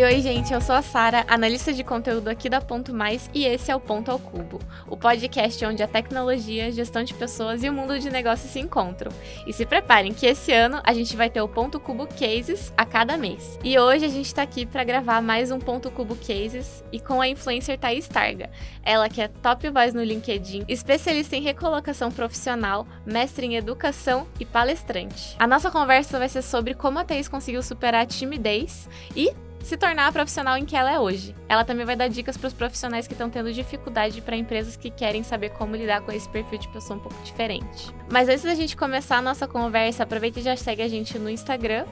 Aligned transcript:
Oi, 0.00 0.14
oi, 0.14 0.22
gente, 0.22 0.50
eu 0.50 0.62
sou 0.62 0.74
a 0.74 0.80
Sara, 0.80 1.26
analista 1.28 1.74
de 1.74 1.84
conteúdo 1.84 2.28
aqui 2.28 2.48
da 2.48 2.58
Ponto 2.58 2.90
Mais 2.90 3.28
e 3.34 3.44
esse 3.44 3.70
é 3.70 3.76
o 3.76 3.80
Ponto 3.80 4.10
ao 4.10 4.18
Cubo, 4.18 4.58
o 4.88 4.96
podcast 4.96 5.62
onde 5.66 5.82
a 5.82 5.86
tecnologia, 5.86 6.72
gestão 6.72 7.04
de 7.04 7.12
pessoas 7.12 7.62
e 7.62 7.68
o 7.68 7.72
mundo 7.74 7.98
de 7.98 8.08
negócios 8.08 8.50
se 8.50 8.58
encontram. 8.58 9.12
E 9.46 9.52
se 9.52 9.66
preparem 9.66 10.14
que 10.14 10.24
esse 10.24 10.54
ano 10.54 10.80
a 10.84 10.94
gente 10.94 11.14
vai 11.14 11.28
ter 11.28 11.42
o 11.42 11.48
Ponto 11.48 11.78
Cubo 11.78 12.06
Cases 12.06 12.72
a 12.78 12.86
cada 12.86 13.18
mês. 13.18 13.58
E 13.62 13.78
hoje 13.78 14.06
a 14.06 14.08
gente 14.08 14.34
tá 14.34 14.40
aqui 14.40 14.64
para 14.64 14.84
gravar 14.84 15.20
mais 15.20 15.50
um 15.50 15.58
Ponto 15.58 15.90
Cubo 15.90 16.16
Cases 16.16 16.82
e 16.90 16.98
com 16.98 17.20
a 17.20 17.28
influencer 17.28 17.78
Thaís 17.78 18.08
Targa. 18.08 18.48
Ela 18.82 19.06
que 19.06 19.20
é 19.20 19.28
top 19.28 19.68
voz 19.68 19.92
no 19.92 20.02
LinkedIn, 20.02 20.64
especialista 20.66 21.36
em 21.36 21.42
recolocação 21.42 22.10
profissional, 22.10 22.86
mestre 23.04 23.44
em 23.44 23.56
educação 23.56 24.26
e 24.40 24.46
palestrante. 24.46 25.36
A 25.38 25.46
nossa 25.46 25.70
conversa 25.70 26.18
vai 26.18 26.30
ser 26.30 26.40
sobre 26.40 26.72
como 26.72 26.98
a 26.98 27.04
Thaís 27.04 27.28
conseguiu 27.28 27.62
superar 27.62 28.04
a 28.04 28.06
timidez 28.06 28.88
e 29.14 29.30
se 29.62 29.76
tornar 29.76 30.08
a 30.08 30.12
profissional 30.12 30.56
em 30.56 30.64
que 30.64 30.76
ela 30.76 30.92
é 30.92 30.98
hoje. 30.98 31.34
Ela 31.48 31.64
também 31.64 31.84
vai 31.84 31.96
dar 31.96 32.08
dicas 32.08 32.36
para 32.36 32.48
os 32.48 32.54
profissionais 32.54 33.06
que 33.06 33.14
estão 33.14 33.30
tendo 33.30 33.52
dificuldade 33.52 34.20
para 34.20 34.36
empresas 34.36 34.76
que 34.76 34.90
querem 34.90 35.22
saber 35.22 35.50
como 35.50 35.76
lidar 35.76 36.00
com 36.00 36.12
esse 36.12 36.28
perfil 36.28 36.58
de 36.58 36.68
pessoa 36.68 36.98
um 36.98 37.02
pouco 37.02 37.22
diferente. 37.22 37.94
Mas 38.10 38.28
antes 38.28 38.42
da 38.42 38.54
gente 38.54 38.76
começar 38.76 39.18
a 39.18 39.22
nossa 39.22 39.46
conversa, 39.46 40.02
aproveita 40.02 40.40
e 40.40 40.42
já 40.42 40.56
segue 40.56 40.82
a 40.82 40.88
gente 40.88 41.18
no 41.18 41.30
Instagram, 41.30 41.86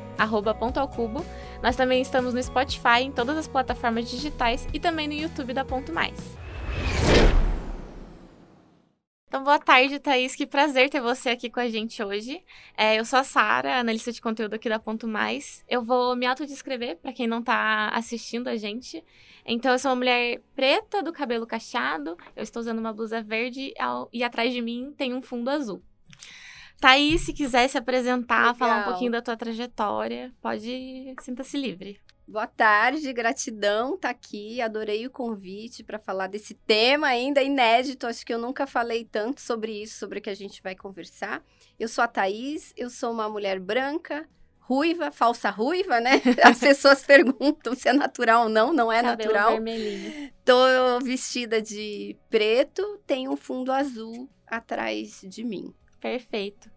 @pontoalcubo. 0.58 1.24
Nós 1.62 1.76
também 1.76 2.00
estamos 2.00 2.34
no 2.34 2.42
Spotify, 2.42 3.02
em 3.02 3.12
todas 3.12 3.36
as 3.36 3.48
plataformas 3.48 4.10
digitais 4.10 4.66
e 4.72 4.80
também 4.80 5.06
no 5.06 5.14
YouTube 5.14 5.52
da 5.52 5.64
Ponto 5.64 5.92
Mais. 5.92 6.18
Então, 9.28 9.44
boa 9.44 9.58
tarde, 9.58 9.98
Thaís. 9.98 10.34
Que 10.34 10.46
prazer 10.46 10.88
ter 10.88 11.02
você 11.02 11.28
aqui 11.28 11.50
com 11.50 11.60
a 11.60 11.68
gente 11.68 12.02
hoje. 12.02 12.42
É, 12.74 12.98
eu 12.98 13.04
sou 13.04 13.18
a 13.18 13.22
Sara, 13.24 13.78
analista 13.78 14.10
de 14.10 14.22
conteúdo 14.22 14.54
aqui 14.54 14.70
da 14.70 14.78
Ponto 14.78 15.06
Mais. 15.06 15.62
Eu 15.68 15.82
vou 15.82 16.16
me 16.16 16.24
autodescrever 16.24 16.96
para 16.96 17.12
quem 17.12 17.26
não 17.26 17.40
está 17.40 17.90
assistindo 17.90 18.48
a 18.48 18.56
gente. 18.56 19.04
Então, 19.44 19.72
eu 19.72 19.78
sou 19.78 19.90
uma 19.90 19.96
mulher 19.96 20.40
preta, 20.56 21.02
do 21.02 21.12
cabelo 21.12 21.46
cacheado. 21.46 22.16
Eu 22.34 22.42
estou 22.42 22.60
usando 22.60 22.78
uma 22.78 22.90
blusa 22.90 23.22
verde 23.22 23.74
e 24.14 24.24
atrás 24.24 24.50
de 24.50 24.62
mim 24.62 24.94
tem 24.96 25.12
um 25.12 25.20
fundo 25.20 25.50
azul. 25.50 25.82
Thaís, 26.80 27.20
se 27.20 27.34
quiser 27.34 27.68
se 27.68 27.76
apresentar, 27.76 28.38
Legal. 28.38 28.54
falar 28.54 28.80
um 28.80 28.84
pouquinho 28.84 29.12
da 29.12 29.20
tua 29.20 29.36
trajetória, 29.36 30.32
pode, 30.40 31.14
sinta-se 31.20 31.58
livre. 31.58 32.00
Boa 32.28 32.46
tarde, 32.46 33.10
gratidão 33.14 33.96
tá 33.96 34.10
aqui. 34.10 34.60
Adorei 34.60 35.06
o 35.06 35.10
convite 35.10 35.82
para 35.82 35.98
falar 35.98 36.26
desse 36.26 36.52
tema 36.52 37.06
ainda 37.06 37.42
inédito. 37.42 38.06
Acho 38.06 38.24
que 38.24 38.34
eu 38.34 38.38
nunca 38.38 38.66
falei 38.66 39.02
tanto 39.02 39.40
sobre 39.40 39.72
isso, 39.82 39.98
sobre 39.98 40.18
o 40.18 40.22
que 40.22 40.28
a 40.28 40.34
gente 40.34 40.62
vai 40.62 40.76
conversar. 40.76 41.42
Eu 41.80 41.88
sou 41.88 42.04
a 42.04 42.06
Thaís, 42.06 42.74
eu 42.76 42.90
sou 42.90 43.12
uma 43.12 43.30
mulher 43.30 43.58
branca, 43.58 44.28
ruiva, 44.60 45.10
falsa 45.10 45.48
ruiva, 45.48 46.00
né? 46.00 46.20
As 46.44 46.58
pessoas 46.58 47.02
perguntam 47.02 47.74
se 47.74 47.88
é 47.88 47.94
natural 47.94 48.42
ou 48.42 48.48
não, 48.50 48.74
não 48.74 48.92
é 48.92 49.00
Cabelo 49.00 49.32
natural. 49.32 49.52
Vermelhinho. 49.52 50.30
Tô 50.44 51.00
vestida 51.02 51.62
de 51.62 52.14
preto, 52.28 53.00
tem 53.06 53.26
um 53.26 53.38
fundo 53.38 53.72
azul 53.72 54.28
atrás 54.46 55.22
de 55.22 55.42
mim. 55.42 55.74
Perfeito. 55.98 56.70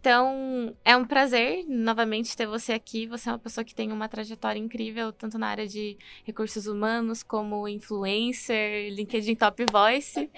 Então, 0.00 0.76
é 0.84 0.96
um 0.96 1.04
prazer 1.04 1.64
novamente 1.66 2.36
ter 2.36 2.46
você 2.46 2.72
aqui. 2.72 3.06
Você 3.06 3.28
é 3.28 3.32
uma 3.32 3.38
pessoa 3.38 3.64
que 3.64 3.74
tem 3.74 3.90
uma 3.90 4.08
trajetória 4.08 4.58
incrível, 4.58 5.12
tanto 5.12 5.38
na 5.38 5.48
área 5.48 5.66
de 5.66 5.96
recursos 6.24 6.66
humanos, 6.66 7.22
como 7.22 7.66
influencer, 7.66 8.92
LinkedIn 8.92 9.34
Top 9.34 9.64
Voice. 9.70 10.30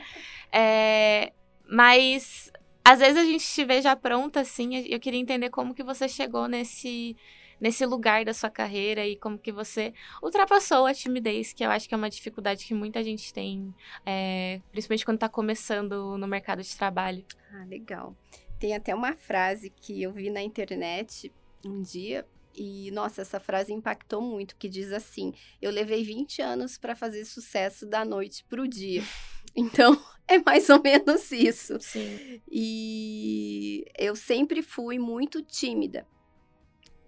É, 0.51 1.33
mas, 1.69 2.51
às 2.84 3.01
vezes 3.01 3.19
a 3.19 3.25
gente 3.25 3.45
te 3.45 3.64
vê 3.64 3.83
já 3.83 3.95
pronta, 3.95 4.41
assim. 4.41 4.86
Eu 4.86 4.98
queria 4.98 5.20
entender 5.20 5.51
como 5.51 5.75
que 5.75 5.83
você 5.83 6.09
chegou 6.09 6.48
nesse 6.48 7.14
nesse 7.61 7.84
lugar 7.84 8.25
da 8.25 8.33
sua 8.33 8.51
carreira 8.51 9.06
e 9.06 9.17
como 9.17 9.39
que 9.39 9.51
você 9.51 9.92
ultrapassou 10.23 10.86
a 10.86 10.95
timidez, 10.95 11.53
que 11.53 11.64
eu 11.64 11.70
acho 11.70 11.89
que 11.89 11.95
é 11.95 11.98
uma 11.98 12.09
dificuldade 12.09 12.64
que 12.64 12.75
muita 12.75 13.03
gente 13.03 13.33
tem, 13.33 13.75
é, 14.07 14.61
principalmente 14.70 15.05
quando 15.05 15.17
está 15.17 15.29
começando 15.29 16.17
no 16.17 16.27
mercado 16.27 16.63
de 16.63 16.77
trabalho. 16.77 17.25
Ah, 17.52 17.64
legal. 17.64 18.14
Tem 18.58 18.74
até 18.74 18.95
uma 18.95 19.14
frase 19.17 19.70
que 19.70 20.02
eu 20.02 20.13
vi 20.13 20.30
na 20.30 20.42
internet 20.42 21.33
um 21.64 21.80
dia 21.83 22.27
e 22.55 22.91
nossa, 22.91 23.23
essa 23.23 23.39
frase 23.39 23.73
impactou 23.73 24.20
muito, 24.20 24.57
que 24.57 24.69
diz 24.69 24.92
assim: 24.92 25.33
"Eu 25.63 25.70
levei 25.70 26.02
20 26.02 26.42
anos 26.42 26.77
para 26.77 26.96
fazer 26.96 27.24
sucesso 27.24 27.86
da 27.86 28.05
noite 28.05 28.45
para 28.48 28.63
o 28.63 28.69
dia". 28.69 29.02
Então, 29.57 29.98
é 30.29 30.39
mais 30.39 30.69
ou 30.69 30.80
menos 30.80 31.33
isso. 31.33 31.80
Sim. 31.80 32.41
E 32.48 33.85
eu 33.98 34.14
sempre 34.14 34.63
fui 34.63 34.98
muito 34.98 35.42
tímida. 35.42 36.07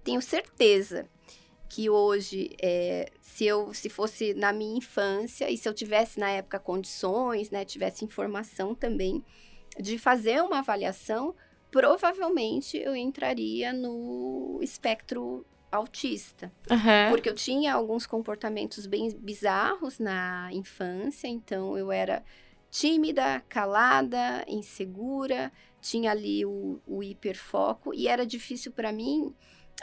Tenho 0.03 0.21
certeza 0.21 1.09
que 1.69 1.89
hoje, 1.89 2.51
é, 2.61 3.13
se 3.21 3.45
eu 3.45 3.73
se 3.73 3.89
fosse 3.89 4.35
na 4.35 4.53
minha 4.53 4.77
infância 4.79 5.49
e 5.49 5.57
se 5.57 5.69
eu 5.69 5.75
tivesse 5.75 6.19
na 6.19 6.31
época 6.31 6.59
condições, 6.59 7.51
né, 7.51 7.65
tivesse 7.65 8.05
informação 8.05 8.75
também, 8.75 9.25
de 9.81 9.99
fazer 9.99 10.43
uma 10.43 10.59
avaliação, 10.59 11.35
provavelmente 11.71 12.77
eu 12.77 12.95
entraria 12.95 13.73
no 13.73 14.59
espectro 14.63 15.45
autista. 15.71 16.53
Uhum. 16.71 17.11
Porque 17.11 17.29
eu 17.29 17.35
tinha 17.35 17.75
alguns 17.75 18.07
comportamentos 18.07 18.87
bem 18.87 19.11
bizarros 19.19 19.99
na 19.99 20.49
infância, 20.53 21.29
então 21.29 21.79
eu 21.79 21.93
era 21.93 22.25
tímida, 22.71 23.43
calada, 23.49 24.45
insegura, 24.47 25.53
tinha 25.81 26.11
ali 26.11 26.45
o, 26.45 26.81
o 26.87 27.03
hiperfoco 27.03 27.95
e 27.95 28.07
era 28.07 28.27
difícil 28.27 28.73
para 28.73 28.93
mim 28.93 29.35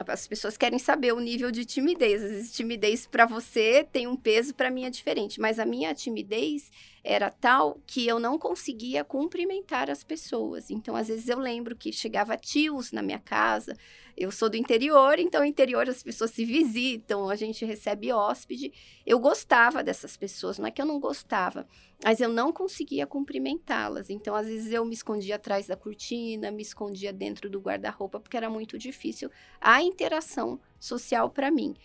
as 0.06 0.28
pessoas 0.28 0.58
querem 0.58 0.80
saber 0.80 1.14
o 1.14 1.20
nível 1.20 1.52
de 1.52 1.66
timidez. 1.66 2.24
Às 2.24 2.32
vezes, 2.32 2.52
timidez 2.54 3.08
para 3.08 3.26
você 3.26 3.84
tem 3.92 4.08
um 4.08 4.16
peso, 4.16 4.54
para 4.54 4.70
mim 4.72 4.86
é 4.86 4.90
diferente. 4.90 5.40
Mas 5.40 5.60
a 5.60 5.66
minha 5.66 5.94
timidez 5.94 6.72
era 7.04 7.30
tal 7.30 7.80
que 7.86 8.08
eu 8.08 8.20
não 8.20 8.38
conseguia 8.38 9.04
cumprimentar 9.04 9.90
as 9.90 10.04
pessoas. 10.04 10.70
Então, 10.70 10.96
às 10.96 11.08
vezes, 11.08 11.28
eu 11.28 11.40
lembro 11.40 11.76
que 11.76 11.92
chegava 11.92 12.38
tios 12.38 12.92
na 12.92 13.02
minha 13.02 13.20
casa. 13.20 13.76
Eu 14.18 14.32
sou 14.32 14.50
do 14.50 14.58
interior, 14.58 15.20
então, 15.20 15.46
interior 15.46 15.88
as 15.88 16.02
pessoas 16.02 16.32
se 16.32 16.44
visitam, 16.44 17.30
a 17.30 17.36
gente 17.36 17.64
recebe 17.64 18.12
hóspede. 18.12 18.74
Eu 19.06 19.20
gostava 19.20 19.84
dessas 19.84 20.18
pessoas, 20.18 20.58
não 20.58 20.66
é 20.66 20.72
que 20.72 20.82
eu 20.82 20.88
não 20.88 21.00
gostava, 21.00 21.68
mas 22.04 22.20
eu 22.20 22.28
não 22.28 22.52
conseguia 22.52 23.06
cumprimentá-las. 23.06 24.10
Então, 24.10 24.34
às 24.34 24.48
vezes, 24.48 24.74
eu 24.74 24.84
me 24.84 24.96
escondia 24.96 25.36
atrás 25.36 25.68
da 25.68 25.76
cortina, 25.76 26.50
me 26.50 26.64
escondia 26.64 27.14
dentro 27.14 27.48
do 27.48 27.60
guarda-roupa, 27.60 28.20
porque 28.20 28.36
era 28.36 28.50
muito 28.50 28.76
difícil 28.76 29.30
a 29.62 29.84
interação 29.84 30.60
social 30.80 31.30
para 31.30 31.52
mim. 31.52 31.76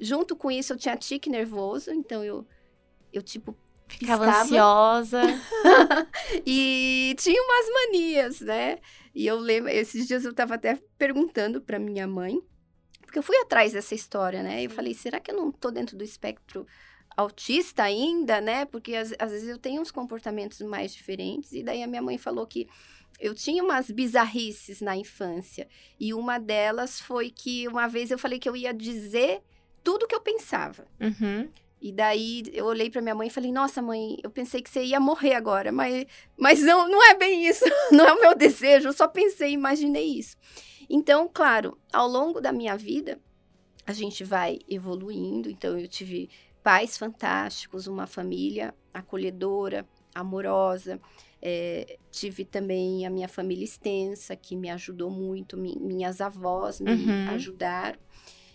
Junto 0.00 0.34
com 0.34 0.50
isso, 0.50 0.72
eu 0.72 0.78
tinha 0.78 0.96
tique 0.96 1.28
nervoso, 1.28 1.92
então 1.92 2.24
eu, 2.24 2.46
eu 3.12 3.20
tipo, 3.20 3.54
Ficava 3.98 4.26
ansiosa. 4.26 5.22
e 6.46 7.14
tinha 7.18 7.42
umas 7.42 7.66
manias, 7.74 8.40
né? 8.40 8.78
E 9.14 9.26
eu 9.26 9.38
lembro, 9.38 9.70
esses 9.70 10.06
dias 10.06 10.24
eu 10.24 10.32
tava 10.32 10.54
até 10.54 10.78
perguntando 10.96 11.60
para 11.60 11.78
minha 11.78 12.06
mãe, 12.06 12.40
porque 13.02 13.18
eu 13.18 13.22
fui 13.22 13.36
atrás 13.38 13.72
dessa 13.72 13.94
história, 13.94 14.42
né? 14.42 14.64
Eu 14.64 14.70
falei, 14.70 14.94
será 14.94 15.20
que 15.20 15.30
eu 15.30 15.36
não 15.36 15.52
tô 15.52 15.70
dentro 15.70 15.96
do 15.96 16.04
espectro 16.04 16.66
autista 17.16 17.82
ainda, 17.82 18.40
né? 18.40 18.64
Porque 18.64 18.94
às, 18.94 19.12
às 19.18 19.30
vezes 19.30 19.48
eu 19.48 19.58
tenho 19.58 19.82
uns 19.82 19.90
comportamentos 19.90 20.60
mais 20.60 20.94
diferentes. 20.94 21.52
E 21.52 21.62
daí 21.62 21.82
a 21.82 21.86
minha 21.86 22.02
mãe 22.02 22.18
falou 22.18 22.46
que 22.46 22.68
eu 23.20 23.34
tinha 23.34 23.62
umas 23.62 23.90
bizarrices 23.90 24.80
na 24.80 24.96
infância. 24.96 25.68
E 25.98 26.14
uma 26.14 26.38
delas 26.38 27.00
foi 27.00 27.30
que 27.30 27.68
uma 27.68 27.86
vez 27.86 28.10
eu 28.10 28.18
falei 28.18 28.38
que 28.38 28.48
eu 28.48 28.56
ia 28.56 28.72
dizer 28.72 29.42
tudo 29.82 30.06
que 30.06 30.14
eu 30.14 30.20
pensava. 30.20 30.86
Uhum. 31.00 31.48
E 31.82 31.90
daí 31.90 32.44
eu 32.52 32.64
olhei 32.66 32.88
para 32.88 33.02
minha 33.02 33.14
mãe 33.14 33.26
e 33.26 33.30
falei: 33.30 33.50
Nossa, 33.50 33.82
mãe, 33.82 34.16
eu 34.22 34.30
pensei 34.30 34.62
que 34.62 34.70
você 34.70 34.84
ia 34.84 35.00
morrer 35.00 35.34
agora, 35.34 35.72
mas, 35.72 36.06
mas 36.38 36.62
não, 36.62 36.88
não 36.88 37.04
é 37.04 37.14
bem 37.14 37.44
isso, 37.44 37.64
não 37.90 38.06
é 38.06 38.12
o 38.12 38.20
meu 38.20 38.36
desejo, 38.36 38.88
eu 38.88 38.92
só 38.92 39.08
pensei, 39.08 39.50
imaginei 39.50 40.04
isso. 40.04 40.36
Então, 40.88 41.28
claro, 41.32 41.76
ao 41.92 42.06
longo 42.06 42.40
da 42.40 42.52
minha 42.52 42.76
vida, 42.76 43.18
a 43.84 43.92
gente 43.92 44.22
vai 44.22 44.60
evoluindo. 44.68 45.50
Então, 45.50 45.76
eu 45.76 45.88
tive 45.88 46.30
pais 46.62 46.96
fantásticos, 46.96 47.88
uma 47.88 48.06
família 48.06 48.72
acolhedora, 48.94 49.84
amorosa. 50.14 51.00
É, 51.40 51.98
tive 52.12 52.44
também 52.44 53.04
a 53.04 53.10
minha 53.10 53.26
família 53.26 53.64
extensa, 53.64 54.36
que 54.36 54.54
me 54.54 54.70
ajudou 54.70 55.10
muito, 55.10 55.56
mi, 55.56 55.76
minhas 55.80 56.20
avós 56.20 56.80
me 56.80 56.92
uhum. 56.92 57.30
ajudaram. 57.30 57.98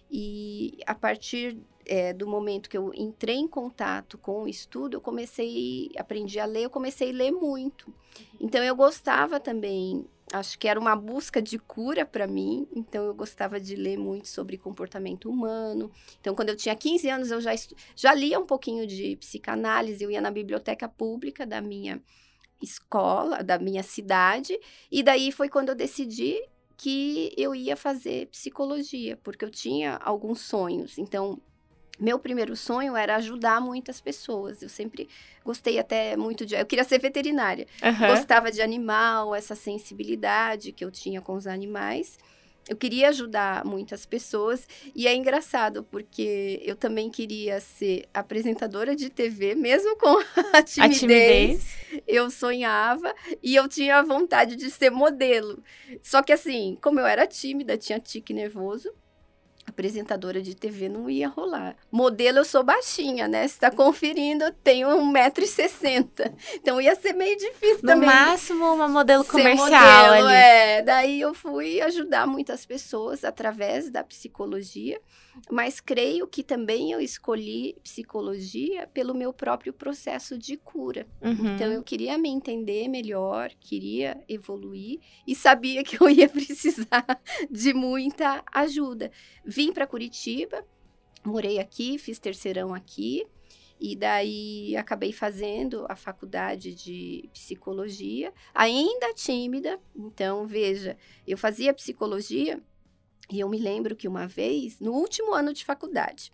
E 0.10 0.78
a 0.86 0.96
partir 0.96 1.58
é, 1.88 2.14
do 2.14 2.28
momento 2.28 2.70
que 2.70 2.78
eu 2.78 2.94
entrei 2.94 3.36
em 3.36 3.48
contato 3.48 4.18
com 4.18 4.44
o 4.44 4.48
estudo, 4.48 4.96
eu 4.96 5.02
comecei, 5.02 5.90
aprendi 5.98 6.40
a 6.40 6.46
ler, 6.46 6.64
eu 6.64 6.70
comecei 6.70 7.10
a 7.10 7.14
ler 7.14 7.32
muito. 7.32 7.94
Então 8.40 8.64
eu 8.64 8.76
gostava 8.76 9.40
também, 9.40 10.06
acho 10.32 10.60
que 10.60 10.68
era 10.68 10.80
uma 10.80 10.96
busca 10.96 11.42
de 11.42 11.58
cura 11.58 12.06
para 12.06 12.28
mim, 12.28 12.68
então 12.76 13.06
eu 13.06 13.14
gostava 13.14 13.60
de 13.60 13.76
ler 13.76 13.98
muito 13.98 14.28
sobre 14.28 14.58
comportamento 14.58 15.30
humano. 15.30 15.92
Então 16.20 16.36
quando 16.36 16.50
eu 16.50 16.56
tinha 16.56 16.76
15 16.76 17.10
anos 17.10 17.32
eu 17.32 17.42
já 17.42 17.52
já 17.96 18.14
lia 18.14 18.40
um 18.40 18.46
pouquinho 18.46 18.86
de 18.86 19.16
psicanálise, 19.16 20.04
eu 20.04 20.12
ia 20.12 20.22
na 20.22 20.32
biblioteca 20.32 20.88
pública 20.88 21.46
da 21.46 21.62
minha 21.62 22.02
escola, 22.62 23.44
da 23.44 23.58
minha 23.58 23.84
cidade, 23.84 24.60
e 24.92 25.04
daí 25.04 25.32
foi 25.32 25.48
quando 25.48 25.70
eu 25.70 25.76
decidi 25.76 26.42
que 26.76 27.34
eu 27.36 27.56
ia 27.56 27.76
fazer 27.76 28.28
psicologia, 28.28 29.18
porque 29.18 29.44
eu 29.44 29.50
tinha 29.50 29.96
alguns 29.98 30.42
sonhos. 30.42 30.98
Então, 31.00 31.42
meu 32.00 32.20
primeiro 32.20 32.56
sonho 32.56 32.96
era 32.96 33.16
ajudar 33.16 33.60
muitas 33.60 34.00
pessoas. 34.00 34.62
Eu 34.62 34.70
sempre 34.70 35.10
gostei 35.44 35.80
até 35.80 36.16
muito 36.16 36.46
de. 36.46 36.56
Eu 36.56 36.66
queria 36.66 36.84
ser 36.84 37.00
veterinária. 37.00 37.68
Aham. 37.82 38.08
Gostava 38.08 38.52
de 38.52 38.62
animal, 38.62 39.34
essa 39.34 39.56
sensibilidade 39.56 40.72
que 40.72 40.84
eu 40.86 40.92
tinha 40.92 41.22
com 41.22 41.34
os 41.34 41.48
animais. 41.48 42.18
Eu 42.70 42.76
queria 42.76 43.08
ajudar 43.08 43.64
muitas 43.64 44.06
pessoas 44.06 44.68
e 44.94 45.08
é 45.08 45.16
engraçado 45.16 45.86
porque 45.86 46.62
eu 46.66 46.76
também 46.76 47.10
queria 47.10 47.62
ser 47.62 48.04
apresentadora 48.14 48.94
de 48.94 49.10
TV, 49.10 49.56
mesmo 49.56 49.96
com 49.98 50.18
a 50.54 50.58
A 50.60 50.62
timidez, 50.62 51.00
timidez. 51.00 51.78
eu 52.06 52.30
sonhava 52.30 53.16
e 53.42 53.56
eu 53.56 53.70
tinha 53.70 54.04
vontade 54.04 54.58
de 54.58 54.70
ser 54.70 54.90
modelo. 54.92 55.64
Só 56.04 56.22
que 56.22 56.34
assim, 56.34 56.78
como 56.82 57.00
eu 57.00 57.06
era 57.06 57.26
tímida, 57.26 57.78
tinha 57.78 58.02
tique 58.02 58.34
nervoso, 58.34 58.94
apresentadora 59.78 60.42
de 60.42 60.56
TV 60.56 60.90
não 60.90 61.08
ia 61.08 61.28
rolar. 61.28 61.76
Modelo 61.92 62.40
eu 62.40 62.46
sou 62.46 62.64
baixinha, 62.64 63.28
né? 63.28 63.48
Você 63.48 63.60
tá 63.60 63.70
conferindo, 63.70 64.46
eu 64.46 64.52
tenho 64.52 64.88
1,60m. 64.90 66.34
Então 66.56 66.82
ia 66.82 66.96
ser 66.96 67.14
meio 67.14 67.38
difícil 67.38 67.82
No 67.84 67.90
também 67.90 68.10
máximo, 68.10 68.66
uma 68.74 68.88
modelo 68.88 69.24
comercial 69.24 69.68
modelo, 69.70 70.28
ali. 70.28 70.36
É, 70.36 70.82
daí 70.82 71.22
eu 71.22 71.32
fui 71.36 71.80
ajudar 71.82 72.26
muitas 72.26 72.66
pessoas 72.66 73.24
através 73.24 73.92
da 73.92 74.04
psicologia, 74.04 75.00
mas 75.52 75.80
creio 75.80 76.28
que 76.28 76.44
também 76.44 76.92
eu 76.92 77.00
escolhi 77.00 77.78
psicologia 77.84 78.88
pelo 78.88 79.14
meu 79.14 79.32
próprio 79.32 79.74
processo 79.74 80.38
de 80.38 80.58
cura. 80.58 81.08
Uhum. 81.22 81.56
Então 81.56 81.72
eu 81.72 81.84
queria 81.84 82.18
me 82.18 82.30
entender 82.30 82.88
melhor, 82.88 83.52
queria 83.60 84.24
evoluir 84.28 85.00
e 85.26 85.36
sabia 85.36 85.84
que 85.84 86.02
eu 86.02 86.10
ia 86.10 86.28
precisar 86.30 87.06
de 87.50 87.74
muita 87.74 88.44
ajuda. 88.52 89.12
Vim 89.46 89.72
para 89.72 89.88
Curitiba, 89.88 90.66
morei 91.24 91.60
aqui, 91.60 91.98
fiz 91.98 92.20
terceirão 92.20 92.74
aqui. 92.74 93.26
E 93.80 93.96
daí 93.96 94.76
acabei 94.76 95.14
fazendo 95.14 95.86
a 95.88 95.96
faculdade 95.96 96.74
de 96.74 97.30
psicologia, 97.32 98.34
ainda 98.52 99.14
tímida. 99.14 99.80
Então, 99.96 100.48
veja, 100.48 100.98
eu 101.28 101.38
fazia 101.38 101.72
psicologia 101.76 102.60
e 103.32 103.40
eu 103.40 103.50
me 103.50 103.58
lembro 103.58 103.96
que 103.96 104.08
uma 104.08 104.28
vez, 104.28 104.80
no 104.80 104.94
último 104.94 105.34
ano 105.34 105.54
de 105.54 105.66
faculdade, 105.66 106.32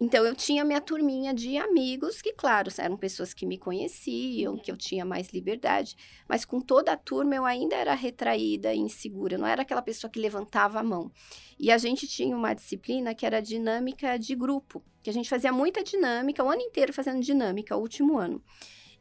então 0.00 0.24
eu 0.24 0.34
tinha 0.34 0.64
minha 0.64 0.80
turminha 0.80 1.34
de 1.34 1.56
amigos, 1.56 2.22
que, 2.22 2.32
claro, 2.32 2.70
eram 2.78 2.96
pessoas 2.96 3.34
que 3.34 3.44
me 3.44 3.58
conheciam, 3.58 4.56
que 4.56 4.70
eu 4.70 4.76
tinha 4.76 5.04
mais 5.04 5.30
liberdade, 5.30 5.96
mas 6.28 6.44
com 6.44 6.60
toda 6.60 6.92
a 6.92 6.96
turma 6.96 7.34
eu 7.34 7.44
ainda 7.44 7.74
era 7.74 7.94
retraída 7.94 8.72
e 8.72 8.78
insegura, 8.78 9.34
eu 9.34 9.40
não 9.40 9.46
era 9.46 9.62
aquela 9.62 9.82
pessoa 9.82 10.08
que 10.08 10.20
levantava 10.20 10.78
a 10.78 10.84
mão. 10.84 11.10
E 11.58 11.72
a 11.72 11.78
gente 11.78 12.06
tinha 12.06 12.36
uma 12.36 12.54
disciplina 12.54 13.12
que 13.12 13.26
era 13.26 13.40
dinâmica 13.40 14.16
de 14.16 14.36
grupo, 14.36 14.84
que 15.02 15.10
a 15.10 15.12
gente 15.12 15.28
fazia 15.28 15.52
muita 15.52 15.82
dinâmica, 15.82 16.44
o 16.44 16.50
ano 16.50 16.62
inteiro 16.62 16.92
fazendo 16.92 17.20
dinâmica, 17.20 17.76
o 17.76 17.80
último 17.80 18.18
ano. 18.18 18.40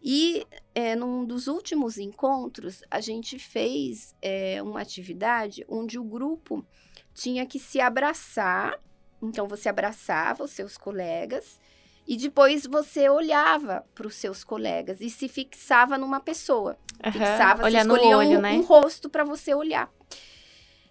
E 0.01 0.47
é, 0.73 0.95
num 0.95 1.25
dos 1.25 1.47
últimos 1.47 1.99
encontros, 1.99 2.81
a 2.89 2.99
gente 2.99 3.37
fez 3.37 4.15
é, 4.19 4.61
uma 4.63 4.81
atividade 4.81 5.63
onde 5.69 5.99
o 5.99 6.03
grupo 6.03 6.65
tinha 7.17 7.45
que 7.47 7.59
se 7.59 7.81
abraçar. 7.81 8.79
Então, 9.21 9.47
você 9.47 9.67
abraçava 9.67 10.43
os 10.43 10.51
seus 10.51 10.77
colegas 10.77 11.59
e 12.07 12.15
depois 12.15 12.65
você 12.65 13.09
olhava 13.09 13.83
para 13.95 14.07
os 14.07 14.15
seus 14.15 14.43
colegas 14.43 15.01
e 15.01 15.09
se 15.09 15.27
fixava 15.27 15.97
numa 15.97 16.19
pessoa. 16.19 16.77
Aham. 17.03 17.11
Fixava, 17.11 17.63
Olhar 17.63 17.83
no 17.83 17.95
escolhia 17.95 18.17
olho, 18.17 18.37
um, 18.37 18.41
né? 18.41 18.53
um 18.53 18.61
rosto 18.61 19.09
para 19.09 19.23
você 19.23 19.53
olhar. 19.53 19.91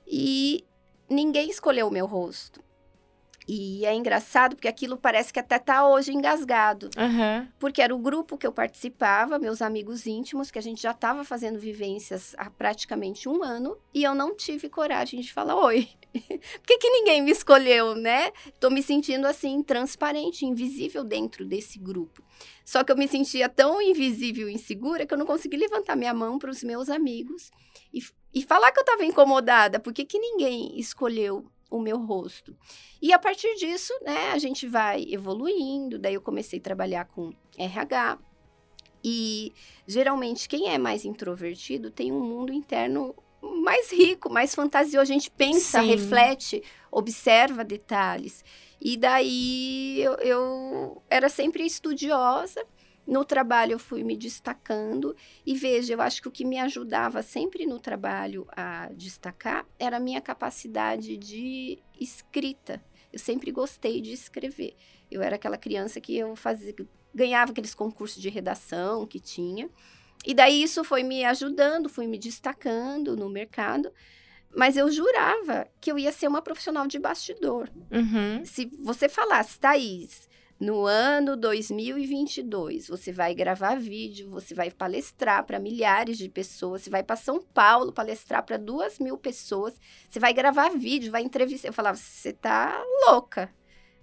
E 0.07 0.67
ninguém 1.09 1.49
escolheu 1.49 1.87
o 1.87 1.93
meu 1.93 2.07
rosto. 2.07 2.61
E 3.49 3.87
é 3.87 3.95
engraçado 3.95 4.57
porque 4.57 4.67
aquilo 4.67 4.97
parece 4.97 5.33
que 5.33 5.39
até 5.39 5.59
tá 5.59 5.87
hoje 5.89 6.13
engasgado. 6.13 6.91
Aham. 6.97 7.49
Porque 7.61 7.81
era 7.81 7.95
o 7.95 7.99
grupo 7.99 8.37
que 8.37 8.47
eu 8.47 8.53
participava, 8.53 9.39
meus 9.39 9.63
amigos 9.63 10.07
íntimos, 10.07 10.51
que 10.51 10.59
a 10.59 10.63
gente 10.63 10.83
já 10.83 10.91
estava 10.91 11.23
fazendo 11.23 11.59
vivências 11.59 12.35
há 12.39 12.51
praticamente 12.51 13.29
um 13.29 13.45
ano, 13.45 13.79
e 13.95 14.03
eu 14.03 14.15
não 14.15 14.35
tive 14.35 14.69
coragem 14.69 15.21
de 15.21 15.33
falar 15.33 15.57
oi. 15.57 15.89
Por 16.13 16.67
que, 16.67 16.79
que 16.79 16.91
ninguém 16.91 17.23
me 17.23 17.31
escolheu, 17.31 17.95
né? 17.95 18.33
Tô 18.59 18.69
me 18.69 18.83
sentindo 18.83 19.27
assim, 19.27 19.63
transparente, 19.63 20.45
invisível 20.45 21.05
dentro 21.05 21.45
desse 21.45 21.79
grupo. 21.79 22.25
Só 22.65 22.83
que 22.83 22.91
eu 22.91 22.97
me 22.97 23.07
sentia 23.07 23.49
tão 23.49 23.81
invisível 23.81 24.49
e 24.49 24.55
insegura 24.55 25.07
que 25.07 25.15
eu 25.15 25.19
não 25.19 25.27
consegui 25.27 25.57
levantar 25.57 25.95
minha 25.95 26.13
mão 26.13 26.39
para 26.39 26.51
os 26.51 26.65
meus 26.65 26.89
amigos 26.89 27.51
e, 27.95 28.01
e 28.35 28.43
falar 28.43 28.73
que 28.73 28.81
eu 28.81 28.83
estava 28.83 29.05
incomodada. 29.05 29.79
Por 29.79 29.93
que, 29.93 30.05
que 30.05 30.19
ninguém 30.19 30.79
escolheu 30.79 31.47
o 31.71 31.81
meu 31.81 31.99
rosto? 31.99 32.57
E 33.01 33.13
a 33.13 33.19
partir 33.19 33.55
disso, 33.57 33.93
né, 34.03 34.31
a 34.33 34.39
gente 34.39 34.67
vai 34.67 35.05
evoluindo. 35.09 35.99
Daí 35.99 36.15
eu 36.15 36.21
comecei 36.21 36.59
a 36.59 36.63
trabalhar 36.63 37.05
com 37.07 37.33
RH. 37.59 38.19
E 39.03 39.53
geralmente 39.87 40.49
quem 40.49 40.69
é 40.69 40.79
mais 40.79 41.05
introvertido 41.05 41.91
tem 41.91 42.11
um 42.11 42.21
mundo 42.21 42.53
interno 42.53 43.15
mais 43.41 43.93
rico, 43.93 44.31
mais 44.31 44.55
fantasioso. 44.55 45.11
A 45.11 45.15
gente 45.15 45.31
pensa, 45.31 45.81
Sim. 45.81 45.89
reflete, 45.89 46.63
observa 46.91 47.65
detalhes. 47.65 48.45
E 48.81 48.97
daí 48.97 50.01
eu, 50.03 50.13
eu 50.15 51.03
era 51.09 51.29
sempre 51.29 51.65
estudiosa. 51.65 52.65
No 53.07 53.25
trabalho 53.25 53.73
eu 53.73 53.79
fui 53.79 54.03
me 54.03 54.17
destacando 54.17 55.15
e 55.45 55.55
veja, 55.55 55.95
eu 55.95 56.01
acho 56.01 56.21
que 56.21 56.29
o 56.29 56.33
que 56.33 56.45
me 56.45 56.59
ajudava 56.59 57.23
sempre 57.23 57.65
no 57.65 57.79
trabalho 57.79 58.47
a 58.51 58.89
destacar 58.93 59.65
era 59.79 59.99
a 59.99 60.01
minha 60.01 60.21
capacidade 60.21 61.17
de 61.17 61.79
escrita. 62.01 62.83
Eu 63.13 63.19
sempre 63.19 63.53
gostei 63.53 64.01
de 64.01 64.13
escrever. 64.13 64.75
Eu 65.11 65.23
era 65.23 65.37
aquela 65.37 65.57
criança 65.57 66.01
que 66.01 66.17
eu 66.17 66.35
fazia, 66.35 66.75
ganhava 67.15 67.53
aqueles 67.53 67.75
concursos 67.75 68.21
de 68.21 68.29
redação 68.29 69.07
que 69.07 69.21
tinha. 69.21 69.71
E 70.25 70.35
daí 70.35 70.63
isso 70.63 70.83
foi 70.83 71.05
me 71.05 71.25
ajudando, 71.25 71.89
fui 71.89 72.09
me 72.09 72.19
destacando 72.19 73.17
no 73.17 73.29
mercado. 73.29 73.93
Mas 74.55 74.77
eu 74.77 74.91
jurava 74.91 75.69
que 75.81 75.93
eu 75.93 75.99
ia 75.99 76.11
ser 76.11 76.27
uma 76.27 76.43
profissional 76.43 76.87
de 76.87 76.99
bastidor. 76.99 77.71
Uhum. 77.91 78.45
Se 78.45 78.67
você 78.83 79.09
falasse, 79.09 79.61
Thaís, 79.61 80.29
no 80.59 80.87
ano 80.87 81.37
2022, 81.37 82.89
você 82.89 83.13
vai 83.13 83.35
gravar 83.35 83.79
vídeo, 83.79 84.31
você 84.31 84.55
vai 84.55 84.71
palestrar 84.71 85.45
para 85.45 85.59
milhares 85.59 86.17
de 86.17 86.31
pessoas, 86.31 86.83
você 86.83 86.91
vai 86.91 87.03
para 87.03 87.15
São 87.15 87.43
Paulo 87.43 87.93
palestrar 87.93 88.43
para 88.43 88.57
duas 88.57 88.99
mil 88.99 89.19
pessoas, 89.19 89.79
você 90.09 90.19
vai 90.19 90.33
gravar 90.33 90.71
vídeo, 90.71 91.13
vai 91.13 91.23
entrevistar. 91.23 91.69
Eu 91.69 91.75
falava, 91.75 91.99
você 91.99 92.33
tá 92.33 92.83
louca. 93.07 93.53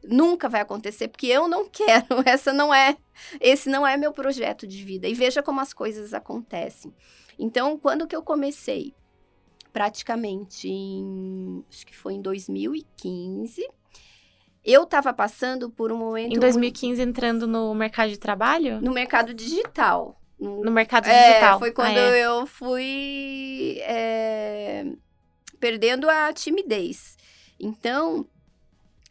Nunca 0.04 0.48
vai 0.48 0.62
acontecer, 0.62 1.08
porque 1.08 1.28
eu 1.28 1.48
não 1.48 1.66
quero. 1.70 2.22
Essa 2.24 2.54
não 2.54 2.72
é, 2.72 2.98
esse 3.42 3.68
não 3.68 3.88
é 3.88 3.98
meu 3.98 4.14
projeto 4.14 4.68
de 4.68 4.84
vida. 4.84 5.08
E 5.08 5.14
veja 5.16 5.42
como 5.42 5.60
as 5.60 5.74
coisas 5.74 6.14
acontecem. 6.14 6.94
Então, 7.40 7.80
quando 7.80 8.06
que 8.06 8.16
eu 8.16 8.22
comecei? 8.22 8.94
Praticamente 9.72 10.70
em, 10.70 11.66
acho 11.68 11.84
que 11.88 11.96
foi 11.96 12.14
em 12.14 12.22
2015. 12.22 13.68
Eu 14.66 14.84
estava 14.84 15.14
passando 15.14 15.70
por 15.70 15.92
um 15.92 15.98
momento 15.98 16.34
Em 16.36 16.40
2015, 16.40 17.02
entrando 17.02 17.48
no 17.48 17.74
mercado 17.76 18.10
de 18.10 18.18
trabalho? 18.18 18.80
no 18.82 18.92
mercado 18.94 19.34
digital. 19.34 20.20
No, 20.40 20.64
No 20.64 20.72
mercado 20.72 21.08
é, 21.08 21.30
digital. 21.30 21.60
foi 21.60 21.72
quando 21.72 21.98
Ah, 21.98 22.16
é. 22.16 22.26
eu 22.26 22.46
fui 22.46 23.78
é, 23.82 24.86
perdendo 25.60 26.10
a 26.10 26.32
timidez. 26.34 27.18
Então, 27.60 28.26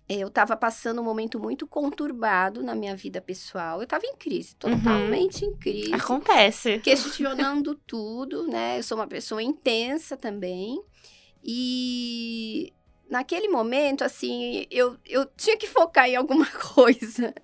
eu 0.09 0.29
estava 0.29 0.57
passando 0.57 1.01
um 1.01 1.05
momento 1.05 1.39
muito 1.39 1.67
conturbado 1.67 2.63
na 2.63 2.75
minha 2.75 2.95
vida 2.97 3.21
pessoal. 3.21 3.79
Eu 3.79 3.85
estava 3.85 4.05
em 4.07 4.17
crise, 4.17 4.57
Uhum. 4.65 4.77
totalmente 4.79 5.45
em 5.45 5.55
crise. 5.55 5.95
Acontece. 5.95 6.79
questionando 6.81 7.75
tudo, 7.87 8.47
né? 8.49 8.79
Eu 8.79 8.83
sou 8.83 8.99
uma 8.99 9.07
pessoa 9.07 9.43
intensa 9.43 10.17
também. 10.17 10.83
E 11.45 12.73
naquele 13.12 13.47
momento, 13.47 14.02
assim, 14.02 14.66
eu, 14.71 14.97
eu 15.07 15.26
tinha 15.37 15.54
que 15.54 15.69
focar 15.69 16.09
em 16.09 16.16
alguma 16.16 16.47
coisa 16.75 17.35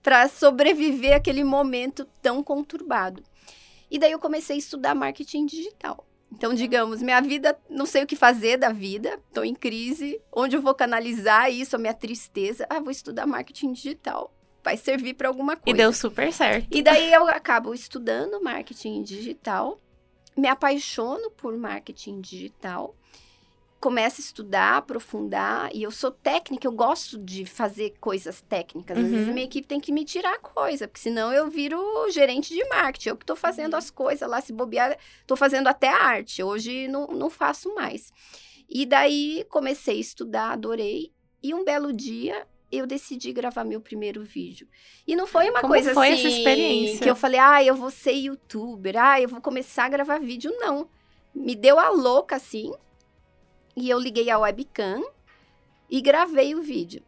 para 0.00 0.28
sobreviver 0.28 1.16
àquele 1.16 1.42
momento 1.42 2.06
tão 2.22 2.40
conturbado. 2.40 3.22
E 3.90 3.98
daí 3.98 4.12
eu 4.12 4.20
comecei 4.20 4.54
a 4.54 4.58
estudar 4.58 4.94
marketing 4.94 5.44
digital. 5.44 6.06
Então, 6.30 6.54
digamos, 6.54 7.02
minha 7.02 7.20
vida, 7.20 7.58
não 7.68 7.84
sei 7.84 8.04
o 8.04 8.06
que 8.06 8.14
fazer 8.14 8.58
da 8.58 8.70
vida, 8.70 9.18
estou 9.28 9.44
em 9.44 9.54
crise, 9.54 10.20
onde 10.30 10.54
eu 10.54 10.62
vou 10.62 10.74
canalizar 10.74 11.50
isso, 11.50 11.74
a 11.74 11.78
minha 11.80 11.94
tristeza? 11.94 12.64
Ah, 12.70 12.78
vou 12.78 12.92
estudar 12.92 13.26
marketing 13.26 13.72
digital. 13.72 14.32
Vai 14.62 14.76
servir 14.76 15.14
para 15.14 15.26
alguma 15.26 15.56
coisa. 15.56 15.74
E 15.74 15.76
deu 15.76 15.92
super 15.92 16.32
certo. 16.32 16.68
E 16.70 16.80
daí 16.80 17.12
eu 17.12 17.26
acabo 17.26 17.74
estudando 17.74 18.40
marketing 18.40 19.02
digital, 19.02 19.80
me 20.36 20.46
apaixono 20.46 21.28
por 21.32 21.56
marketing 21.56 22.20
digital, 22.20 22.94
começo 23.80 24.20
a 24.20 24.24
estudar, 24.24 24.76
aprofundar, 24.78 25.70
e 25.72 25.82
eu 25.84 25.90
sou 25.90 26.10
técnica, 26.10 26.66
eu 26.66 26.72
gosto 26.72 27.16
de 27.18 27.44
fazer 27.46 27.94
coisas 28.00 28.40
técnicas. 28.40 28.98
Às 28.98 29.04
Uhum. 29.04 29.10
vezes 29.10 29.28
minha 29.28 29.44
equipe 29.44 29.68
tem 29.68 29.78
que 29.80 29.92
me 29.92 30.04
tirar 30.04 30.38
coisa, 30.40 30.88
porque 30.88 31.00
senão 31.00 31.32
eu 31.32 31.48
viro 31.48 31.78
gerente 32.10 32.52
de 32.52 32.64
marketing, 32.68 33.10
eu 33.10 33.16
que 33.16 33.22
estou 33.22 33.36
fazendo 33.36 33.74
as 33.76 33.90
coisas 33.90 34.28
lá, 34.28 34.40
se 34.40 34.52
bobear, 34.52 34.98
estou 35.20 35.36
fazendo 35.36 35.68
até 35.68 35.88
a 35.88 35.96
arte. 36.02 36.42
Hoje 36.42 36.88
não, 36.88 37.06
não 37.08 37.30
faço 37.30 37.72
mais. 37.74 38.12
E 38.68 38.84
daí 38.84 39.46
comecei 39.48 39.96
a 39.98 40.00
estudar, 40.00 40.50
adorei, 40.52 41.12
e 41.42 41.54
um 41.54 41.64
belo 41.64 41.92
dia 41.92 42.46
eu 42.70 42.86
decidi 42.86 43.32
gravar 43.32 43.64
meu 43.64 43.80
primeiro 43.80 44.22
vídeo. 44.24 44.68
E 45.06 45.16
não 45.16 45.26
foi 45.26 45.48
uma 45.48 45.60
Como 45.60 45.72
coisa 45.72 45.94
foi 45.94 46.10
assim 46.12 46.18
essa 46.26 46.36
experiência? 46.36 47.00
que 47.02 47.08
eu 47.08 47.16
falei, 47.16 47.40
ah, 47.40 47.64
eu 47.64 47.74
vou 47.74 47.90
ser 47.90 48.12
youtuber, 48.12 48.94
ah, 48.98 49.20
eu 49.20 49.28
vou 49.28 49.40
começar 49.40 49.84
a 49.84 49.88
gravar 49.88 50.18
vídeo. 50.18 50.52
Não. 50.58 50.86
Me 51.34 51.54
deu 51.54 51.78
a 51.78 51.88
louca 51.90 52.36
assim. 52.36 52.72
E 53.78 53.88
eu 53.88 53.98
liguei 53.98 54.28
a 54.30 54.38
webcam 54.38 55.02
e 55.88 56.00
gravei 56.00 56.54
o 56.54 56.62
vídeo. 56.62 57.02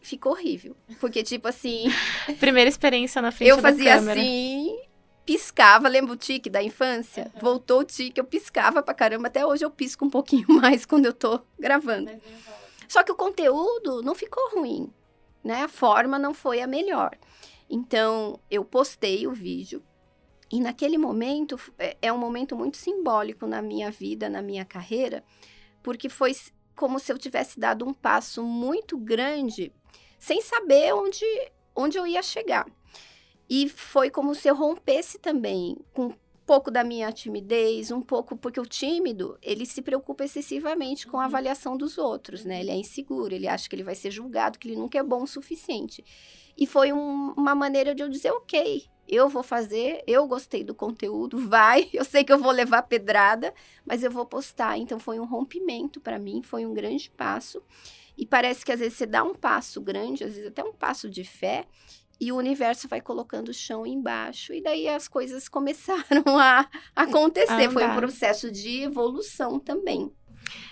Ficou 0.00 0.32
horrível. 0.32 0.76
Porque, 1.00 1.22
tipo 1.22 1.48
assim, 1.48 1.84
Primeira 2.38 2.68
experiência 2.68 3.20
na 3.22 3.32
frente 3.32 3.48
eu 3.48 3.56
da 3.56 3.62
fazia 3.62 3.96
câmera. 3.96 4.20
assim, 4.20 4.78
piscava, 5.24 5.88
lembra 5.88 6.12
o 6.12 6.16
tique 6.16 6.50
da 6.50 6.62
infância? 6.62 7.32
Voltou 7.40 7.80
o 7.80 7.84
tique, 7.84 8.20
eu 8.20 8.24
piscava 8.24 8.82
pra 8.82 8.92
caramba. 8.94 9.28
Até 9.28 9.44
hoje 9.46 9.64
eu 9.64 9.70
pisco 9.70 10.04
um 10.04 10.10
pouquinho 10.10 10.46
mais 10.60 10.84
quando 10.86 11.06
eu 11.06 11.12
tô 11.12 11.40
gravando. 11.58 12.10
Só 12.86 13.02
que 13.02 13.10
o 13.10 13.16
conteúdo 13.16 14.02
não 14.02 14.14
ficou 14.14 14.50
ruim, 14.54 14.92
né? 15.42 15.62
A 15.62 15.68
forma 15.68 16.18
não 16.18 16.34
foi 16.34 16.60
a 16.60 16.66
melhor. 16.66 17.10
Então, 17.68 18.38
eu 18.50 18.62
postei 18.64 19.26
o 19.26 19.32
vídeo. 19.32 19.82
E 20.52 20.60
naquele 20.60 20.98
momento, 20.98 21.58
é- 21.78 21.96
é 22.02 22.12
um 22.12 22.18
momento 22.18 22.54
muito 22.54 22.76
simbólico 22.76 23.46
na 23.46 23.62
minha 23.62 23.90
vida, 23.90 24.28
na 24.28 24.42
minha 24.42 24.64
carreira, 24.66 25.24
porque 25.84 26.08
foi 26.08 26.32
como 26.74 26.98
se 26.98 27.12
eu 27.12 27.18
tivesse 27.18 27.60
dado 27.60 27.86
um 27.86 27.92
passo 27.94 28.42
muito 28.42 28.96
grande, 28.98 29.70
sem 30.18 30.40
saber 30.40 30.92
onde, 30.94 31.24
onde 31.76 31.96
eu 31.98 32.04
ia 32.06 32.22
chegar. 32.22 32.66
E 33.48 33.68
foi 33.68 34.10
como 34.10 34.34
se 34.34 34.48
eu 34.48 34.56
rompesse 34.56 35.18
também 35.18 35.76
com 35.92 36.06
um 36.06 36.14
pouco 36.46 36.70
da 36.70 36.82
minha 36.82 37.12
timidez, 37.12 37.90
um 37.90 38.00
pouco 38.00 38.36
porque 38.36 38.58
o 38.58 38.66
tímido, 38.66 39.38
ele 39.42 39.64
se 39.66 39.82
preocupa 39.82 40.24
excessivamente 40.24 41.06
com 41.06 41.18
a 41.20 41.26
avaliação 41.26 41.76
dos 41.76 41.96
outros, 41.98 42.44
né? 42.44 42.60
Ele 42.60 42.70
é 42.70 42.76
inseguro, 42.76 43.34
ele 43.34 43.46
acha 43.46 43.68
que 43.68 43.76
ele 43.76 43.82
vai 43.84 43.94
ser 43.94 44.10
julgado, 44.10 44.58
que 44.58 44.66
ele 44.68 44.76
nunca 44.76 44.98
é 44.98 45.02
bom 45.02 45.22
o 45.22 45.26
suficiente. 45.26 46.02
E 46.56 46.66
foi 46.66 46.92
um- 46.92 47.32
uma 47.36 47.54
maneira 47.54 47.94
de 47.94 48.02
eu 48.02 48.08
dizer, 48.08 48.30
ok, 48.32 48.84
eu 49.08 49.28
vou 49.28 49.42
fazer, 49.42 50.02
eu 50.06 50.26
gostei 50.26 50.64
do 50.64 50.74
conteúdo, 50.74 51.48
vai, 51.48 51.88
eu 51.92 52.04
sei 52.04 52.24
que 52.24 52.32
eu 52.32 52.38
vou 52.38 52.52
levar 52.52 52.82
pedrada, 52.82 53.52
mas 53.84 54.02
eu 54.02 54.10
vou 54.10 54.26
postar. 54.26 54.78
Então 54.78 54.98
foi 54.98 55.18
um 55.18 55.24
rompimento 55.24 56.00
para 56.00 56.18
mim, 56.18 56.42
foi 56.42 56.64
um 56.66 56.74
grande 56.74 57.10
passo. 57.10 57.62
E 58.16 58.24
parece 58.24 58.64
que 58.64 58.72
às 58.72 58.80
vezes 58.80 58.96
você 58.96 59.06
dá 59.06 59.24
um 59.24 59.34
passo 59.34 59.80
grande, 59.80 60.24
às 60.24 60.34
vezes 60.34 60.48
até 60.48 60.62
um 60.62 60.72
passo 60.72 61.10
de 61.10 61.24
fé, 61.24 61.66
e 62.20 62.30
o 62.30 62.36
universo 62.36 62.88
vai 62.88 63.00
colocando 63.00 63.48
o 63.48 63.54
chão 63.54 63.84
embaixo, 63.84 64.52
e 64.54 64.62
daí 64.62 64.88
as 64.88 65.08
coisas 65.08 65.48
começaram 65.50 66.38
a 66.38 66.68
acontecer. 66.94 67.66
A 67.66 67.70
Foi 67.70 67.84
um 67.84 67.96
processo 67.96 68.50
de 68.50 68.82
evolução 68.82 69.58
também. 69.58 70.12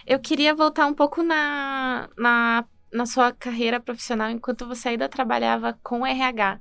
Eu 0.07 0.21
queria 0.21 0.55
voltar 0.55 0.87
um 0.87 0.95
pouco 0.95 1.23
na, 1.23 2.09
na, 2.17 2.65
na 2.93 3.07
sua 3.07 3.33
carreira 3.33 3.81
profissional 3.81 4.31
enquanto 4.31 4.67
você 4.67 4.91
ainda 4.91 5.09
trabalhava 5.09 5.79
com 5.83 6.07
RH. 6.07 6.61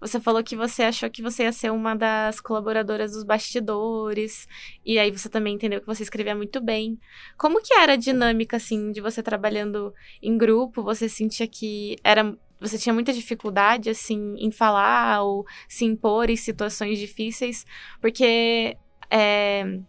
Você 0.00 0.18
falou 0.18 0.42
que 0.42 0.56
você 0.56 0.84
achou 0.84 1.10
que 1.10 1.22
você 1.22 1.42
ia 1.42 1.52
ser 1.52 1.70
uma 1.70 1.94
das 1.94 2.40
colaboradoras 2.40 3.12
dos 3.12 3.22
bastidores, 3.22 4.48
e 4.84 4.98
aí 4.98 5.10
você 5.10 5.28
também 5.28 5.54
entendeu 5.54 5.80
que 5.80 5.86
você 5.86 6.02
escrevia 6.02 6.34
muito 6.34 6.60
bem. 6.60 6.98
Como 7.36 7.62
que 7.62 7.74
era 7.74 7.92
a 7.92 7.96
dinâmica, 7.96 8.56
assim, 8.56 8.92
de 8.92 9.00
você 9.00 9.22
trabalhando 9.22 9.92
em 10.22 10.38
grupo? 10.38 10.82
Você 10.82 11.08
sentia 11.08 11.46
que 11.46 11.96
era... 12.02 12.34
Você 12.58 12.78
tinha 12.78 12.92
muita 12.94 13.12
dificuldade, 13.12 13.90
assim, 13.90 14.36
em 14.38 14.50
falar 14.50 15.22
ou 15.22 15.46
se 15.68 15.84
impor 15.84 16.30
em 16.30 16.36
situações 16.36 16.98
difíceis? 16.98 17.66
Porque... 18.00 18.76
é, 19.10 19.80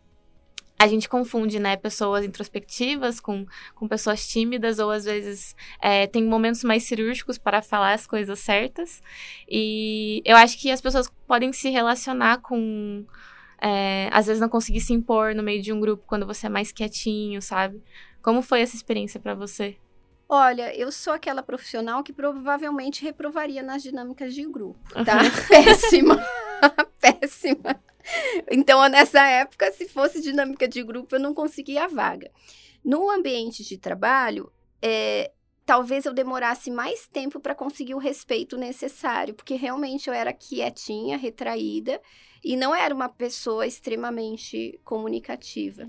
a 0.81 0.88
gente 0.88 1.07
confunde, 1.07 1.59
né, 1.59 1.77
pessoas 1.77 2.25
introspectivas 2.25 3.19
com, 3.19 3.45
com 3.75 3.88
pessoas 3.88 4.27
tímidas, 4.27 4.79
ou 4.79 4.89
às 4.89 5.05
vezes 5.05 5.55
é, 5.79 6.07
tem 6.07 6.23
momentos 6.23 6.63
mais 6.63 6.83
cirúrgicos 6.83 7.38
para 7.38 7.61
falar 7.61 7.93
as 7.93 8.07
coisas 8.07 8.39
certas. 8.39 9.00
E 9.47 10.23
eu 10.25 10.35
acho 10.35 10.59
que 10.59 10.71
as 10.71 10.81
pessoas 10.81 11.07
podem 11.27 11.53
se 11.53 11.69
relacionar 11.69 12.41
com. 12.41 13.05
é, 13.61 14.09
às 14.11 14.25
vezes 14.25 14.41
não 14.41 14.50
conseguir 14.50 14.81
se 14.81 14.91
impor 14.91 15.35
no 15.35 15.43
meio 15.43 15.61
de 15.61 15.71
um 15.71 15.79
grupo 15.79 16.03
quando 16.07 16.25
você 16.25 16.47
é 16.47 16.50
mais 16.50 16.71
quietinho, 16.71 17.43
sabe? 17.43 17.79
Como 18.19 18.41
foi 18.41 18.61
essa 18.61 18.75
experiência 18.75 19.19
para 19.19 19.35
você? 19.35 19.77
Olha, 20.27 20.75
eu 20.75 20.91
sou 20.91 21.13
aquela 21.13 21.43
profissional 21.43 22.01
que 22.03 22.13
provavelmente 22.13 23.03
reprovaria 23.03 23.61
nas 23.61 23.83
dinâmicas 23.83 24.33
de 24.33 24.43
grupo, 24.45 24.79
tá? 25.05 25.19
Péssima. 25.47 26.25
Péssima. 27.00 27.79
Então, 28.50 28.88
nessa 28.89 29.25
época, 29.27 29.72
se 29.72 29.88
fosse 29.88 30.22
dinâmica 30.22 30.67
de 30.67 30.84
grupo, 30.84 31.15
eu 31.15 31.20
não 31.20 31.34
conseguia 31.34 31.86
a 31.86 31.88
vaga. 31.88 32.31
No 32.84 33.10
ambiente 33.10 33.63
de 33.63 33.77
trabalho, 33.77 34.51
é, 34.81 35.31
talvez 35.65 36.05
eu 36.05 36.13
demorasse 36.13 36.72
mais 36.72 37.08
tempo 37.08 37.39
para 37.39 37.55
conseguir 37.55 37.93
o 37.93 38.00
respeito 38.00 38.58
necessário, 38.58 39.34
porque 39.34 39.55
realmente 39.55 40.10
eu 40.10 40.13
era 40.13 40.34
quietinha, 40.34 41.17
retraída, 41.17 42.01
e 42.43 42.55
não 42.55 42.74
era 42.74 42.93
uma 42.93 43.10
pessoa 43.10 43.67
extremamente 43.67 44.79
comunicativa. 44.83 45.88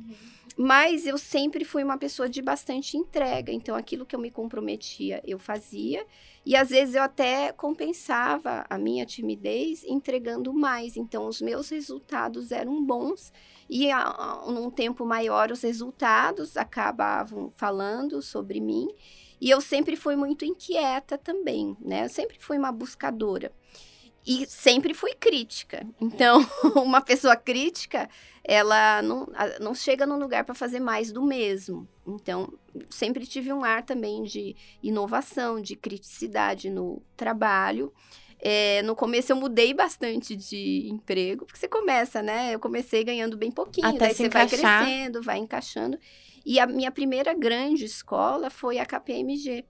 Mas 0.56 1.06
eu 1.06 1.16
sempre 1.16 1.64
fui 1.64 1.82
uma 1.82 1.96
pessoa 1.96 2.28
de 2.28 2.42
bastante 2.42 2.96
entrega, 2.96 3.50
então 3.50 3.74
aquilo 3.74 4.04
que 4.04 4.14
eu 4.14 4.20
me 4.20 4.30
comprometia, 4.30 5.22
eu 5.24 5.38
fazia, 5.38 6.06
e 6.44 6.54
às 6.54 6.70
vezes 6.70 6.94
eu 6.94 7.02
até 7.02 7.52
compensava 7.52 8.66
a 8.68 8.76
minha 8.76 9.06
timidez 9.06 9.84
entregando 9.84 10.52
mais. 10.52 10.96
Então 10.96 11.26
os 11.26 11.40
meus 11.40 11.68
resultados 11.70 12.52
eram 12.52 12.84
bons 12.84 13.32
e 13.68 13.90
a, 13.90 14.02
a, 14.02 14.50
num 14.50 14.70
tempo 14.70 15.06
maior 15.06 15.50
os 15.50 15.62
resultados 15.62 16.56
acabavam 16.56 17.50
falando 17.50 18.20
sobre 18.20 18.60
mim. 18.60 18.88
E 19.40 19.50
eu 19.50 19.60
sempre 19.60 19.96
fui 19.96 20.14
muito 20.14 20.44
inquieta 20.44 21.16
também, 21.16 21.76
né? 21.80 22.04
Eu 22.04 22.08
sempre 22.08 22.36
fui 22.38 22.58
uma 22.58 22.70
buscadora. 22.70 23.52
E 24.26 24.46
sempre 24.46 24.94
fui 24.94 25.14
crítica. 25.14 25.84
Então, 26.00 26.46
uma 26.76 27.00
pessoa 27.00 27.36
crítica, 27.36 28.08
ela 28.44 29.02
não, 29.02 29.26
não 29.60 29.74
chega 29.74 30.06
num 30.06 30.18
lugar 30.18 30.44
para 30.44 30.54
fazer 30.54 30.80
mais 30.80 31.10
do 31.10 31.22
mesmo. 31.22 31.88
Então, 32.06 32.52
sempre 32.90 33.26
tive 33.26 33.52
um 33.52 33.64
ar 33.64 33.82
também 33.82 34.22
de 34.22 34.54
inovação, 34.82 35.60
de 35.60 35.74
criticidade 35.74 36.70
no 36.70 37.02
trabalho. 37.16 37.92
É, 38.44 38.82
no 38.82 38.96
começo 38.96 39.30
eu 39.30 39.36
mudei 39.36 39.72
bastante 39.72 40.34
de 40.34 40.88
emprego, 40.88 41.46
porque 41.46 41.60
você 41.60 41.68
começa, 41.68 42.20
né? 42.20 42.52
Eu 42.52 42.58
comecei 42.58 43.04
ganhando 43.04 43.36
bem 43.36 43.52
pouquinho, 43.52 43.86
Até 43.86 43.98
daí 43.98 44.10
se 44.10 44.22
você 44.24 44.28
vai 44.28 44.44
encaixar. 44.44 44.84
crescendo, 44.84 45.22
vai 45.22 45.38
encaixando. 45.38 45.98
E 46.44 46.58
a 46.58 46.66
minha 46.66 46.90
primeira 46.90 47.32
grande 47.34 47.84
escola 47.84 48.50
foi 48.50 48.78
a 48.78 48.86
KPMG. 48.86 49.64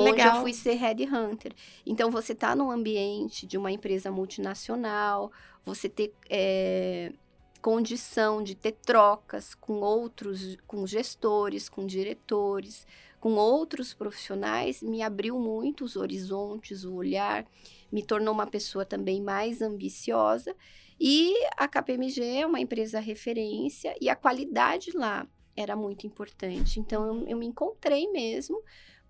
Legal. 0.00 0.36
eu 0.36 0.42
fui 0.42 0.52
ser 0.52 0.74
headhunter. 0.74 1.52
Então, 1.84 2.10
você 2.10 2.34
tá 2.34 2.54
num 2.56 2.70
ambiente 2.70 3.46
de 3.46 3.58
uma 3.58 3.70
empresa 3.70 4.10
multinacional, 4.10 5.30
você 5.64 5.88
ter 5.88 6.14
é, 6.28 7.12
condição 7.60 8.42
de 8.42 8.54
ter 8.54 8.72
trocas 8.72 9.54
com 9.54 9.74
outros, 9.74 10.56
com 10.66 10.86
gestores, 10.86 11.68
com 11.68 11.86
diretores, 11.86 12.86
com 13.20 13.34
outros 13.34 13.94
profissionais, 13.94 14.82
me 14.82 15.00
abriu 15.00 15.38
muito 15.38 15.84
os 15.84 15.94
horizontes, 15.94 16.84
o 16.84 16.94
olhar, 16.94 17.46
me 17.90 18.02
tornou 18.02 18.34
uma 18.34 18.48
pessoa 18.48 18.84
também 18.84 19.22
mais 19.22 19.62
ambiciosa. 19.62 20.56
E 20.98 21.32
a 21.56 21.68
KPMG 21.68 22.38
é 22.38 22.46
uma 22.46 22.58
empresa 22.58 22.98
referência 22.98 23.94
e 24.00 24.08
a 24.08 24.16
qualidade 24.16 24.90
lá 24.92 25.24
era 25.56 25.76
muito 25.76 26.04
importante. 26.06 26.80
Então, 26.80 27.06
eu, 27.06 27.28
eu 27.28 27.36
me 27.36 27.46
encontrei 27.46 28.10
mesmo 28.10 28.60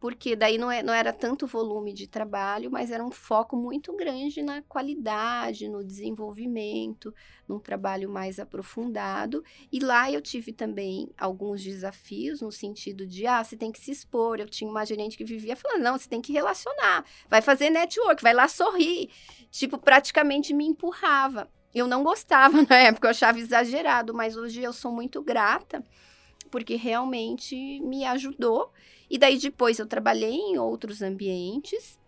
porque 0.02 0.35
daí 0.35 0.59
não, 0.59 0.68
é, 0.68 0.82
não 0.82 0.92
era 0.92 1.12
tanto 1.12 1.47
volume 1.47 1.92
de 1.92 2.09
trabalho, 2.09 2.68
mas 2.68 2.90
era 2.90 3.04
um 3.04 3.12
foco 3.12 3.54
muito 3.54 3.94
grande 3.94 4.42
na 4.42 4.61
qualidade, 4.62 5.68
no 5.68 5.85
desenvolvimento, 5.85 7.14
num 7.47 7.61
trabalho 7.61 8.11
mais 8.11 8.40
aprofundado. 8.40 9.44
E 9.71 9.78
lá 9.78 10.11
eu 10.11 10.21
tive 10.21 10.52
também 10.52 11.09
alguns 11.16 11.62
desafios, 11.62 12.40
no 12.40 12.50
sentido 12.50 13.06
de, 13.06 13.28
ah, 13.28 13.44
você 13.44 13.56
tem 13.56 13.71
que 13.71 13.78
se 13.78 13.92
expor. 13.92 14.40
Eu 14.40 14.49
tinha 14.49 14.68
uma 14.68 14.85
gerente 14.85 15.16
que 15.16 15.25
vivia 15.25 15.54
falando, 15.54 15.85
não, 15.85 15.97
você 15.97 16.09
tem 16.09 16.21
que 16.21 16.32
relacionar, 16.32 17.04
vai 17.30 17.40
fazer 17.40 17.71
network, 17.71 18.21
vai 18.21 18.35
lá 18.35 18.49
sorrir. 18.49 19.09
Tipo, 19.52 19.78
praticamente 19.78 20.52
me 20.52 20.66
empurrava. 20.66 21.49
Eu 21.73 21.87
não 21.87 22.02
gostava 22.02 22.61
na 22.68 22.76
época, 22.76 23.06
eu 23.06 23.12
achava 23.12 23.38
exagerado, 23.38 24.12
mas 24.12 24.37
hoje 24.37 24.64
eu 24.64 24.73
sou 24.73 24.90
muito 24.90 25.23
grata, 25.23 25.80
porque 26.50 26.75
realmente 26.75 27.78
me 27.82 28.04
ajudou. 28.04 28.73
E 29.12 29.19
daí 29.19 29.38
depois 29.38 29.78
eu 29.78 29.87
trabalhei 29.87 30.33
em 30.33 30.59
outros 30.59 31.02
ambientes 31.02 32.00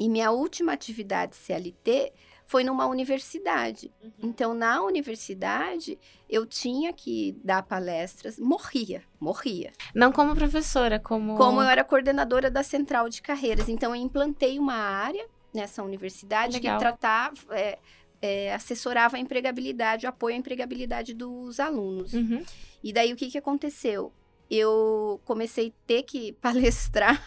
e 0.00 0.08
minha 0.08 0.30
última 0.30 0.72
atividade 0.72 1.36
CLT 1.36 2.10
foi 2.46 2.64
numa 2.64 2.86
universidade. 2.86 3.92
Então, 4.18 4.54
na 4.54 4.82
universidade, 4.82 5.98
eu 6.26 6.46
tinha 6.46 6.90
que 6.94 7.36
dar 7.44 7.62
palestras, 7.62 8.38
morria, 8.38 9.02
morria. 9.20 9.70
Não 9.94 10.10
como 10.10 10.34
professora, 10.34 10.98
como. 10.98 11.36
Como 11.36 11.60
eu 11.60 11.68
era 11.68 11.84
coordenadora 11.84 12.50
da 12.50 12.62
central 12.62 13.10
de 13.10 13.20
carreiras, 13.20 13.68
então 13.68 13.94
eu 13.94 14.00
implantei 14.00 14.58
uma 14.58 14.72
área 14.72 15.26
nessa 15.52 15.82
universidade 15.82 16.54
Legal. 16.54 16.78
que 16.78 16.80
tratava, 16.82 17.36
é, 17.50 17.78
é, 18.22 18.54
assessorava 18.54 19.18
a 19.18 19.20
empregabilidade, 19.20 20.06
o 20.06 20.08
apoio 20.08 20.34
à 20.34 20.38
empregabilidade 20.38 21.12
dos 21.12 21.60
alunos. 21.60 22.14
Uhum. 22.14 22.42
E 22.82 22.90
daí 22.90 23.12
o 23.12 23.16
que, 23.16 23.30
que 23.30 23.36
aconteceu? 23.36 24.10
Eu 24.50 25.20
comecei 25.24 25.68
a 25.68 25.86
ter 25.86 26.02
que 26.02 26.32
palestrar, 26.40 27.22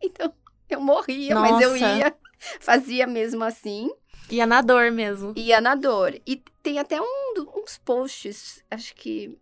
então 0.00 0.32
eu 0.68 0.80
morria, 0.80 1.34
Nossa. 1.34 1.52
mas 1.52 1.62
eu 1.62 1.76
ia, 1.76 2.14
fazia 2.60 3.06
mesmo 3.06 3.44
assim. 3.44 3.90
Ia 4.30 4.46
na 4.46 4.62
dor 4.62 4.90
mesmo. 4.90 5.34
Ia 5.36 5.60
na 5.60 5.74
dor. 5.74 6.18
E 6.26 6.42
tem 6.62 6.78
até 6.78 7.00
um, 7.00 7.34
uns 7.56 7.78
posts, 7.78 8.64
acho 8.70 8.94
que 8.94 9.38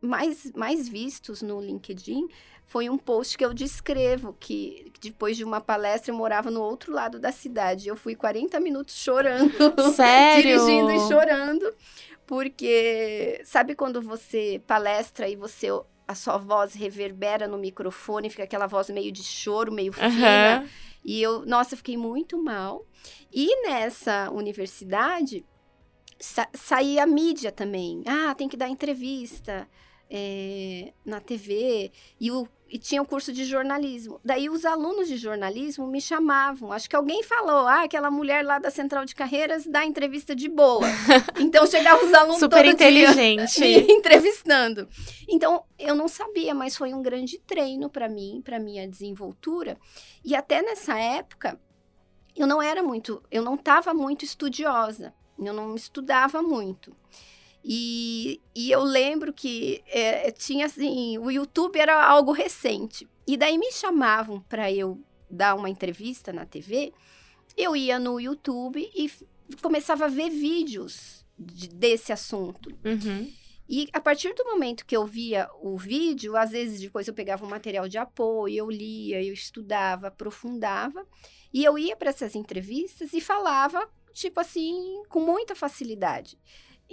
mais, 0.00 0.52
mais 0.54 0.88
vistos 0.88 1.40
no 1.40 1.60
LinkedIn, 1.60 2.28
foi 2.66 2.88
um 2.88 2.98
post 2.98 3.36
que 3.36 3.44
eu 3.44 3.54
descrevo 3.54 4.36
que 4.38 4.92
depois 5.00 5.36
de 5.36 5.44
uma 5.44 5.60
palestra 5.60 6.10
eu 6.10 6.16
morava 6.16 6.50
no 6.50 6.62
outro 6.62 6.92
lado 6.92 7.18
da 7.18 7.30
cidade. 7.30 7.88
Eu 7.88 7.96
fui 7.96 8.14
40 8.14 8.58
minutos 8.60 8.94
chorando. 8.96 9.52
Sério? 9.94 10.42
dirigindo 10.42 10.90
e 10.90 11.00
chorando. 11.08 11.72
Porque 12.26 13.40
sabe 13.44 13.74
quando 13.74 14.00
você 14.00 14.60
palestra 14.66 15.28
e 15.28 15.36
você 15.36 15.68
a 16.06 16.14
sua 16.14 16.36
voz 16.36 16.74
reverbera 16.74 17.48
no 17.48 17.58
microfone, 17.58 18.30
fica 18.30 18.44
aquela 18.44 18.66
voz 18.66 18.90
meio 18.90 19.10
de 19.10 19.22
choro, 19.22 19.72
meio 19.72 19.92
fina. 19.92 20.60
Uhum. 20.60 20.68
E 21.04 21.22
eu, 21.22 21.44
nossa, 21.44 21.76
fiquei 21.76 21.96
muito 21.96 22.42
mal. 22.42 22.86
E 23.32 23.68
nessa 23.68 24.30
universidade 24.30 25.44
sa 26.18 26.48
saía 26.54 27.06
mídia 27.06 27.52
também. 27.52 28.02
Ah, 28.06 28.34
tem 28.34 28.48
que 28.48 28.56
dar 28.56 28.68
entrevista 28.68 29.68
é, 30.10 30.92
na 31.04 31.20
TV. 31.20 31.92
E 32.20 32.30
o 32.30 32.48
e 32.68 32.78
tinha 32.78 33.00
o 33.00 33.04
um 33.04 33.06
curso 33.06 33.32
de 33.32 33.44
jornalismo. 33.44 34.20
Daí 34.24 34.48
os 34.48 34.64
alunos 34.64 35.06
de 35.06 35.16
jornalismo 35.16 35.86
me 35.86 36.00
chamavam. 36.00 36.72
Acho 36.72 36.88
que 36.88 36.96
alguém 36.96 37.22
falou: 37.22 37.66
ah, 37.66 37.84
aquela 37.84 38.10
mulher 38.10 38.44
lá 38.44 38.58
da 38.58 38.70
Central 38.70 39.04
de 39.04 39.14
Carreiras 39.14 39.66
dá 39.66 39.84
entrevista 39.84 40.34
de 40.34 40.48
boa. 40.48 40.86
então 41.38 41.66
chegavam 41.66 42.06
os 42.06 42.14
alunos 42.14 42.40
super 42.40 42.64
inteligente 42.64 43.60
me 43.60 43.92
entrevistando. 43.92 44.88
Então 45.28 45.64
eu 45.78 45.94
não 45.94 46.08
sabia, 46.08 46.54
mas 46.54 46.76
foi 46.76 46.92
um 46.92 47.02
grande 47.02 47.38
treino 47.46 47.88
para 47.88 48.08
mim, 48.08 48.40
para 48.44 48.58
minha 48.58 48.88
desenvoltura. 48.88 49.78
E 50.24 50.34
até 50.34 50.62
nessa 50.62 50.98
época 50.98 51.60
eu 52.36 52.46
não 52.46 52.60
era 52.60 52.82
muito, 52.82 53.22
eu 53.30 53.42
não 53.42 53.54
estava 53.54 53.94
muito 53.94 54.24
estudiosa. 54.24 55.14
Eu 55.38 55.52
não 55.52 55.74
estudava 55.74 56.42
muito. 56.42 56.94
E, 57.64 58.42
e 58.54 58.70
eu 58.70 58.82
lembro 58.82 59.32
que 59.32 59.82
é, 59.86 60.30
tinha 60.30 60.66
assim, 60.66 61.16
o 61.16 61.30
YouTube 61.30 61.78
era 61.78 62.06
algo 62.06 62.30
recente. 62.30 63.08
E 63.26 63.38
daí 63.38 63.56
me 63.56 63.72
chamavam 63.72 64.40
para 64.42 64.70
eu 64.70 65.02
dar 65.30 65.54
uma 65.54 65.70
entrevista 65.70 66.30
na 66.30 66.44
TV. 66.44 66.92
Eu 67.56 67.74
ia 67.74 67.98
no 67.98 68.20
YouTube 68.20 68.78
e 68.94 69.10
começava 69.62 70.04
a 70.04 70.08
ver 70.08 70.28
vídeos 70.28 71.24
de, 71.38 71.68
desse 71.68 72.12
assunto. 72.12 72.68
Uhum. 72.84 73.32
E 73.66 73.88
a 73.94 74.00
partir 74.00 74.34
do 74.34 74.44
momento 74.44 74.84
que 74.84 74.94
eu 74.94 75.06
via 75.06 75.48
o 75.62 75.78
vídeo, 75.78 76.36
às 76.36 76.50
vezes 76.50 76.80
depois 76.80 77.08
eu 77.08 77.14
pegava 77.14 77.46
um 77.46 77.48
material 77.48 77.88
de 77.88 77.96
apoio, 77.96 78.54
eu 78.54 78.70
lia, 78.70 79.22
eu 79.22 79.32
estudava, 79.32 80.08
aprofundava, 80.08 81.06
e 81.52 81.64
eu 81.64 81.78
ia 81.78 81.96
para 81.96 82.10
essas 82.10 82.34
entrevistas 82.34 83.14
e 83.14 83.22
falava, 83.22 83.88
tipo 84.12 84.38
assim, 84.38 85.02
com 85.08 85.20
muita 85.20 85.54
facilidade. 85.54 86.38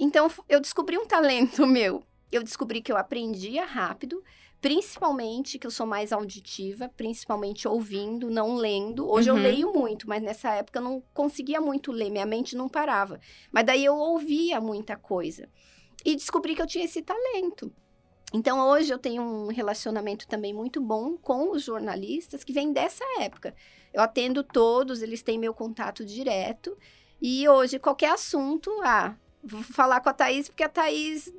Então, 0.02 0.32
eu 0.50 0.60
descobri 0.60 0.98
um 0.98 1.06
talento 1.06 1.66
meu. 1.68 2.04
Eu 2.32 2.42
descobri 2.42 2.82
que 2.82 2.92
eu 2.92 2.98
aprendia 2.98 3.64
rápido, 3.64 4.24
principalmente 4.60 5.60
que 5.60 5.68
eu 5.68 5.70
sou 5.70 5.86
mais 5.86 6.12
auditiva, 6.12 6.90
principalmente 6.98 7.68
ouvindo, 7.68 8.28
não 8.28 8.56
lendo. 8.56 9.08
Hoje 9.08 9.30
uhum. 9.30 9.38
eu 9.38 9.44
leio 9.44 9.74
muito, 9.74 10.10
mas 10.10 10.24
nessa 10.24 10.56
época 10.56 10.80
eu 10.80 10.84
não 10.84 11.04
conseguia 11.14 11.62
muito 11.62 11.92
ler, 11.92 12.10
minha 12.10 12.26
mente 12.26 12.56
não 12.56 12.68
parava. 12.68 13.20
Mas 13.52 13.64
daí 13.64 13.86
eu 13.86 13.96
ouvia 13.96 14.60
muita 14.60 14.98
coisa. 14.98 15.48
E 16.04 16.16
descobri 16.16 16.56
que 16.56 16.62
eu 16.64 16.68
tinha 16.68 16.86
esse 16.86 17.04
talento. 17.04 17.72
Então 18.34 18.60
hoje 18.70 18.92
eu 18.92 18.98
tenho 18.98 19.22
um 19.22 19.50
relacionamento 19.50 20.28
também 20.28 20.52
muito 20.52 20.82
bom 20.82 21.16
com 21.16 21.52
os 21.52 21.64
jornalistas 21.64 22.44
que 22.44 22.54
vêm 22.54 22.74
dessa 22.74 23.04
época. 23.20 23.54
Eu 23.94 24.02
atendo 24.02 24.44
todos, 24.44 25.04
eles 25.04 25.22
têm 25.22 25.38
meu 25.38 25.54
contato 25.54 26.04
direto. 26.04 26.76
E 27.22 27.48
hoje, 27.48 27.78
qualquer 27.78 28.14
assunto, 28.14 28.72
ah, 28.84 29.16
falar 29.64 30.02
com 30.02 30.10
a 30.10 30.14
Thaís, 30.14 30.48
porque 30.48 30.64
a 30.64 30.70
Thaís, 30.70 31.32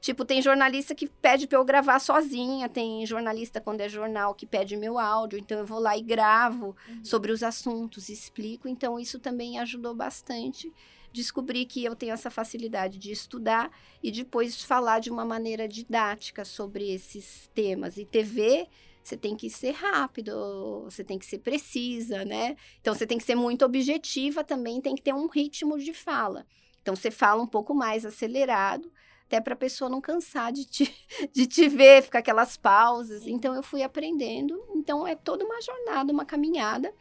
tipo, 0.00 0.24
tem 0.24 0.42
jornalista 0.42 0.94
que 0.94 1.08
pede 1.08 1.46
para 1.46 1.58
eu 1.58 1.64
gravar 1.64 1.98
sozinha, 1.98 2.68
tem 2.68 3.04
jornalista 3.06 3.60
quando 3.60 3.80
é 3.80 3.88
jornal 3.88 4.34
que 4.34 4.46
pede 4.46 4.76
meu 4.76 4.98
áudio, 4.98 5.38
então 5.38 5.58
eu 5.58 5.66
vou 5.66 5.78
lá 5.78 5.96
e 5.96 6.02
gravo 6.02 6.76
uhum. 6.88 7.04
sobre 7.04 7.32
os 7.32 7.42
assuntos, 7.42 8.08
explico, 8.08 8.68
então 8.68 8.98
isso 8.98 9.18
também 9.18 9.58
ajudou 9.58 9.94
bastante. 9.94 10.72
Descobri 11.12 11.64
que 11.64 11.84
eu 11.84 11.94
tenho 11.94 12.12
essa 12.12 12.30
facilidade 12.30 12.98
de 12.98 13.12
estudar 13.12 13.70
e 14.02 14.10
depois 14.10 14.62
falar 14.62 14.98
de 14.98 15.10
uma 15.10 15.24
maneira 15.24 15.68
didática 15.68 16.44
sobre 16.44 16.92
esses 16.92 17.48
temas. 17.54 17.96
E 17.96 18.04
TV, 18.04 18.68
você 19.00 19.16
tem 19.16 19.36
que 19.36 19.48
ser 19.48 19.70
rápido, 19.70 20.82
você 20.82 21.04
tem 21.04 21.18
que 21.18 21.24
ser 21.24 21.38
precisa, 21.38 22.24
né? 22.24 22.56
Então 22.80 22.92
você 22.92 23.06
tem 23.06 23.16
que 23.16 23.24
ser 23.24 23.36
muito 23.36 23.64
objetiva 23.64 24.42
também, 24.42 24.80
tem 24.80 24.96
que 24.96 25.02
ter 25.02 25.14
um 25.14 25.28
ritmo 25.28 25.78
de 25.78 25.92
fala. 25.94 26.44
Então 26.84 26.94
você 26.94 27.10
fala 27.10 27.42
um 27.42 27.46
pouco 27.46 27.74
mais 27.74 28.04
acelerado, 28.04 28.92
até 29.26 29.40
para 29.40 29.54
a 29.54 29.56
pessoa 29.56 29.88
não 29.88 30.02
cansar 30.02 30.52
de 30.52 30.66
te, 30.66 30.94
de 31.32 31.46
te 31.46 31.66
ver, 31.66 32.02
ficar 32.02 32.18
aquelas 32.18 32.58
pausas. 32.58 33.26
Então 33.26 33.54
eu 33.54 33.62
fui 33.62 33.82
aprendendo. 33.82 34.62
Então 34.76 35.06
é 35.06 35.14
toda 35.14 35.46
uma 35.46 35.62
jornada, 35.62 36.12
uma 36.12 36.26
caminhada, 36.26 36.92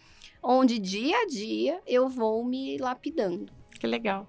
onde 0.41 0.79
dia 0.79 1.17
a 1.17 1.25
dia 1.25 1.81
eu 1.85 2.07
vou 2.07 2.45
me 2.45 2.77
lapidando. 2.77 3.51
Que 3.77 3.85
legal. 3.85 4.25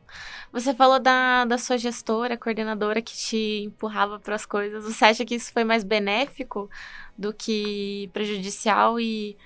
Você 0.51 0.75
falou 0.75 0.99
da, 0.99 1.45
da 1.45 1.57
sua 1.57 1.79
gestora, 1.79 2.37
coordenadora 2.37 3.01
que 3.01 3.15
te 3.15 3.63
empurrava 3.63 4.19
para 4.19 4.35
as 4.35 4.45
coisas. 4.45 4.83
Você 4.83 5.05
acha 5.05 5.25
que 5.25 5.37
isso 5.37 5.53
foi 5.53 5.63
mais 5.63 5.85
benéfico 5.85 6.69
do 7.17 7.33
que 7.33 8.11
prejudicial? 8.13 8.99
E 8.99 9.37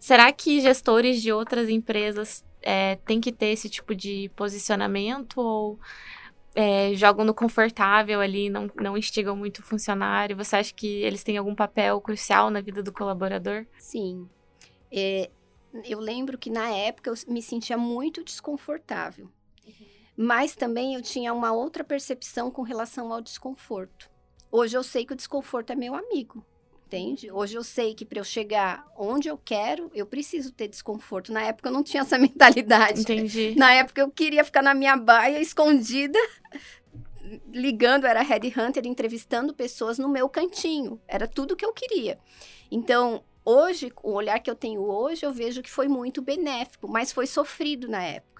será 0.00 0.32
que 0.32 0.60
gestores 0.60 1.22
de 1.22 1.30
outras 1.32 1.68
empresas 1.68 2.44
é, 2.64 2.96
tem 2.96 3.20
que 3.20 3.30
ter 3.30 3.46
esse 3.46 3.68
tipo 3.68 3.94
de 3.94 4.30
posicionamento 4.34 5.38
ou 5.38 5.78
é, 6.54 6.94
jogam 6.94 7.24
no 7.24 7.34
confortável 7.34 8.20
ali, 8.20 8.48
não, 8.48 8.70
não 8.80 8.96
instigam 8.96 9.36
muito 9.36 9.58
o 9.58 9.62
funcionário? 9.62 10.36
Você 10.36 10.56
acha 10.56 10.72
que 10.72 11.02
eles 11.02 11.22
têm 11.22 11.36
algum 11.36 11.54
papel 11.54 12.00
crucial 12.00 12.50
na 12.50 12.60
vida 12.60 12.82
do 12.82 12.92
colaborador? 12.92 13.66
Sim. 13.78 14.28
É, 14.90 15.30
eu 15.84 15.98
lembro 15.98 16.38
que 16.38 16.50
na 16.50 16.68
época 16.70 17.10
eu 17.10 17.14
me 17.28 17.42
sentia 17.42 17.76
muito 17.76 18.24
desconfortável. 18.24 19.30
Uhum. 19.66 19.86
Mas 20.16 20.56
também 20.56 20.94
eu 20.94 21.02
tinha 21.02 21.34
uma 21.34 21.52
outra 21.52 21.84
percepção 21.84 22.50
com 22.50 22.62
relação 22.62 23.12
ao 23.12 23.20
desconforto. 23.20 24.10
Hoje 24.50 24.76
eu 24.76 24.82
sei 24.82 25.04
que 25.04 25.12
o 25.12 25.16
desconforto 25.16 25.72
é 25.72 25.76
meu 25.76 25.94
amigo 25.94 26.44
entende? 26.94 27.30
Hoje 27.30 27.56
eu 27.56 27.64
sei 27.64 27.94
que 27.94 28.04
para 28.04 28.20
eu 28.20 28.24
chegar 28.24 28.86
onde 28.96 29.28
eu 29.28 29.36
quero, 29.36 29.90
eu 29.94 30.06
preciso 30.06 30.52
ter 30.52 30.68
desconforto. 30.68 31.32
Na 31.32 31.42
época 31.42 31.68
eu 31.68 31.72
não 31.72 31.82
tinha 31.82 32.02
essa 32.02 32.16
mentalidade. 32.18 33.00
Entendi. 33.00 33.54
Na 33.56 33.72
época 33.72 34.00
eu 34.00 34.10
queria 34.10 34.44
ficar 34.44 34.62
na 34.62 34.74
minha 34.74 34.96
baia 34.96 35.40
escondida, 35.40 36.18
ligando, 37.52 38.06
era 38.06 38.22
headhunter, 38.22 38.86
entrevistando 38.86 39.52
pessoas 39.52 39.98
no 39.98 40.08
meu 40.08 40.28
cantinho. 40.28 41.00
Era 41.08 41.26
tudo 41.26 41.56
que 41.56 41.64
eu 41.64 41.72
queria. 41.72 42.18
Então, 42.70 43.24
hoje, 43.44 43.92
o 44.02 44.12
olhar 44.12 44.38
que 44.38 44.50
eu 44.50 44.54
tenho 44.54 44.82
hoje, 44.82 45.26
eu 45.26 45.32
vejo 45.32 45.62
que 45.62 45.70
foi 45.70 45.88
muito 45.88 46.22
benéfico, 46.22 46.88
mas 46.88 47.12
foi 47.12 47.26
sofrido 47.26 47.88
na 47.88 48.02
época 48.02 48.33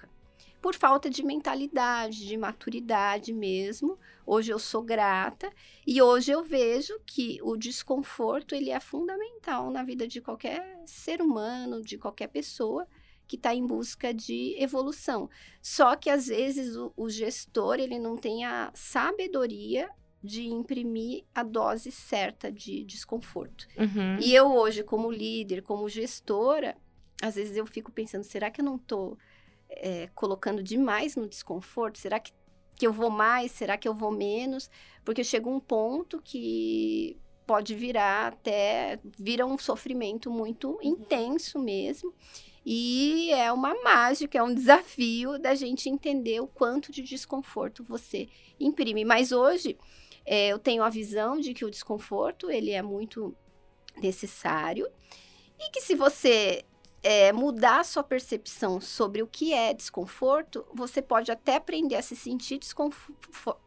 por 0.65 0.73
falta 0.73 1.11
de 1.11 1.23
mentalidade, 1.23 2.25
de 2.25 2.35
maturidade 2.35 3.31
mesmo. 3.31 3.99
Hoje 4.25 4.51
eu 4.51 4.57
sou 4.57 4.81
grata 4.81 5.53
e 5.85 6.01
hoje 6.01 6.31
eu 6.31 6.43
vejo 6.43 6.99
que 7.05 7.39
o 7.43 7.55
desconforto 7.55 8.55
ele 8.55 8.71
é 8.71 8.79
fundamental 8.79 9.69
na 9.69 9.83
vida 9.83 10.07
de 10.07 10.19
qualquer 10.19 10.81
ser 10.87 11.21
humano, 11.21 11.83
de 11.83 11.99
qualquer 11.99 12.29
pessoa 12.29 12.87
que 13.27 13.35
está 13.35 13.53
em 13.53 13.63
busca 13.63 14.11
de 14.11 14.55
evolução. 14.57 15.29
Só 15.61 15.95
que 15.95 16.09
às 16.09 16.25
vezes 16.25 16.75
o, 16.75 16.91
o 16.97 17.11
gestor 17.11 17.75
ele 17.75 17.99
não 17.99 18.17
tem 18.17 18.43
a 18.43 18.71
sabedoria 18.73 19.87
de 20.23 20.47
imprimir 20.47 21.25
a 21.35 21.43
dose 21.43 21.91
certa 21.91 22.51
de 22.51 22.83
desconforto. 22.85 23.67
Uhum. 23.77 24.17
E 24.19 24.33
eu 24.33 24.51
hoje, 24.51 24.81
como 24.81 25.11
líder, 25.11 25.61
como 25.61 25.87
gestora, 25.87 26.75
às 27.21 27.35
vezes 27.35 27.55
eu 27.55 27.67
fico 27.67 27.91
pensando, 27.91 28.23
será 28.23 28.49
que 28.49 28.61
eu 28.61 28.65
não 28.65 28.77
estou 28.77 29.15
é, 29.75 30.09
colocando 30.15 30.63
demais 30.63 31.15
no 31.15 31.27
desconforto? 31.27 31.97
Será 31.97 32.19
que, 32.19 32.31
que 32.75 32.85
eu 32.87 32.93
vou 32.93 33.09
mais? 33.09 33.51
Será 33.51 33.77
que 33.77 33.87
eu 33.87 33.93
vou 33.93 34.11
menos? 34.11 34.69
Porque 35.03 35.23
chega 35.23 35.49
um 35.49 35.59
ponto 35.59 36.21
que 36.21 37.17
pode 37.45 37.75
virar 37.75 38.33
até 38.33 38.99
vira 39.17 39.45
um 39.45 39.57
sofrimento 39.57 40.31
muito 40.31 40.71
uhum. 40.71 40.77
intenso 40.81 41.59
mesmo. 41.59 42.13
E 42.65 43.29
é 43.31 43.51
uma 43.51 43.75
mágica, 43.83 44.39
é 44.39 44.43
um 44.43 44.53
desafio 44.53 45.37
da 45.37 45.53
gente 45.53 45.87
entender 45.87 46.39
o 46.39 46.47
quanto 46.47 46.91
de 46.91 47.03
desconforto 47.03 47.83
você 47.83 48.27
imprime. 48.59 49.05
Mas 49.05 49.31
hoje 49.31 49.77
é, 50.25 50.47
eu 50.47 50.57
tenho 50.57 50.81
a 50.81 50.89
visão 50.89 51.39
de 51.39 51.53
que 51.53 51.63
o 51.63 51.69
desconforto 51.69 52.49
ele 52.49 52.71
é 52.71 52.81
muito 52.81 53.35
necessário 53.97 54.89
e 55.59 55.69
que 55.71 55.79
se 55.79 55.95
você 55.95 56.65
é, 57.05 57.31
mudar 57.31 57.81
a 57.81 57.83
sua 57.83 58.03
percepção 58.03 58.81
sobre 58.81 59.21
o 59.21 59.27
que 59.27 59.53
é 59.53 59.75
desconforto, 59.75 60.65
você 60.73 61.03
pode 61.03 61.31
até 61.31 61.57
aprender 61.57 61.95
a 61.95 62.01
se 62.01 62.15
sentir 62.15 62.59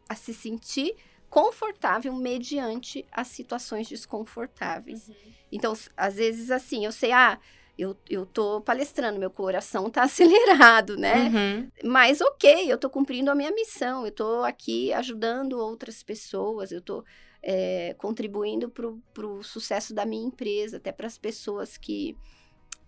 a 0.09 0.15
se 0.17 0.35
sentir 0.35 0.97
confortável 1.31 2.13
mediante 2.15 3.07
as 3.13 3.29
situações 3.29 3.89
desconfortáveis. 3.89 5.07
Uhum. 5.07 5.15
Então, 5.53 5.73
às 5.97 6.17
vezes, 6.17 6.51
assim, 6.51 6.85
eu 6.85 6.91
sei, 6.91 7.13
ah, 7.13 7.39
eu, 7.79 7.97
eu 8.11 8.27
tô 8.27 8.61
palestrando, 8.61 9.21
meu 9.21 9.31
coração 9.31 9.89
tá 9.89 10.03
acelerado, 10.11 10.97
né? 10.97 11.29
Uhum. 11.29 11.71
Mas 11.85 12.21
ok, 12.21 12.73
eu 12.73 12.77
tô 12.77 12.91
cumprindo 12.91 13.31
a 13.31 13.37
minha 13.37 13.53
missão, 13.53 14.05
eu 14.05 14.11
tô 14.11 14.43
aqui 14.43 14.93
ajudando 14.95 15.61
outras 15.61 16.03
pessoas, 16.03 16.73
eu 16.73 16.81
tô 16.81 17.05
é, 17.41 17.95
contribuindo 17.99 18.69
pro, 18.69 19.01
pro 19.15 19.45
sucesso 19.45 19.95
da 19.95 20.05
minha 20.05 20.27
empresa, 20.27 20.79
até 20.79 20.91
para 20.91 21.07
as 21.07 21.17
pessoas 21.17 21.77
que 21.77 22.17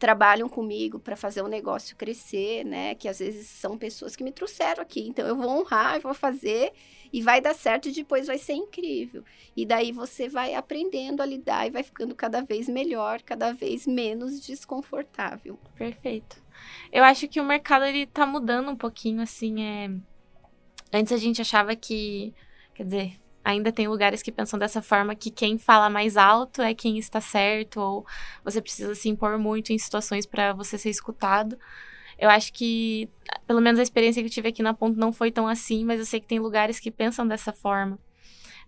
trabalham 0.00 0.48
comigo 0.48 0.98
para 0.98 1.14
fazer 1.14 1.42
o 1.42 1.48
negócio 1.48 1.94
crescer, 1.94 2.64
né? 2.64 2.96
Que 2.96 3.06
às 3.06 3.20
vezes 3.20 3.46
são 3.46 3.78
pessoas 3.78 4.16
que 4.16 4.24
me 4.24 4.32
trouxeram 4.32 4.82
aqui. 4.82 5.06
Então 5.06 5.24
eu 5.26 5.36
vou 5.36 5.48
honrar, 5.48 5.96
eu 5.96 6.00
vou 6.00 6.14
fazer 6.14 6.72
e 7.12 7.22
vai 7.22 7.40
dar 7.40 7.54
certo 7.54 7.88
e 7.88 7.92
depois 7.92 8.26
vai 8.26 8.38
ser 8.38 8.54
incrível. 8.54 9.22
E 9.56 9.64
daí 9.64 9.92
você 9.92 10.28
vai 10.28 10.54
aprendendo 10.54 11.20
a 11.20 11.26
lidar 11.26 11.66
e 11.66 11.70
vai 11.70 11.82
ficando 11.82 12.14
cada 12.14 12.40
vez 12.40 12.68
melhor, 12.68 13.22
cada 13.22 13.52
vez 13.52 13.86
menos 13.86 14.40
desconfortável. 14.40 15.58
Perfeito. 15.76 16.42
Eu 16.90 17.04
acho 17.04 17.28
que 17.28 17.40
o 17.40 17.44
mercado 17.44 17.84
ele 17.84 18.06
tá 18.06 18.26
mudando 18.26 18.70
um 18.70 18.76
pouquinho 18.76 19.22
assim, 19.22 19.62
é 19.62 19.90
Antes 20.92 21.12
a 21.12 21.16
gente 21.16 21.40
achava 21.40 21.76
que, 21.76 22.34
quer 22.74 22.84
dizer, 22.84 23.19
ainda 23.44 23.72
tem 23.72 23.88
lugares 23.88 24.22
que 24.22 24.32
pensam 24.32 24.58
dessa 24.58 24.82
forma 24.82 25.14
que 25.14 25.30
quem 25.30 25.58
fala 25.58 25.88
mais 25.88 26.16
alto 26.16 26.62
é 26.62 26.74
quem 26.74 26.98
está 26.98 27.20
certo 27.20 27.80
ou 27.80 28.06
você 28.44 28.60
precisa 28.60 28.94
se 28.94 29.08
impor 29.08 29.38
muito 29.38 29.72
em 29.72 29.78
situações 29.78 30.26
para 30.26 30.52
você 30.52 30.76
ser 30.76 30.90
escutado. 30.90 31.58
Eu 32.18 32.28
acho 32.28 32.52
que, 32.52 33.08
pelo 33.46 33.60
menos 33.60 33.80
a 33.80 33.82
experiência 33.82 34.22
que 34.22 34.28
eu 34.28 34.32
tive 34.32 34.48
aqui 34.48 34.62
na 34.62 34.74
Ponto 34.74 34.98
não 34.98 35.10
foi 35.10 35.30
tão 35.30 35.48
assim, 35.48 35.84
mas 35.84 35.98
eu 35.98 36.04
sei 36.04 36.20
que 36.20 36.26
tem 36.26 36.38
lugares 36.38 36.78
que 36.78 36.90
pensam 36.90 37.26
dessa 37.26 37.52
forma. 37.52 37.98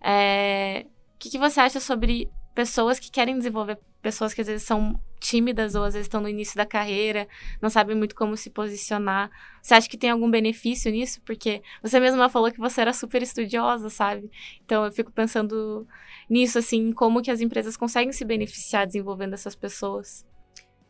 É... 0.01 0.87
O 1.15 1.19
que, 1.19 1.29
que 1.29 1.37
você 1.37 1.59
acha 1.59 1.79
sobre 1.79 2.29
pessoas 2.53 2.99
que 2.99 3.11
querem 3.11 3.37
desenvolver, 3.37 3.79
pessoas 4.01 4.33
que 4.33 4.41
às 4.41 4.47
vezes 4.47 4.63
são 4.63 4.99
tímidas 5.19 5.75
ou 5.75 5.83
às 5.83 5.93
vezes 5.93 6.05
estão 6.05 6.21
no 6.21 6.27
início 6.27 6.55
da 6.57 6.65
carreira, 6.65 7.27
não 7.61 7.69
sabem 7.69 7.95
muito 7.95 8.13
como 8.13 8.35
se 8.35 8.49
posicionar. 8.49 9.31
Você 9.61 9.73
acha 9.73 9.89
que 9.89 9.97
tem 9.97 10.09
algum 10.09 10.29
benefício 10.29 10.91
nisso? 10.91 11.21
Porque 11.21 11.63
você 11.81 11.99
mesma 11.99 12.29
falou 12.29 12.51
que 12.51 12.59
você 12.59 12.81
era 12.81 12.91
super 12.93 13.21
estudiosa, 13.21 13.89
sabe? 13.89 14.29
Então 14.65 14.83
eu 14.83 14.91
fico 14.91 15.11
pensando 15.11 15.87
nisso, 16.29 16.59
assim, 16.59 16.91
como 16.91 17.21
que 17.21 17.31
as 17.31 17.39
empresas 17.39 17.77
conseguem 17.77 18.11
se 18.11 18.25
beneficiar 18.25 18.85
desenvolvendo 18.85 19.33
essas 19.33 19.55
pessoas. 19.55 20.25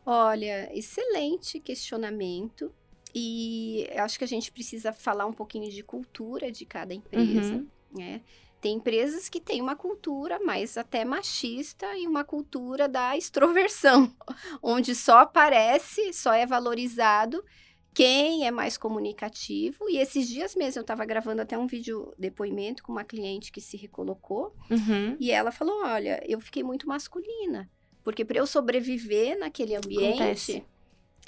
Olha, 0.04 0.68
excelente 0.76 1.60
questionamento. 1.60 2.72
E 3.14 3.88
acho 3.96 4.18
que 4.18 4.24
a 4.24 4.28
gente 4.28 4.50
precisa 4.50 4.92
falar 4.92 5.24
um 5.24 5.32
pouquinho 5.32 5.70
de 5.70 5.84
cultura 5.84 6.50
de 6.50 6.66
cada 6.66 6.92
empresa, 6.92 7.54
uhum. 7.54 7.68
né? 7.92 8.20
Tem 8.64 8.76
empresas 8.76 9.28
que 9.28 9.42
têm 9.42 9.60
uma 9.60 9.76
cultura 9.76 10.40
mais 10.40 10.78
até 10.78 11.04
machista 11.04 11.86
e 11.98 12.06
uma 12.06 12.24
cultura 12.24 12.88
da 12.88 13.14
extroversão, 13.14 14.10
onde 14.62 14.94
só 14.94 15.18
aparece, 15.18 16.14
só 16.14 16.32
é 16.32 16.46
valorizado 16.46 17.44
quem 17.92 18.46
é 18.46 18.50
mais 18.50 18.78
comunicativo. 18.78 19.86
E 19.90 19.98
esses 19.98 20.26
dias 20.26 20.56
mesmo 20.56 20.78
eu 20.78 20.80
estava 20.80 21.04
gravando 21.04 21.42
até 21.42 21.58
um 21.58 21.66
vídeo 21.66 22.14
depoimento 22.18 22.82
com 22.82 22.90
uma 22.90 23.04
cliente 23.04 23.52
que 23.52 23.60
se 23.60 23.76
recolocou 23.76 24.56
uhum. 24.70 25.14
e 25.20 25.30
ela 25.30 25.52
falou: 25.52 25.84
Olha, 25.84 26.22
eu 26.26 26.40
fiquei 26.40 26.62
muito 26.62 26.88
masculina. 26.88 27.70
Porque 28.02 28.24
para 28.24 28.38
eu 28.38 28.46
sobreviver 28.46 29.38
naquele 29.38 29.76
ambiente, 29.76 30.22
Acontece. 30.22 30.64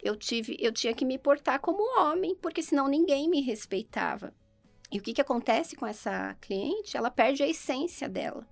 eu 0.02 0.16
tive, 0.16 0.56
eu 0.58 0.72
tinha 0.72 0.94
que 0.94 1.04
me 1.04 1.18
portar 1.18 1.60
como 1.60 2.00
homem, 2.00 2.34
porque 2.40 2.62
senão 2.62 2.88
ninguém 2.88 3.28
me 3.28 3.42
respeitava. 3.42 4.32
E 4.90 4.98
o 4.98 5.02
que, 5.02 5.12
que 5.12 5.20
acontece 5.20 5.74
com 5.76 5.86
essa 5.86 6.36
cliente? 6.40 6.96
Ela 6.96 7.10
perde 7.10 7.42
a 7.42 7.48
essência 7.48 8.08
dela. 8.08 8.46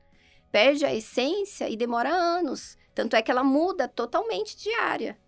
Perde 0.50 0.84
a 0.84 0.94
essência 0.94 1.68
e 1.68 1.76
demora 1.76 2.10
anos. 2.10 2.76
Tanto 2.94 3.16
é 3.16 3.22
que 3.22 3.30
ela 3.30 3.44
muda 3.44 3.88
totalmente 3.88 4.56
de 4.56 4.72
área. 4.74 5.18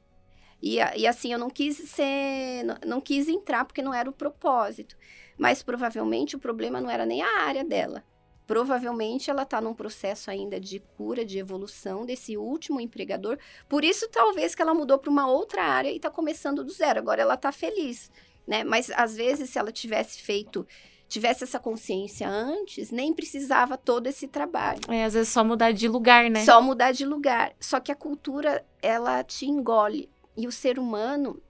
E, 0.62 0.76
e 0.76 1.06
assim, 1.06 1.32
eu 1.32 1.38
não 1.38 1.50
quis 1.50 1.76
ser. 1.76 2.64
Não, 2.64 2.76
não 2.86 3.00
quis 3.00 3.28
entrar 3.28 3.64
porque 3.64 3.82
não 3.82 3.94
era 3.94 4.08
o 4.08 4.12
propósito. 4.12 4.96
Mas 5.38 5.62
provavelmente 5.62 6.36
o 6.36 6.40
problema 6.40 6.80
não 6.80 6.90
era 6.90 7.04
nem 7.04 7.22
a 7.22 7.42
área 7.42 7.64
dela 7.64 8.04
provavelmente 8.46 9.30
ela 9.30 9.42
está 9.42 9.60
num 9.60 9.74
processo 9.74 10.30
ainda 10.30 10.60
de 10.60 10.78
cura, 10.78 11.24
de 11.24 11.38
evolução 11.38 12.06
desse 12.06 12.36
último 12.36 12.80
empregador. 12.80 13.38
Por 13.68 13.84
isso, 13.84 14.08
talvez 14.08 14.54
que 14.54 14.62
ela 14.62 14.72
mudou 14.72 14.98
para 14.98 15.10
uma 15.10 15.26
outra 15.26 15.64
área 15.64 15.90
e 15.90 15.96
está 15.96 16.08
começando 16.08 16.62
do 16.62 16.72
zero. 16.72 17.00
Agora 17.00 17.20
ela 17.20 17.34
está 17.34 17.50
feliz, 17.50 18.10
né? 18.46 18.62
Mas 18.62 18.90
às 18.90 19.16
vezes, 19.16 19.50
se 19.50 19.58
ela 19.58 19.72
tivesse 19.72 20.22
feito 20.22 20.66
tivesse 21.08 21.44
essa 21.44 21.58
consciência 21.58 22.28
antes, 22.28 22.90
nem 22.90 23.14
precisava 23.14 23.76
todo 23.76 24.06
esse 24.06 24.26
trabalho. 24.26 24.80
É, 24.88 25.04
às 25.04 25.14
vezes 25.14 25.28
só 25.28 25.44
mudar 25.44 25.72
de 25.72 25.88
lugar, 25.88 26.28
né? 26.30 26.44
Só 26.44 26.60
mudar 26.60 26.92
de 26.92 27.04
lugar. 27.04 27.54
Só 27.60 27.80
que 27.80 27.92
a 27.92 27.96
cultura, 27.96 28.64
ela 28.82 29.22
te 29.22 29.46
engole. 29.46 30.10
E 30.36 30.46
o 30.46 30.52
ser 30.52 30.78
humano, 30.78 31.40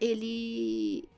ele 0.00 1.08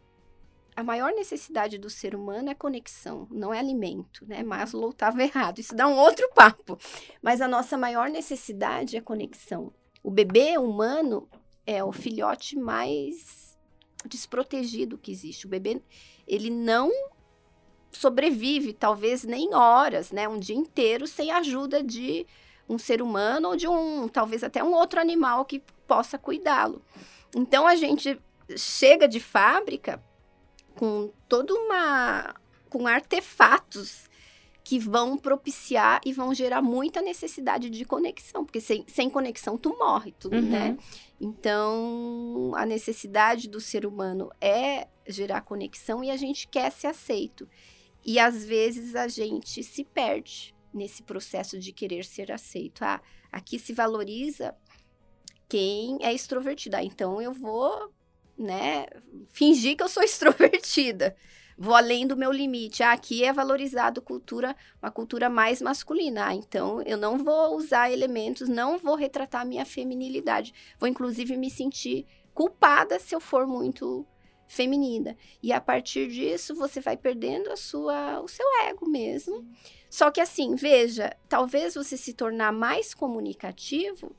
a 0.81 0.83
maior 0.83 1.12
necessidade 1.12 1.76
do 1.76 1.90
ser 1.90 2.14
humano 2.14 2.48
é 2.48 2.55
conexão, 2.55 3.26
não 3.31 3.53
é 3.53 3.59
alimento, 3.59 4.24
né? 4.26 4.42
Maslow 4.42 4.90
estava 4.90 5.22
errado. 5.22 5.59
Isso 5.59 5.74
dá 5.74 5.87
um 5.87 5.98
outro 5.98 6.26
papo. 6.35 6.79
Mas 7.20 7.42
a 7.42 7.48
nossa 7.48 7.76
maior 7.76 8.09
necessidade 8.09 8.96
é 8.96 9.00
conexão. 9.00 9.74
O 10.03 10.11
bebê 10.11 10.57
humano 10.57 11.29
é 11.66 11.85
o 11.85 11.92
filhote 11.92 12.57
mais 12.57 13.59
desprotegido 14.07 14.96
que 14.96 15.12
existe. 15.12 15.44
O 15.46 15.50
bebê, 15.50 15.83
ele 16.26 16.48
não 16.48 16.90
sobrevive, 17.92 18.72
talvez 18.72 19.24
nem 19.24 19.55
horas, 19.55 20.12
né? 20.12 20.29
Um 20.29 20.38
dia 20.38 20.57
inteiro 20.57 21.07
sem 21.07 21.31
a 21.31 21.38
ajuda 21.38 21.83
de 21.83 22.26
um 22.68 22.79
ser 22.79 23.03
humano 23.03 23.48
ou 23.48 23.57
de 23.57 23.66
um, 23.66 24.09
talvez 24.09 24.44
até 24.44 24.62
um 24.62 24.72
outro 24.72 25.00
animal 25.00 25.44
que 25.44 25.62
possa 25.87 26.16
cuidá-lo. 26.18 26.83
Então 27.35 27.66
a 27.66 27.74
gente 27.74 28.20
chega 28.57 29.09
de 29.09 29.20
fábrica 29.20 30.03
com 30.76 31.12
toda 31.29 31.53
uma. 31.55 32.35
com 32.68 32.87
artefatos 32.87 34.09
que 34.62 34.79
vão 34.79 35.16
propiciar 35.16 36.00
e 36.05 36.12
vão 36.12 36.33
gerar 36.33 36.62
muita 36.62 37.03
necessidade 37.03 37.68
de 37.70 37.85
conexão, 37.85 38.44
porque 38.44 38.61
sem, 38.61 38.85
sem 38.87 39.11
conexão 39.11 39.59
tu 39.59 39.76
morre, 39.76 40.14
tu, 40.18 40.29
uhum. 40.29 40.42
né? 40.42 40.79
Então, 41.20 42.53
a 42.55 42.64
necessidade 42.64 43.48
do 43.48 43.61
ser 43.61 43.85
humano 43.85 44.31
é 44.40 44.87
gerar 45.09 45.40
conexão 45.40 46.05
e 46.05 46.11
a 46.11 46.16
gente 46.16 46.46
quer 46.46 46.70
ser 46.70 46.87
aceito. 46.87 47.48
E 48.04 48.18
às 48.18 48.44
vezes 48.44 48.94
a 48.94 49.08
gente 49.08 49.62
se 49.62 49.84
perde 49.84 50.54
nesse 50.72 51.02
processo 51.02 51.58
de 51.58 51.72
querer 51.72 52.04
ser 52.04 52.32
aceito. 52.32 52.82
Ah, 52.82 53.00
aqui 53.30 53.58
se 53.58 53.72
valoriza 53.72 54.54
quem 55.48 55.98
é 56.00 56.12
extrovertido. 56.12 56.76
Ah, 56.76 56.84
então 56.84 57.20
eu 57.20 57.32
vou 57.32 57.92
né, 58.38 58.86
fingir 59.32 59.76
que 59.76 59.82
eu 59.82 59.88
sou 59.88 60.02
extrovertida. 60.04 61.16
Vou 61.58 61.74
além 61.74 62.06
do 62.06 62.16
meu 62.16 62.32
limite. 62.32 62.82
Ah, 62.82 62.92
aqui 62.92 63.22
é 63.22 63.32
valorizado 63.32 64.00
cultura, 64.00 64.56
uma 64.82 64.90
cultura 64.90 65.28
mais 65.28 65.60
masculina. 65.60 66.28
Ah, 66.28 66.34
então 66.34 66.80
eu 66.82 66.96
não 66.96 67.18
vou 67.18 67.56
usar 67.56 67.92
elementos, 67.92 68.48
não 68.48 68.78
vou 68.78 68.94
retratar 68.94 69.46
minha 69.46 69.66
feminilidade. 69.66 70.54
Vou 70.78 70.88
inclusive 70.88 71.36
me 71.36 71.50
sentir 71.50 72.06
culpada 72.32 72.98
se 72.98 73.14
eu 73.14 73.20
for 73.20 73.46
muito 73.46 74.06
feminina. 74.50 75.16
E 75.40 75.52
a 75.52 75.60
partir 75.60 76.08
disso 76.08 76.56
você 76.56 76.80
vai 76.80 76.96
perdendo 76.96 77.52
a 77.52 77.56
sua 77.56 78.20
o 78.20 78.26
seu 78.26 78.44
ego 78.64 78.88
mesmo. 78.88 79.46
Só 79.88 80.10
que 80.10 80.20
assim, 80.20 80.56
veja, 80.56 81.16
talvez 81.28 81.74
você 81.74 81.96
se 81.96 82.12
tornar 82.12 82.52
mais 82.52 82.92
comunicativo, 82.92 84.14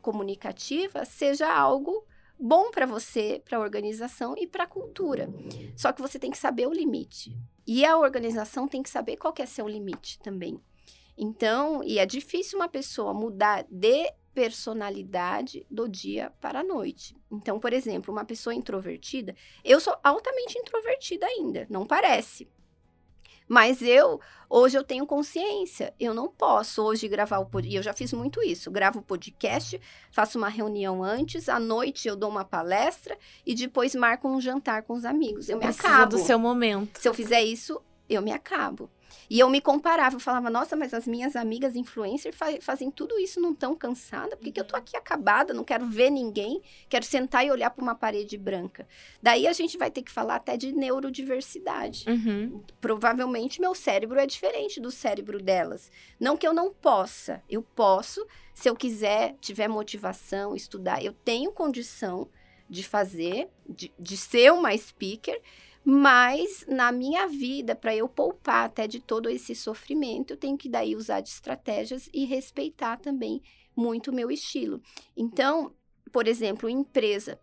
comunicativa 0.00 1.04
seja 1.04 1.52
algo 1.52 2.02
bom 2.40 2.70
para 2.70 2.86
você, 2.86 3.42
para 3.44 3.58
a 3.58 3.60
organização 3.60 4.34
e 4.38 4.46
para 4.46 4.64
a 4.64 4.66
cultura. 4.66 5.28
Só 5.76 5.92
que 5.92 6.00
você 6.00 6.18
tem 6.18 6.30
que 6.30 6.38
saber 6.38 6.66
o 6.66 6.72
limite. 6.72 7.36
E 7.66 7.84
a 7.84 7.98
organização 7.98 8.66
tem 8.66 8.82
que 8.82 8.90
saber 8.90 9.16
qual 9.16 9.34
que 9.34 9.42
é 9.42 9.46
seu 9.46 9.68
limite 9.68 10.18
também. 10.20 10.58
Então, 11.16 11.82
e 11.84 11.98
é 11.98 12.06
difícil 12.06 12.58
uma 12.58 12.68
pessoa 12.68 13.14
mudar 13.14 13.66
de 13.70 14.12
personalidade 14.34 15.64
do 15.70 15.88
dia 15.88 16.32
para 16.40 16.60
a 16.60 16.64
noite. 16.64 17.16
Então, 17.30 17.58
por 17.58 17.72
exemplo, 17.72 18.12
uma 18.12 18.24
pessoa 18.24 18.54
introvertida, 18.54 19.34
eu 19.64 19.80
sou 19.80 19.96
altamente 20.02 20.58
introvertida 20.58 21.24
ainda, 21.26 21.66
não 21.70 21.86
parece. 21.86 22.48
Mas 23.46 23.82
eu, 23.82 24.20
hoje 24.48 24.76
eu 24.76 24.82
tenho 24.82 25.06
consciência, 25.06 25.92
eu 26.00 26.14
não 26.14 26.28
posso 26.28 26.82
hoje 26.82 27.06
gravar 27.06 27.38
o 27.38 27.46
podcast, 27.46 27.74
e 27.74 27.76
eu 27.76 27.82
já 27.82 27.92
fiz 27.92 28.12
muito 28.12 28.42
isso, 28.42 28.70
gravo 28.70 29.00
o 29.00 29.02
podcast, 29.02 29.78
faço 30.10 30.38
uma 30.38 30.48
reunião 30.48 31.04
antes, 31.04 31.48
à 31.48 31.60
noite 31.60 32.08
eu 32.08 32.16
dou 32.16 32.30
uma 32.30 32.44
palestra 32.44 33.18
e 33.44 33.54
depois 33.54 33.94
marco 33.94 34.26
um 34.26 34.40
jantar 34.40 34.82
com 34.82 34.94
os 34.94 35.04
amigos. 35.04 35.48
Eu 35.50 35.58
me 35.58 35.66
acabo. 35.66 36.16
do 36.16 36.18
seu 36.18 36.38
momento. 36.38 36.98
Se 36.98 37.06
eu 37.06 37.12
fizer 37.12 37.42
isso, 37.42 37.82
eu 38.08 38.22
me 38.22 38.32
acabo. 38.32 38.90
E 39.28 39.38
eu 39.38 39.48
me 39.48 39.60
comparava, 39.60 40.16
eu 40.16 40.20
falava, 40.20 40.50
nossa, 40.50 40.76
mas 40.76 40.92
as 40.92 41.06
minhas 41.06 41.36
amigas 41.36 41.76
influencers 41.76 42.36
fa 42.36 42.46
fazem 42.60 42.90
tudo 42.90 43.18
isso 43.18 43.40
não 43.40 43.54
tão 43.54 43.74
cansada, 43.74 44.36
por 44.36 44.44
que, 44.44 44.52
que 44.52 44.60
eu 44.60 44.64
tô 44.64 44.76
aqui 44.76 44.96
acabada, 44.96 45.52
não 45.52 45.64
quero 45.64 45.86
ver 45.86 46.10
ninguém, 46.10 46.60
quero 46.88 47.04
sentar 47.04 47.44
e 47.44 47.50
olhar 47.50 47.70
para 47.70 47.82
uma 47.82 47.94
parede 47.94 48.36
branca. 48.36 48.86
Daí 49.22 49.46
a 49.46 49.52
gente 49.52 49.76
vai 49.78 49.90
ter 49.90 50.02
que 50.02 50.12
falar 50.12 50.36
até 50.36 50.56
de 50.56 50.72
neurodiversidade. 50.72 52.04
Uhum. 52.08 52.62
Provavelmente 52.80 53.60
meu 53.60 53.74
cérebro 53.74 54.18
é 54.18 54.26
diferente 54.26 54.80
do 54.80 54.90
cérebro 54.90 55.42
delas. 55.42 55.90
Não 56.18 56.36
que 56.36 56.46
eu 56.46 56.52
não 56.52 56.72
possa, 56.72 57.42
eu 57.48 57.62
posso, 57.62 58.26
se 58.52 58.68
eu 58.68 58.76
quiser, 58.76 59.36
tiver 59.40 59.68
motivação, 59.68 60.54
estudar, 60.54 61.02
eu 61.02 61.12
tenho 61.12 61.52
condição 61.52 62.28
de 62.68 62.82
fazer, 62.82 63.48
de, 63.68 63.92
de 63.98 64.16
ser 64.16 64.52
uma 64.52 64.76
speaker, 64.76 65.40
mas 65.84 66.64
na 66.66 66.90
minha 66.90 67.28
vida, 67.28 67.76
para 67.76 67.94
eu 67.94 68.08
poupar 68.08 68.64
até 68.64 68.86
de 68.86 69.00
todo 69.00 69.28
esse 69.28 69.54
sofrimento, 69.54 70.32
eu 70.32 70.36
tenho 70.36 70.56
que 70.56 70.68
daí 70.68 70.96
usar 70.96 71.20
de 71.20 71.28
estratégias 71.28 72.08
e 72.12 72.24
respeitar 72.24 72.96
também 72.96 73.42
muito 73.76 74.10
o 74.10 74.14
meu 74.14 74.30
estilo. 74.30 74.80
Então, 75.16 75.74
por 76.10 76.26
exemplo, 76.26 76.68
empresa 76.68 77.38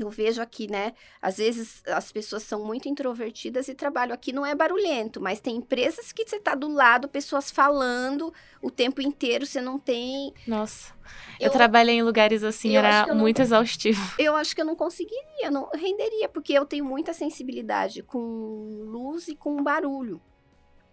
eu 0.00 0.10
vejo 0.10 0.40
aqui, 0.40 0.70
né? 0.70 0.92
Às 1.20 1.38
vezes 1.38 1.82
as 1.86 2.10
pessoas 2.12 2.42
são 2.42 2.64
muito 2.64 2.88
introvertidas 2.88 3.68
e 3.68 3.74
trabalho 3.74 4.12
aqui 4.12 4.32
não 4.32 4.44
é 4.44 4.54
barulhento, 4.54 5.20
mas 5.20 5.40
tem 5.40 5.56
empresas 5.56 6.12
que 6.12 6.26
você 6.26 6.38
tá 6.38 6.54
do 6.54 6.68
lado, 6.68 7.08
pessoas 7.08 7.50
falando 7.50 8.32
o 8.62 8.70
tempo 8.70 9.00
inteiro, 9.00 9.46
você 9.46 9.60
não 9.60 9.78
tem. 9.78 10.32
Nossa. 10.46 10.92
Eu, 11.40 11.46
eu 11.46 11.50
trabalhei 11.50 11.96
em 11.96 12.02
lugares 12.02 12.42
assim, 12.42 12.76
era 12.76 13.14
muito 13.14 13.38
não, 13.38 13.44
exaustivo. 13.44 14.00
Eu 14.18 14.36
acho 14.36 14.54
que 14.54 14.60
eu 14.60 14.64
não 14.64 14.76
conseguiria, 14.76 15.50
não 15.50 15.70
renderia, 15.72 16.28
porque 16.28 16.52
eu 16.52 16.66
tenho 16.66 16.84
muita 16.84 17.12
sensibilidade 17.12 18.02
com 18.02 18.18
luz 18.18 19.28
e 19.28 19.34
com 19.34 19.62
barulho. 19.62 20.20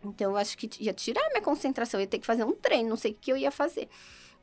Então 0.03 0.31
eu 0.31 0.37
acho 0.37 0.57
que 0.57 0.69
ia 0.79 0.93
tirar 0.93 1.27
minha 1.29 1.41
concentração, 1.41 1.99
eu 1.99 2.03
ia 2.03 2.07
ter 2.07 2.19
que 2.19 2.25
fazer 2.25 2.43
um 2.43 2.53
treino, 2.53 2.89
não 2.89 2.97
sei 2.97 3.11
o 3.11 3.15
que 3.15 3.31
eu 3.31 3.37
ia 3.37 3.51
fazer. 3.51 3.89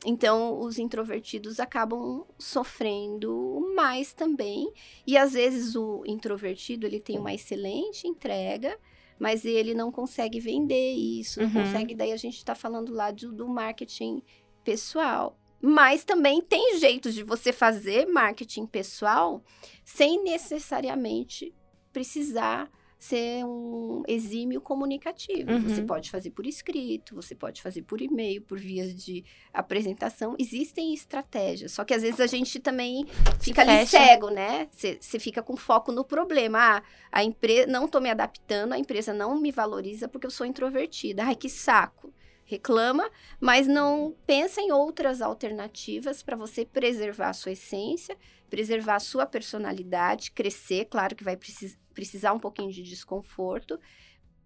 Então, 0.05 0.59
os 0.59 0.77
introvertidos 0.77 1.59
acabam 1.59 2.25
sofrendo 2.37 3.71
mais 3.75 4.13
também. 4.13 4.71
E 5.07 5.17
às 5.17 5.33
vezes 5.33 5.75
o 5.75 6.03
introvertido, 6.05 6.85
ele 6.85 6.99
tem 6.99 7.17
uma 7.17 7.33
excelente 7.33 8.07
entrega, 8.07 8.77
mas 9.17 9.45
ele 9.45 9.73
não 9.73 9.91
consegue 9.91 10.39
vender 10.39 10.93
isso, 10.93 11.39
não 11.39 11.47
uhum. 11.47 11.53
consegue. 11.53 11.95
Daí 11.95 12.11
a 12.11 12.17
gente 12.17 12.37
está 12.37 12.53
falando 12.53 12.93
lá 12.93 13.11
do, 13.11 13.31
do 13.31 13.47
marketing 13.47 14.21
pessoal. 14.63 15.37
Mas 15.61 16.03
também 16.03 16.41
tem 16.41 16.77
jeitos 16.77 17.13
de 17.13 17.23
você 17.23 17.53
fazer 17.53 18.05
marketing 18.05 18.65
pessoal 18.65 19.41
sem 19.85 20.21
necessariamente 20.21 21.53
precisar 21.93 22.69
ser 23.03 23.43
um 23.43 24.01
exímio 24.07 24.61
comunicativo. 24.61 25.51
Uhum. 25.51 25.67
Você 25.67 25.81
pode 25.81 26.09
fazer 26.09 26.31
por 26.31 26.47
escrito, 26.47 27.13
você 27.13 27.35
pode 27.35 27.61
fazer 27.61 27.81
por 27.81 28.01
e-mail, 28.01 28.41
por 28.41 28.57
vias 28.57 28.95
de 28.95 29.25
apresentação. 29.53 30.37
Existem 30.39 30.93
estratégias, 30.93 31.73
só 31.73 31.83
que 31.83 31.93
às 31.93 32.01
vezes 32.01 32.21
a 32.21 32.27
gente 32.27 32.61
também 32.61 33.05
fica 33.41 33.61
ali 33.61 33.85
cego, 33.85 34.29
né? 34.29 34.69
Você 34.71 35.19
fica 35.19 35.43
com 35.43 35.57
foco 35.57 35.91
no 35.91 36.05
problema. 36.05 36.77
Ah, 36.77 36.83
a 37.11 37.23
empresa 37.25 37.69
não 37.69 37.85
estou 37.85 37.99
me 37.99 38.09
adaptando, 38.09 38.71
a 38.71 38.79
empresa 38.79 39.13
não 39.13 39.37
me 39.37 39.51
valoriza 39.51 40.07
porque 40.07 40.25
eu 40.25 40.31
sou 40.31 40.45
introvertida. 40.45 41.25
Ai, 41.25 41.35
que 41.35 41.49
saco 41.49 42.13
reclama, 42.45 43.09
mas 43.39 43.67
não 43.67 44.15
pensa 44.25 44.61
em 44.61 44.71
outras 44.71 45.21
alternativas 45.21 46.21
para 46.21 46.35
você 46.35 46.65
preservar 46.65 47.29
a 47.29 47.33
sua 47.33 47.53
essência, 47.53 48.17
preservar 48.53 48.97
a 48.97 48.99
sua 48.99 49.25
personalidade, 49.25 50.29
crescer, 50.29 50.85
claro 50.85 51.15
que 51.15 51.23
vai 51.23 51.35
precis 51.35 51.75
precisar 51.91 52.33
um 52.33 52.39
pouquinho 52.39 52.71
de 52.71 52.83
desconforto, 52.83 53.79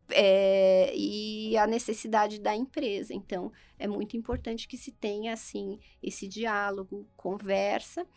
é, 0.10 0.96
e 0.96 1.58
a 1.58 1.68
necessidade 1.68 2.40
da 2.40 2.56
empresa. 2.56 3.14
Então, 3.14 3.52
é 3.78 3.86
muito 3.86 4.16
importante 4.16 4.66
que 4.66 4.78
se 4.78 4.94
tenha, 4.94 5.34
assim, 5.34 5.78
esse 6.02 6.26
diálogo, 6.26 7.06
conversa, 7.18 8.08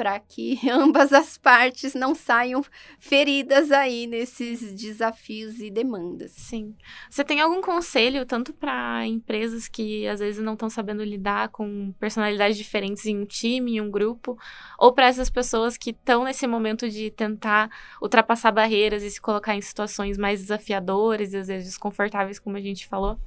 para 0.00 0.18
que 0.18 0.58
ambas 0.72 1.12
as 1.12 1.36
partes 1.36 1.92
não 1.92 2.14
saiam 2.14 2.64
feridas 2.98 3.70
aí 3.70 4.06
nesses 4.06 4.72
desafios 4.72 5.60
e 5.60 5.70
demandas. 5.70 6.30
Sim. 6.30 6.74
Você 7.10 7.22
tem 7.22 7.38
algum 7.38 7.60
conselho 7.60 8.24
tanto 8.24 8.50
para 8.54 9.06
empresas 9.06 9.68
que 9.68 10.08
às 10.08 10.20
vezes 10.20 10.42
não 10.42 10.54
estão 10.54 10.70
sabendo 10.70 11.04
lidar 11.04 11.50
com 11.50 11.92
personalidades 12.00 12.56
diferentes 12.56 13.04
em 13.04 13.18
um 13.18 13.26
time, 13.26 13.76
em 13.76 13.80
um 13.82 13.90
grupo, 13.90 14.38
ou 14.78 14.90
para 14.90 15.04
essas 15.04 15.28
pessoas 15.28 15.76
que 15.76 15.90
estão 15.90 16.24
nesse 16.24 16.46
momento 16.46 16.88
de 16.88 17.10
tentar 17.10 17.70
ultrapassar 18.00 18.52
barreiras 18.52 19.02
e 19.02 19.10
se 19.10 19.20
colocar 19.20 19.54
em 19.54 19.60
situações 19.60 20.16
mais 20.16 20.40
desafiadoras 20.40 21.34
e 21.34 21.36
às 21.36 21.48
vezes 21.48 21.68
desconfortáveis, 21.68 22.38
como 22.38 22.56
a 22.56 22.60
gente 22.62 22.88
falou? 22.88 23.18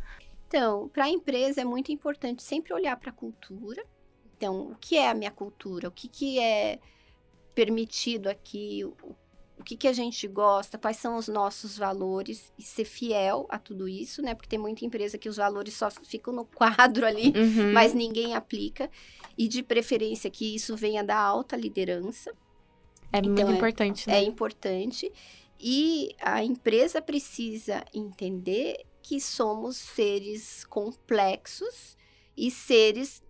Então, 0.48 0.90
para 0.90 1.06
a 1.06 1.10
empresa 1.10 1.62
é 1.62 1.64
muito 1.64 1.92
importante 1.92 2.42
sempre 2.42 2.74
olhar 2.74 2.98
para 2.98 3.12
a 3.12 3.14
cultura, 3.14 3.84
então, 4.44 4.72
o 4.72 4.76
que 4.76 4.98
é 4.98 5.10
a 5.10 5.14
minha 5.14 5.32
cultura? 5.32 5.88
O 5.88 5.92
que, 5.92 6.10
que 6.10 6.38
é 6.38 6.78
permitido 7.56 8.28
aqui? 8.28 8.84
O, 8.84 9.16
o 9.58 9.64
que, 9.64 9.78
que 9.78 9.88
a 9.88 9.94
gente 9.94 10.28
gosta? 10.28 10.78
Quais 10.78 10.98
são 10.98 11.16
os 11.16 11.30
nossos 11.30 11.78
valores? 11.78 12.52
E 12.60 12.62
ser 12.62 12.84
fiel 12.84 13.48
a 13.50 13.58
tudo 13.58 13.88
isso, 13.88 14.22
né? 14.22 14.36
Porque 14.36 14.50
tem 14.50 14.60
muita 14.60 14.84
empresa 14.84 15.18
que 15.18 15.30
os 15.30 15.38
valores 15.38 15.76
só 15.76 15.90
ficam 15.90 16.34
no 16.34 16.44
quadro 16.44 17.06
ali, 17.06 17.28
uhum. 17.28 17.72
mas 17.72 17.94
ninguém 17.94 18.36
aplica. 18.36 18.92
E 19.38 19.48
de 19.48 19.64
preferência 19.64 20.30
que 20.30 20.54
isso 20.54 20.76
venha 20.76 21.06
da 21.06 21.18
alta 21.18 21.56
liderança. 21.56 22.32
É 23.14 23.20
então, 23.20 23.30
muito 23.30 23.52
é, 23.52 23.56
importante, 23.56 24.10
né? 24.10 24.18
É 24.18 24.24
importante. 24.24 25.10
E 25.58 26.14
a 26.20 26.44
empresa 26.44 27.02
precisa 27.02 27.86
entender 27.94 28.84
que 29.02 29.22
somos 29.22 29.78
seres 29.78 30.66
complexos 30.66 31.96
e 32.36 32.52
seres 32.52 33.24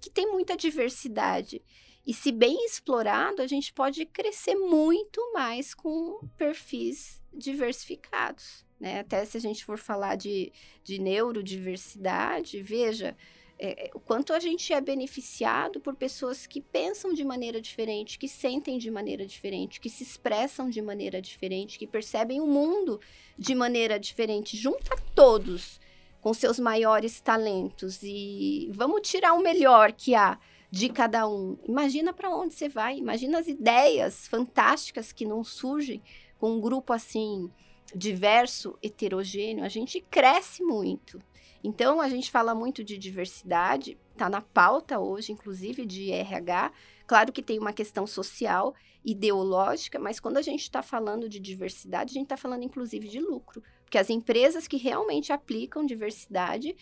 que 0.00 0.10
tem 0.10 0.30
muita 0.30 0.56
diversidade. 0.56 1.62
E 2.06 2.14
se 2.14 2.32
bem 2.32 2.64
explorado, 2.64 3.42
a 3.42 3.46
gente 3.46 3.72
pode 3.72 4.06
crescer 4.06 4.54
muito 4.54 5.32
mais 5.32 5.74
com 5.74 6.26
perfis 6.36 7.22
diversificados. 7.32 8.64
Né? 8.80 9.00
Até 9.00 9.24
se 9.24 9.36
a 9.36 9.40
gente 9.40 9.64
for 9.64 9.78
falar 9.78 10.16
de, 10.16 10.52
de 10.82 10.98
neurodiversidade, 10.98 12.62
veja 12.62 13.16
é, 13.62 13.88
é, 13.88 13.90
o 13.94 14.00
quanto 14.00 14.32
a 14.32 14.40
gente 14.40 14.72
é 14.72 14.80
beneficiado 14.80 15.80
por 15.80 15.94
pessoas 15.94 16.46
que 16.46 16.62
pensam 16.62 17.12
de 17.12 17.22
maneira 17.22 17.60
diferente, 17.60 18.18
que 18.18 18.26
sentem 18.26 18.78
de 18.78 18.90
maneira 18.90 19.26
diferente, 19.26 19.78
que 19.78 19.90
se 19.90 20.02
expressam 20.02 20.70
de 20.70 20.80
maneira 20.80 21.20
diferente, 21.20 21.78
que 21.78 21.86
percebem 21.86 22.40
o 22.40 22.46
mundo 22.46 22.98
de 23.38 23.54
maneira 23.54 24.00
diferente. 24.00 24.56
Junta 24.56 24.96
todos 25.14 25.78
com 26.20 26.34
seus 26.34 26.58
maiores 26.58 27.20
talentos 27.20 28.02
e 28.02 28.70
vamos 28.74 29.08
tirar 29.08 29.32
o 29.32 29.42
melhor 29.42 29.92
que 29.92 30.14
há 30.14 30.38
de 30.70 30.88
cada 30.88 31.26
um. 31.28 31.58
Imagina 31.66 32.12
para 32.12 32.30
onde 32.30 32.54
você 32.54 32.68
vai, 32.68 32.96
imagina 32.96 33.38
as 33.38 33.48
ideias 33.48 34.28
fantásticas 34.28 35.12
que 35.12 35.24
não 35.24 35.42
surgem 35.42 36.02
com 36.38 36.52
um 36.52 36.60
grupo 36.60 36.92
assim 36.92 37.50
diverso, 37.94 38.78
heterogêneo, 38.82 39.64
a 39.64 39.68
gente 39.68 40.00
cresce 40.00 40.62
muito. 40.62 41.20
Então 41.62 42.00
a 42.00 42.08
gente 42.08 42.30
fala 42.30 42.54
muito 42.54 42.82
de 42.82 42.96
diversidade, 42.96 43.98
está 44.12 44.30
na 44.30 44.40
pauta 44.40 44.98
hoje, 44.98 45.32
inclusive 45.32 45.84
de 45.84 46.10
RH. 46.10 46.72
Claro 47.06 47.32
que 47.32 47.42
tem 47.42 47.58
uma 47.58 47.72
questão 47.72 48.06
social, 48.06 48.74
ideológica, 49.04 49.98
mas 49.98 50.20
quando 50.20 50.36
a 50.36 50.42
gente 50.42 50.62
está 50.62 50.82
falando 50.82 51.28
de 51.28 51.40
diversidade, 51.40 52.10
a 52.10 52.14
gente 52.14 52.24
está 52.24 52.36
falando 52.36 52.62
inclusive 52.62 53.08
de 53.08 53.20
lucro. 53.20 53.62
Porque 53.90 53.98
as 53.98 54.08
empresas 54.08 54.68
que 54.68 54.76
realmente 54.76 55.32
aplicam 55.32 55.84
diversidade 55.84 56.76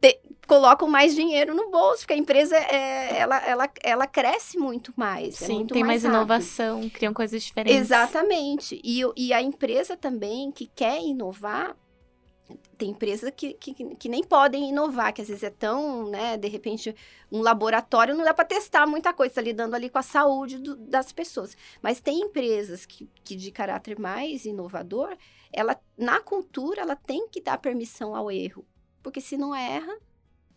te, 0.00 0.18
colocam 0.46 0.88
mais 0.88 1.14
dinheiro 1.14 1.54
no 1.54 1.70
bolso, 1.70 1.98
porque 1.98 2.14
a 2.14 2.16
empresa 2.16 2.56
é, 2.56 3.18
ela, 3.18 3.36
ela, 3.46 3.70
ela 3.82 4.06
cresce 4.06 4.56
muito 4.56 4.90
mais. 4.96 5.42
É 5.42 5.46
Sim, 5.46 5.52
é 5.52 5.56
muito 5.56 5.74
tem 5.74 5.84
mais, 5.84 6.02
mais 6.02 6.14
inovação, 6.14 6.88
criam 6.88 7.12
coisas 7.12 7.42
diferentes. 7.42 7.78
Exatamente. 7.78 8.80
E, 8.82 9.02
e 9.14 9.34
a 9.34 9.42
empresa 9.42 9.98
também 9.98 10.50
que 10.50 10.66
quer 10.66 10.98
inovar, 11.02 11.76
tem 12.78 12.90
empresas 12.90 13.30
que, 13.36 13.52
que, 13.52 13.74
que, 13.74 14.08
nem 14.08 14.22
podem 14.22 14.70
inovar, 14.70 15.12
que 15.12 15.20
às 15.20 15.28
vezes 15.28 15.42
é 15.42 15.50
tão, 15.50 16.10
né, 16.10 16.38
de 16.38 16.48
repente, 16.48 16.94
um 17.30 17.40
laboratório 17.40 18.14
não 18.14 18.24
dá 18.24 18.32
para 18.32 18.44
testar 18.44 18.86
muita 18.86 19.12
coisa, 19.12 19.34
tá 19.34 19.40
lidando 19.42 19.76
ali 19.76 19.90
com 19.90 19.98
a 19.98 20.02
saúde 20.02 20.58
do, 20.58 20.74
das 20.76 21.12
pessoas. 21.12 21.54
Mas 21.82 22.00
tem 22.00 22.20
empresas 22.20 22.84
que, 22.84 23.08
que 23.22 23.36
de 23.36 23.50
caráter 23.50 23.98
mais 23.98 24.44
inovador, 24.44 25.16
ela 25.54 25.80
na 25.96 26.20
cultura 26.20 26.82
ela 26.82 26.96
tem 26.96 27.28
que 27.28 27.40
dar 27.40 27.58
permissão 27.58 28.14
ao 28.14 28.30
erro, 28.30 28.66
porque 29.02 29.20
se 29.20 29.36
não 29.36 29.54
erra, 29.54 29.96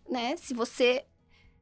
né, 0.09 0.35
se 0.37 0.53
você 0.53 1.05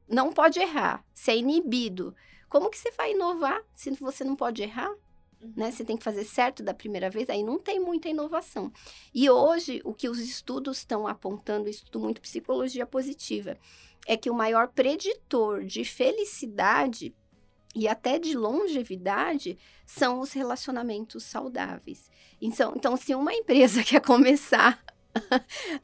não 0.08 0.32
pode 0.32 0.58
errar, 0.58 1.04
se 1.12 1.30
é 1.30 1.36
inibido, 1.36 2.14
como 2.48 2.70
que 2.70 2.78
você 2.78 2.90
vai 2.92 3.12
inovar 3.12 3.62
se 3.74 3.90
você 3.92 4.24
não 4.24 4.36
pode 4.36 4.62
errar? 4.62 4.90
Uhum. 5.40 5.52
Né? 5.56 5.70
Você 5.70 5.84
tem 5.84 5.96
que 5.96 6.04
fazer 6.04 6.24
certo 6.24 6.62
da 6.62 6.72
primeira 6.72 7.10
vez, 7.10 7.28
aí 7.28 7.42
não 7.42 7.58
tem 7.58 7.78
muita 7.80 8.08
inovação. 8.08 8.72
E 9.12 9.28
hoje, 9.28 9.80
o 9.84 9.92
que 9.92 10.08
os 10.08 10.18
estudos 10.18 10.78
estão 10.78 11.06
apontando, 11.06 11.68
estudo 11.68 12.00
muito 12.00 12.20
psicologia 12.20 12.86
positiva, 12.86 13.58
é 14.06 14.16
que 14.16 14.30
o 14.30 14.34
maior 14.34 14.68
preditor 14.68 15.64
de 15.64 15.84
felicidade 15.84 17.14
e 17.76 17.86
até 17.86 18.18
de 18.18 18.34
longevidade 18.34 19.58
são 19.84 20.20
os 20.20 20.32
relacionamentos 20.32 21.24
saudáveis. 21.24 22.10
Então, 22.40 22.72
então 22.74 22.96
se 22.96 23.14
uma 23.14 23.34
empresa 23.34 23.84
quer 23.84 24.00
começar 24.00 24.82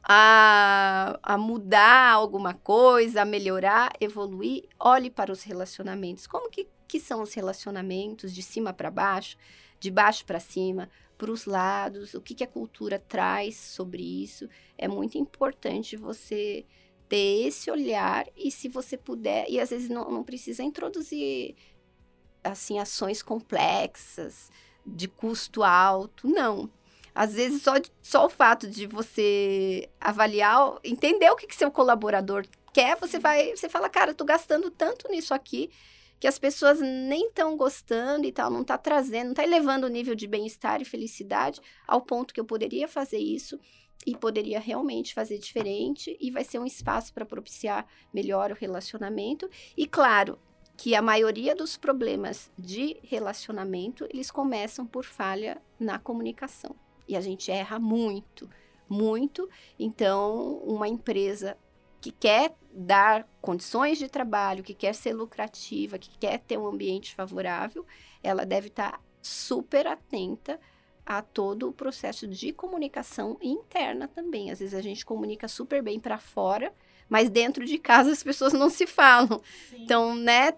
a, 0.03 1.19
a 1.21 1.37
mudar 1.37 2.11
alguma 2.11 2.55
coisa, 2.55 3.21
a 3.21 3.25
melhorar, 3.25 3.93
evoluir, 4.01 4.63
olhe 4.79 5.11
para 5.11 5.31
os 5.31 5.43
relacionamentos. 5.43 6.25
Como 6.25 6.49
que, 6.49 6.67
que 6.87 6.99
são 6.99 7.21
os 7.21 7.31
relacionamentos 7.35 8.33
de 8.33 8.41
cima 8.41 8.73
para 8.73 8.89
baixo, 8.89 9.37
de 9.79 9.91
baixo 9.91 10.25
para 10.25 10.39
cima, 10.39 10.89
para 11.15 11.29
os 11.29 11.45
lados, 11.45 12.15
o 12.15 12.21
que, 12.21 12.33
que 12.33 12.43
a 12.43 12.47
cultura 12.47 12.97
traz 12.97 13.55
sobre 13.55 14.01
isso. 14.01 14.49
É 14.75 14.87
muito 14.87 15.15
importante 15.15 15.95
você 15.95 16.65
ter 17.07 17.45
esse 17.45 17.69
olhar 17.69 18.25
e 18.35 18.49
se 18.49 18.67
você 18.67 18.97
puder, 18.97 19.45
e 19.47 19.59
às 19.59 19.69
vezes 19.69 19.89
não, 19.89 20.09
não 20.09 20.23
precisa 20.23 20.63
introduzir 20.63 21.55
assim 22.43 22.79
ações 22.79 23.21
complexas 23.21 24.51
de 24.85 25.07
custo 25.07 25.63
alto, 25.63 26.27
não. 26.27 26.69
Às 27.15 27.33
vezes 27.35 27.61
só, 27.61 27.73
só 28.01 28.25
o 28.25 28.29
fato 28.29 28.67
de 28.67 28.87
você 28.87 29.89
avaliar, 30.01 30.79
entender 30.83 31.29
o 31.29 31.35
que, 31.35 31.47
que 31.47 31.55
seu 31.55 31.71
colaborador 31.71 32.45
quer, 32.73 32.97
você 32.97 33.19
vai, 33.19 33.55
você 33.55 33.69
fala, 33.69 33.87
cara, 33.87 34.11
eu 34.11 34.15
tô 34.15 34.25
gastando 34.25 34.71
tanto 34.71 35.09
nisso 35.09 35.33
aqui 35.33 35.69
que 36.19 36.27
as 36.27 36.39
pessoas 36.39 36.79
nem 36.79 37.27
estão 37.27 37.57
gostando 37.57 38.25
e 38.25 38.31
tal, 38.31 38.49
não 38.49 38.61
está 38.61 38.77
trazendo, 38.77 39.25
não 39.25 39.31
está 39.31 39.43
elevando 39.43 39.85
o 39.85 39.89
nível 39.89 40.15
de 40.15 40.25
bem-estar 40.25 40.81
e 40.81 40.85
felicidade 40.85 41.59
ao 41.85 42.01
ponto 42.01 42.33
que 42.33 42.39
eu 42.39 42.45
poderia 42.45 42.87
fazer 42.87 43.17
isso 43.17 43.59
e 44.07 44.15
poderia 44.15 44.59
realmente 44.59 45.13
fazer 45.13 45.37
diferente 45.37 46.17
e 46.19 46.31
vai 46.31 46.43
ser 46.45 46.59
um 46.59 46.65
espaço 46.65 47.13
para 47.13 47.25
propiciar 47.25 47.85
melhor 48.13 48.51
o 48.51 48.55
relacionamento. 48.55 49.49
E 49.75 49.85
claro, 49.85 50.39
que 50.75 50.95
a 50.95 51.01
maioria 51.01 51.55
dos 51.55 51.77
problemas 51.77 52.51
de 52.57 52.97
relacionamento, 53.03 54.05
eles 54.09 54.31
começam 54.31 54.85
por 54.85 55.05
falha 55.05 55.61
na 55.79 55.99
comunicação. 55.99 56.75
E 57.07 57.15
a 57.15 57.21
gente 57.21 57.51
erra 57.51 57.79
muito, 57.79 58.49
muito. 58.89 59.49
Então, 59.77 60.57
uma 60.65 60.87
empresa 60.87 61.57
que 62.01 62.11
quer 62.11 62.53
dar 62.73 63.27
condições 63.41 63.97
de 63.97 64.09
trabalho, 64.09 64.63
que 64.63 64.73
quer 64.73 64.93
ser 64.93 65.13
lucrativa, 65.13 65.97
que 65.97 66.17
quer 66.17 66.39
ter 66.39 66.57
um 66.57 66.67
ambiente 66.67 67.15
favorável, 67.15 67.85
ela 68.21 68.45
deve 68.45 68.67
estar 68.67 69.01
super 69.21 69.87
atenta 69.87 70.59
a 71.05 71.21
todo 71.21 71.69
o 71.69 71.73
processo 71.73 72.27
de 72.27 72.51
comunicação 72.51 73.37
interna 73.41 74.07
também. 74.07 74.51
Às 74.51 74.59
vezes 74.59 74.73
a 74.73 74.81
gente 74.81 75.05
comunica 75.05 75.47
super 75.47 75.81
bem 75.81 75.99
para 75.99 76.17
fora, 76.17 76.73
mas 77.09 77.29
dentro 77.29 77.65
de 77.65 77.77
casa 77.77 78.11
as 78.11 78.23
pessoas 78.23 78.53
não 78.53 78.69
se 78.69 78.87
falam. 78.87 79.41
Sim. 79.69 79.83
Então, 79.83 80.15
né, 80.15 80.53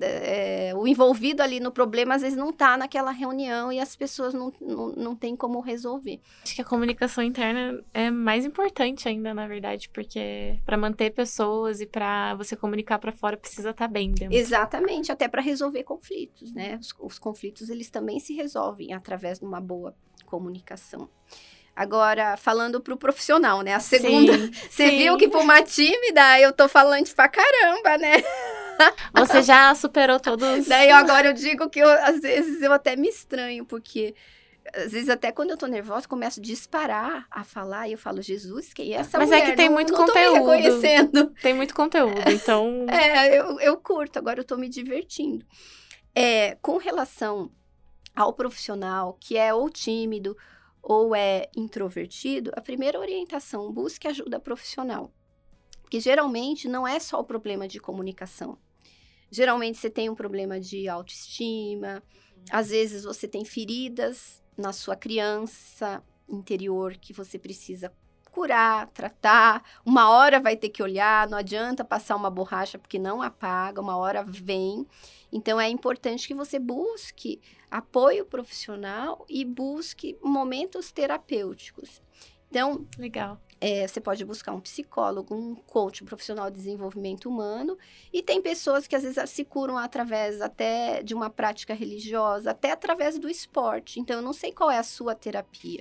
é, 0.00 0.72
o 0.74 0.86
envolvido 0.86 1.42
ali 1.42 1.60
no 1.60 1.70
problema 1.70 2.14
às 2.14 2.22
vezes 2.22 2.36
não 2.36 2.50
está 2.50 2.76
naquela 2.76 3.10
reunião 3.10 3.72
e 3.72 3.80
as 3.80 3.96
pessoas 3.96 4.32
não, 4.32 4.52
não, 4.60 4.88
não 4.90 5.16
têm 5.16 5.36
como 5.36 5.60
resolver. 5.60 6.20
Acho 6.42 6.54
que 6.54 6.62
a 6.62 6.64
comunicação 6.64 7.22
interna 7.22 7.82
é 7.92 8.10
mais 8.10 8.44
importante 8.44 9.08
ainda, 9.08 9.34
na 9.34 9.46
verdade, 9.46 9.88
porque 9.90 10.58
para 10.64 10.76
manter 10.76 11.10
pessoas 11.10 11.80
e 11.80 11.86
para 11.86 12.34
você 12.34 12.54
comunicar 12.56 12.98
para 12.98 13.12
fora 13.12 13.36
precisa 13.36 13.70
estar 13.70 13.86
tá 13.86 13.92
bem 13.92 14.12
dentro. 14.12 14.36
Exatamente, 14.36 15.10
até 15.10 15.28
para 15.28 15.42
resolver 15.42 15.82
conflitos, 15.82 16.52
né? 16.52 16.78
Os, 16.80 16.94
os 17.00 17.18
conflitos 17.18 17.68
eles 17.68 17.90
também 17.90 18.20
se 18.20 18.34
resolvem 18.34 18.92
através 18.92 19.38
de 19.38 19.44
uma 19.44 19.60
boa 19.60 19.94
comunicação. 20.26 21.08
Agora, 21.76 22.38
falando 22.38 22.80
pro 22.80 22.96
profissional, 22.96 23.60
né? 23.60 23.74
A 23.74 23.80
segunda. 23.80 24.32
Você 24.70 24.90
viu 24.92 25.18
que 25.18 25.28
por 25.28 25.42
uma 25.42 25.62
tímida 25.62 26.40
eu 26.40 26.50
tô 26.50 26.66
falando 26.68 27.06
pra 27.14 27.28
caramba, 27.28 27.98
né? 27.98 28.22
Você 29.14 29.42
já 29.42 29.74
superou 29.74 30.20
todos. 30.20 30.66
Daí 30.68 30.90
agora 30.90 31.28
eu 31.28 31.32
digo 31.32 31.68
que 31.68 31.80
eu, 31.80 31.88
às 31.88 32.20
vezes 32.20 32.62
eu 32.62 32.72
até 32.72 32.96
me 32.96 33.08
estranho, 33.08 33.64
porque 33.64 34.14
às 34.74 34.92
vezes 34.92 35.08
até 35.08 35.30
quando 35.30 35.50
eu 35.50 35.56
tô 35.56 35.66
nervosa, 35.66 36.08
começo 36.08 36.40
a 36.40 36.42
disparar 36.42 37.26
a 37.30 37.44
falar 37.44 37.88
e 37.88 37.92
eu 37.92 37.98
falo, 37.98 38.20
Jesus, 38.20 38.72
quem 38.72 38.92
é 38.92 38.96
essa 38.96 39.18
Mas 39.18 39.28
mulher? 39.28 39.42
é 39.42 39.50
que 39.50 39.56
tem 39.56 39.68
não, 39.68 39.74
muito 39.74 39.92
não 39.92 40.06
conteúdo. 40.06 40.34
Reconhecendo. 40.34 41.26
Tem 41.42 41.54
muito 41.54 41.74
conteúdo, 41.74 42.30
então... 42.30 42.86
É, 42.90 43.38
eu, 43.38 43.60
eu 43.60 43.76
curto, 43.76 44.18
agora 44.18 44.40
eu 44.40 44.44
tô 44.44 44.56
me 44.56 44.68
divertindo. 44.68 45.44
É, 46.14 46.56
com 46.56 46.78
relação 46.78 47.50
ao 48.14 48.32
profissional 48.32 49.16
que 49.20 49.36
é 49.36 49.52
ou 49.52 49.68
tímido 49.68 50.36
ou 50.82 51.14
é 51.14 51.48
introvertido, 51.56 52.52
a 52.56 52.60
primeira 52.60 52.98
orientação, 52.98 53.72
busque 53.72 54.06
ajuda 54.06 54.38
profissional. 54.38 55.12
Porque 55.82 56.00
geralmente 56.00 56.68
não 56.68 56.86
é 56.86 56.98
só 56.98 57.20
o 57.20 57.24
problema 57.24 57.68
de 57.68 57.78
comunicação. 57.78 58.58
Geralmente 59.36 59.76
você 59.76 59.90
tem 59.90 60.08
um 60.08 60.14
problema 60.14 60.58
de 60.58 60.88
autoestima, 60.88 62.02
às 62.50 62.70
vezes 62.70 63.04
você 63.04 63.28
tem 63.28 63.44
feridas 63.44 64.42
na 64.56 64.72
sua 64.72 64.96
criança 64.96 66.02
interior 66.26 66.96
que 66.96 67.12
você 67.12 67.38
precisa 67.38 67.92
curar, 68.30 68.86
tratar. 68.94 69.62
Uma 69.84 70.08
hora 70.08 70.40
vai 70.40 70.56
ter 70.56 70.70
que 70.70 70.82
olhar, 70.82 71.28
não 71.28 71.36
adianta 71.36 71.84
passar 71.84 72.16
uma 72.16 72.30
borracha 72.30 72.78
porque 72.78 72.98
não 72.98 73.20
apaga, 73.20 73.78
uma 73.78 73.98
hora 73.98 74.24
vem. 74.24 74.86
Então 75.30 75.60
é 75.60 75.68
importante 75.68 76.26
que 76.26 76.32
você 76.32 76.58
busque 76.58 77.38
apoio 77.70 78.24
profissional 78.24 79.26
e 79.28 79.44
busque 79.44 80.16
momentos 80.22 80.90
terapêuticos. 80.90 82.00
Então, 82.48 82.86
legal. 82.96 83.38
É, 83.60 83.86
você 83.86 84.00
pode 84.00 84.24
buscar 84.24 84.52
um 84.52 84.60
psicólogo, 84.60 85.34
um 85.34 85.54
coach, 85.54 86.02
um 86.02 86.06
profissional 86.06 86.50
de 86.50 86.56
desenvolvimento 86.56 87.28
humano. 87.28 87.76
E 88.12 88.22
tem 88.22 88.42
pessoas 88.42 88.86
que 88.86 88.94
às 88.94 89.02
vezes 89.02 89.30
se 89.30 89.44
curam 89.44 89.78
através 89.78 90.40
até 90.40 91.02
de 91.02 91.14
uma 91.14 91.30
prática 91.30 91.74
religiosa, 91.74 92.50
até 92.50 92.72
através 92.72 93.18
do 93.18 93.28
esporte. 93.28 93.98
Então, 93.98 94.16
eu 94.16 94.22
não 94.22 94.32
sei 94.32 94.52
qual 94.52 94.70
é 94.70 94.78
a 94.78 94.82
sua 94.82 95.14
terapia. 95.14 95.80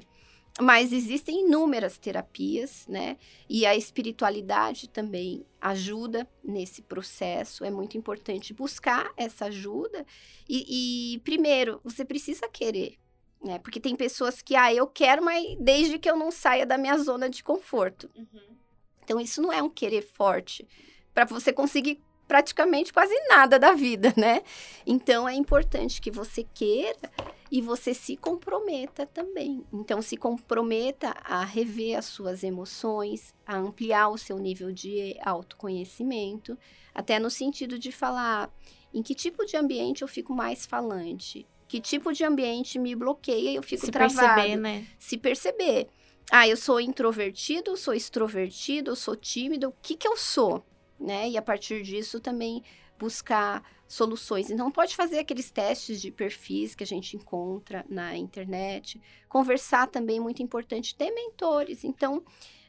Mas 0.61 0.93
existem 0.93 1.45
inúmeras 1.45 1.97
terapias, 1.97 2.88
né? 2.88 3.17
E 3.49 3.65
a 3.65 3.75
espiritualidade 3.75 4.88
também 4.88 5.45
ajuda 5.59 6.25
nesse 6.41 6.81
processo. 6.81 7.65
É 7.65 7.69
muito 7.69 7.97
importante 7.97 8.53
buscar 8.53 9.11
essa 9.17 9.45
ajuda. 9.45 10.05
E, 10.47 11.15
e 11.15 11.19
primeiro, 11.19 11.81
você 11.83 12.05
precisa 12.05 12.47
querer 12.47 12.97
né? 13.45 13.60
Porque 13.60 13.79
tem 13.79 13.95
pessoas 13.95 14.41
que, 14.41 14.55
ah, 14.55 14.73
eu 14.73 14.88
quero, 14.88 15.23
mas 15.23 15.55
desde 15.60 15.99
que 15.99 16.10
eu 16.10 16.17
não 16.17 16.31
saia 16.31 16.65
da 16.65 16.77
minha 16.77 16.97
zona 16.97 17.29
de 17.29 17.43
conforto. 17.43 18.10
Uhum. 18.15 18.55
Então, 19.03 19.19
isso 19.21 19.41
não 19.41 19.53
é 19.53 19.62
um 19.62 19.69
querer 19.69 20.01
forte 20.01 20.67
para 21.13 21.25
você 21.25 21.53
conseguir 21.53 22.01
praticamente 22.27 22.91
quase 22.91 23.13
nada 23.29 23.60
da 23.60 23.73
vida, 23.73 24.12
né? 24.17 24.41
Então, 24.86 25.29
é 25.29 25.36
importante 25.36 26.01
que 26.01 26.10
você 26.10 26.43
queira 26.55 27.12
e 27.51 27.62
você 27.62 27.93
se 27.93 28.17
comprometa 28.17 29.05
também. 29.05 29.63
Então, 29.71 30.01
se 30.01 30.17
comprometa 30.17 31.15
a 31.23 31.45
rever 31.45 31.99
as 31.99 32.05
suas 32.05 32.43
emoções, 32.43 33.31
a 33.45 33.55
ampliar 33.55 34.10
o 34.10 34.17
seu 34.17 34.39
nível 34.39 34.71
de 34.71 35.15
autoconhecimento, 35.23 36.58
até 36.95 37.19
no 37.19 37.29
sentido 37.29 37.77
de 37.77 37.91
falar 37.91 38.51
em 38.91 39.03
que 39.03 39.13
tipo 39.13 39.45
de 39.45 39.55
ambiente 39.55 40.01
eu 40.01 40.08
fico 40.08 40.34
mais 40.34 40.65
falante 40.65 41.47
que 41.67 41.82
tipo 41.82 42.13
de 42.13 42.23
ambiente 42.23 42.78
me 42.78 42.95
bloqueia 42.95 43.51
e 43.51 43.56
eu 43.56 43.63
fico 43.63 43.86
Se 43.86 43.91
travado. 43.91 44.19
perceber, 44.19 44.56
né? 44.58 44.88
Se 44.99 45.17
perceber. 45.17 45.88
Ah, 46.32 46.47
eu 46.47 46.58
sou 46.58 46.80
introvertido, 46.80 47.78
sou 47.78 47.93
extrovertido, 47.93 48.95
sou 48.95 49.15
tímido, 49.15 49.69
o 49.69 49.73
que 49.82 49.95
que 49.95 50.08
eu 50.08 50.17
sou? 50.17 50.65
Né? 50.99 51.30
E 51.30 51.38
a 51.38 51.41
partir 51.41 51.84
disso 51.84 52.19
também 52.19 52.63
buscar 52.97 53.63
soluções. 53.88 54.49
Então, 54.49 54.71
pode 54.71 54.95
fazer 54.95 55.19
aqueles 55.19 55.51
testes 55.51 56.01
de 56.01 56.12
perfis 56.12 56.73
que 56.73 56.84
a 56.84 56.88
gente 56.88 57.15
encontra 57.15 57.86
na 57.89 58.15
internet. 58.17 58.99
Conversar 59.30 59.88
também 59.88 60.17
é 60.17 60.21
muito 60.21 60.41
importante. 60.41 60.95
Ter 60.95 61.12
mentores. 61.12 61.84
Então, 61.84 62.23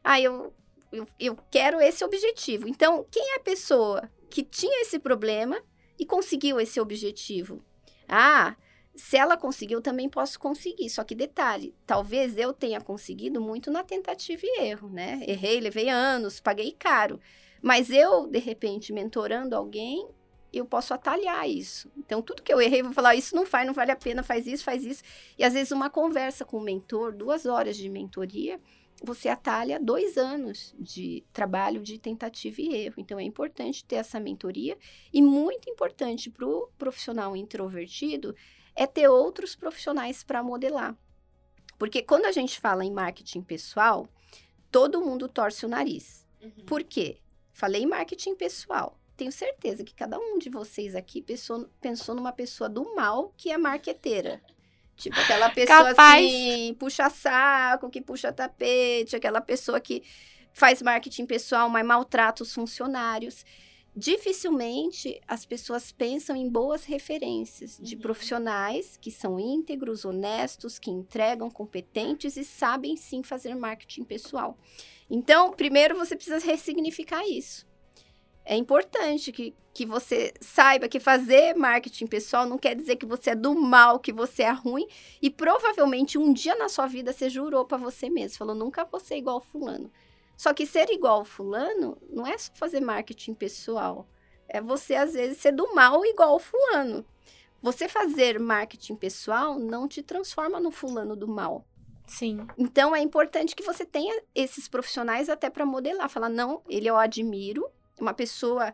ah, 0.05 0.21
eu, 0.21 0.53
eu, 0.93 1.07
eu 1.19 1.39
quero 1.51 1.81
esse 1.81 2.05
objetivo. 2.05 2.69
Então, 2.69 3.07
quem 3.11 3.33
é 3.33 3.37
a 3.37 3.41
pessoa 3.41 4.11
que 4.29 4.43
tinha 4.43 4.83
esse 4.83 4.99
problema 4.99 5.59
e 5.99 6.05
conseguiu 6.05 6.61
esse 6.61 6.79
objetivo? 6.81 7.65
Ah, 8.09 8.55
se 8.97 9.17
ela 9.17 9.37
conseguiu, 9.37 9.79
eu 9.79 9.83
também 9.83 10.09
posso 10.09 10.39
conseguir. 10.39 10.89
Só 10.91 11.05
que 11.05 11.15
detalhe, 11.15 11.75
talvez 11.87 12.37
eu 12.39 12.53
tenha 12.53 12.81
conseguido 12.81 13.41
muito 13.41 13.71
na 13.71 13.85
tentativa 13.85 14.43
e 14.45 14.63
erro, 14.63 14.89
né? 14.89 15.21
Errei, 15.27 15.61
levei 15.61 15.89
anos, 15.89 16.41
paguei 16.41 16.73
caro. 16.73 17.21
Mas 17.63 17.91
eu, 17.91 18.27
de 18.27 18.39
repente, 18.39 18.93
mentorando 18.93 19.55
alguém, 19.55 20.09
eu 20.53 20.65
posso 20.65 20.95
atalhar 20.95 21.49
isso. 21.49 21.91
Então, 21.97 22.23
tudo 22.23 22.43
que 22.43 22.53
eu 22.53 22.61
errei, 22.61 22.83
vou 22.83 22.93
falar, 22.93 23.15
isso 23.15 23.35
não 23.35 23.45
faz, 23.45 23.67
não 23.67 23.75
vale 23.75 23.91
a 23.91 23.97
pena, 23.97 24.23
faz 24.23 24.47
isso, 24.47 24.65
faz 24.65 24.85
isso. 24.85 25.03
E 25.39 25.45
às 25.45 25.53
vezes 25.53 25.73
uma 25.73 25.91
conversa 25.91 26.45
com 26.45 26.59
o 26.59 26.63
mentor, 26.63 27.13
duas 27.13 27.45
horas 27.45 27.77
de 27.77 27.89
mentoria, 27.89 28.61
você 29.03 29.29
atalha 29.29 29.79
dois 29.79 30.17
anos 30.17 30.75
de 30.79 31.23
trabalho 31.33 31.83
de 31.83 31.99
tentativa 31.99 32.61
e 32.61 32.75
erro. 32.75 32.95
Então, 32.99 33.19
é 33.19 33.23
importante 33.23 33.85
ter 33.85 33.97
essa 33.97 34.19
mentoria 34.19 34.79
e 35.13 35.21
muito 35.21 35.69
importante 35.69 36.31
para 36.31 36.47
o 36.47 36.69
profissional 36.79 37.37
introvertido 37.37 38.35
é 38.77 38.87
ter 38.87 39.09
outros 39.09 39.57
profissionais 39.57 40.23
para 40.23 40.43
modelar. 40.43 40.95
Porque 41.79 42.03
quando 42.03 42.27
a 42.27 42.33
gente 42.33 42.61
fala 42.61 42.85
em 42.85 42.93
marketing 42.93 43.43
pessoal, 43.43 44.09
todo 44.71 45.01
mundo 45.01 45.29
torce 45.29 45.65
o 45.65 45.69
nariz. 45.69 46.27
Uhum. 46.43 46.65
Por 46.67 46.85
quê? 46.85 47.19
Falei 47.53 47.83
em 47.83 47.87
marketing 47.87 48.35
pessoal. 48.35 48.99
Tenho 49.17 49.33
certeza 49.33 49.83
que 49.83 49.95
cada 49.95 50.19
um 50.19 50.39
de 50.39 50.51
vocês 50.51 50.95
aqui 50.95 51.23
pensou, 51.23 51.69
pensou 51.81 52.15
numa 52.15 52.33
pessoa 52.33 52.69
do 52.69 52.95
mal 52.95 53.33
que 53.37 53.51
é 53.51 53.57
marqueteira. 53.57 54.43
Tipo, 54.97 55.19
aquela 55.21 55.51
pessoa 55.51 55.91
Capaz. 55.91 56.25
assim, 56.25 56.75
puxa 56.79 57.11
saco, 57.11 57.91
que 57.91 58.01
puxa 58.01 58.33
tapete, 58.33 59.17
aquela 59.17 59.41
pessoa 59.41 59.81
que 59.81 60.03
faz 60.53 60.81
marketing 60.81 61.27
pessoal, 61.27 61.69
mas 61.69 61.85
maltrata 61.85 62.43
os 62.43 62.53
funcionários. 62.53 63.45
Dificilmente 63.97 65.19
as 65.27 65.47
pessoas 65.47 65.91
pensam 65.91 66.37
em 66.37 66.51
boas 66.51 66.85
referências 66.85 67.79
de 67.81 67.95
Uhum. 67.95 68.03
profissionais 68.03 68.99
que 69.01 69.11
são 69.11 69.41
íntegros, 69.41 70.05
honestos, 70.05 70.79
que 70.79 70.91
entregam, 70.91 71.51
competentes 71.51 72.37
e 72.37 72.45
sabem 72.45 72.95
sim 72.95 73.23
fazer 73.23 73.55
marketing 73.55 74.05
pessoal. 74.05 74.59
Então, 75.09 75.51
primeiro 75.51 75.97
você 75.97 76.15
precisa 76.15 76.45
ressignificar 76.45 77.27
isso. 77.27 77.67
É 78.45 78.55
importante 78.55 79.33
que, 79.33 79.55
que 79.73 79.87
você 79.87 80.33
saiba 80.41 80.89
que 80.89 81.01
fazer 81.01 81.57
marketing 81.57 82.07
pessoal 82.07 82.47
não 82.47 82.59
quer 82.59 82.77
dizer 82.77 82.97
que 82.97 83.07
você 83.07 83.31
é 83.31 83.35
do 83.35 83.55
mal, 83.55 83.99
que 83.99 84.13
você 84.13 84.43
é 84.43 84.53
ruim. 84.53 84.87
E 85.23 85.31
provavelmente 85.31 86.19
um 86.19 86.33
dia 86.35 86.55
na 86.55 86.69
sua 86.69 86.87
vida 86.87 87.13
você 87.15 87.31
jurou 87.31 87.65
para 87.65 87.79
você 87.79 88.11
mesmo, 88.11 88.37
falou: 88.37 88.55
nunca 88.55 88.85
vou 88.85 89.01
ser 89.01 89.17
igual 89.17 89.41
fulano. 89.41 89.91
Só 90.37 90.53
que 90.53 90.67
ser 90.67 90.91
igual 90.91 91.25
fulano 91.25 91.97
não 92.11 92.27
é 92.27 92.37
só 92.37 92.53
fazer 92.55 92.81
marketing 92.81 93.35
pessoal. 93.35 94.07
É 94.49 94.61
você, 94.61 94.95
às 94.95 95.15
vezes, 95.15 95.39
ser 95.39 95.53
do 95.53 95.75
mal 95.75 96.05
igual 96.05 96.39
fulano. 96.39 97.05
Você 97.63 97.89
fazer 97.89 98.39
marketing 98.39 98.95
pessoal 98.97 99.59
não 99.59 99.89
te 99.89 100.03
transforma 100.03 100.61
no 100.61 100.71
fulano 100.71 101.17
do 101.17 101.27
mal. 101.27 101.65
Sim. 102.07 102.47
Então 102.57 102.95
é 102.95 103.01
importante 103.01 103.57
que 103.57 103.65
você 103.65 103.85
tenha 103.85 104.23
esses 104.35 104.69
profissionais 104.69 105.29
até 105.29 105.51
para 105.51 105.67
modelar, 105.67 106.09
falar 106.09 106.29
não, 106.29 106.63
ele 106.69 106.89
eu 106.89 106.97
admiro, 106.97 107.69
é 107.99 108.03
uma 108.03 108.15
pessoa 108.15 108.73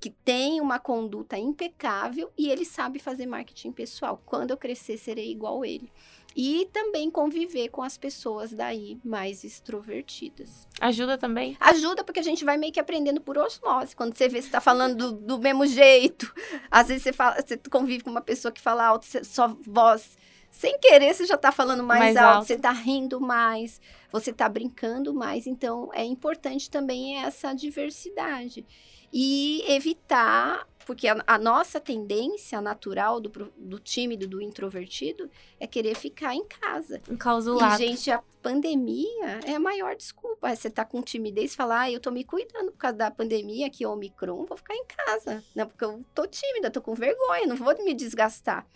que 0.00 0.10
tem 0.10 0.60
uma 0.60 0.78
conduta 0.78 1.38
impecável 1.38 2.30
e 2.36 2.48
ele 2.50 2.64
sabe 2.64 2.98
fazer 2.98 3.26
marketing 3.26 3.72
pessoal. 3.72 4.22
Quando 4.26 4.50
eu 4.50 4.56
crescer 4.56 4.98
serei 4.98 5.30
igual 5.30 5.64
ele. 5.64 5.90
E 6.38 6.68
também 6.70 7.10
conviver 7.10 7.70
com 7.70 7.82
as 7.82 7.96
pessoas 7.96 8.52
daí 8.52 8.98
mais 9.02 9.42
extrovertidas. 9.42 10.68
Ajuda 10.80 11.16
também? 11.16 11.56
Ajuda 11.58 12.04
porque 12.04 12.20
a 12.20 12.22
gente 12.22 12.44
vai 12.44 12.58
meio 12.58 12.72
que 12.72 12.80
aprendendo 12.80 13.20
por 13.22 13.38
osmose. 13.38 13.96
Quando 13.96 14.14
você 14.14 14.28
vê 14.28 14.42
se 14.42 14.50
tá 14.50 14.60
falando 14.60 14.96
do, 14.96 15.12
do 15.12 15.38
mesmo 15.38 15.66
jeito. 15.66 16.30
Às 16.70 16.88
vezes 16.88 17.04
você, 17.04 17.12
fala, 17.12 17.36
você 17.40 17.56
convive 17.70 18.04
com 18.04 18.10
uma 18.10 18.20
pessoa 18.20 18.52
que 18.52 18.60
fala 18.60 18.84
alto, 18.84 19.06
você- 19.06 19.24
sua 19.24 19.46
voz 19.66 20.16
sem 20.50 20.78
querer, 20.78 21.12
você 21.14 21.26
já 21.26 21.36
tá 21.36 21.52
falando 21.52 21.82
mais, 21.82 22.00
Mais 22.00 22.16
alto, 22.16 22.36
alto. 22.36 22.46
você 22.46 22.56
tá 22.56 22.70
rindo 22.70 23.20
mais, 23.20 23.78
você 24.10 24.32
tá 24.32 24.48
brincando 24.48 25.12
mais. 25.12 25.46
Então, 25.46 25.90
é 25.92 26.02
importante 26.04 26.70
também 26.70 27.18
essa 27.18 27.52
diversidade. 27.52 28.64
E 29.12 29.64
evitar, 29.68 30.66
porque 30.84 31.08
a, 31.08 31.22
a 31.26 31.38
nossa 31.38 31.80
tendência 31.80 32.60
natural 32.60 33.20
do, 33.20 33.52
do 33.56 33.78
tímido, 33.78 34.26
do 34.26 34.40
introvertido, 34.40 35.30
é 35.58 35.66
querer 35.66 35.94
ficar 35.94 36.34
em 36.34 36.44
casa. 36.44 37.00
Enclausulado. 37.10 37.82
E, 37.82 37.86
gente, 37.86 38.10
a 38.10 38.22
pandemia 38.42 39.40
é 39.44 39.54
a 39.54 39.60
maior 39.60 39.96
desculpa. 39.96 40.54
Você 40.54 40.70
tá 40.70 40.84
com 40.84 41.02
timidez 41.02 41.52
e 41.52 41.56
falar, 41.56 41.80
ah, 41.80 41.90
eu 41.90 41.98
tô 41.98 42.10
me 42.10 42.22
cuidando 42.22 42.70
por 42.70 42.78
causa 42.78 42.96
da 42.96 43.10
pandemia, 43.10 43.68
que 43.68 43.84
é 43.84 43.88
Omicron, 43.88 44.44
vou 44.44 44.56
ficar 44.56 44.74
em 44.74 44.84
casa. 44.86 45.42
Né? 45.54 45.64
Porque 45.64 45.84
eu 45.84 46.04
tô 46.14 46.26
tímida, 46.26 46.70
tô 46.70 46.80
com 46.80 46.94
vergonha, 46.94 47.46
não 47.46 47.56
vou 47.56 47.74
me 47.84 47.94
desgastar. 47.94 48.66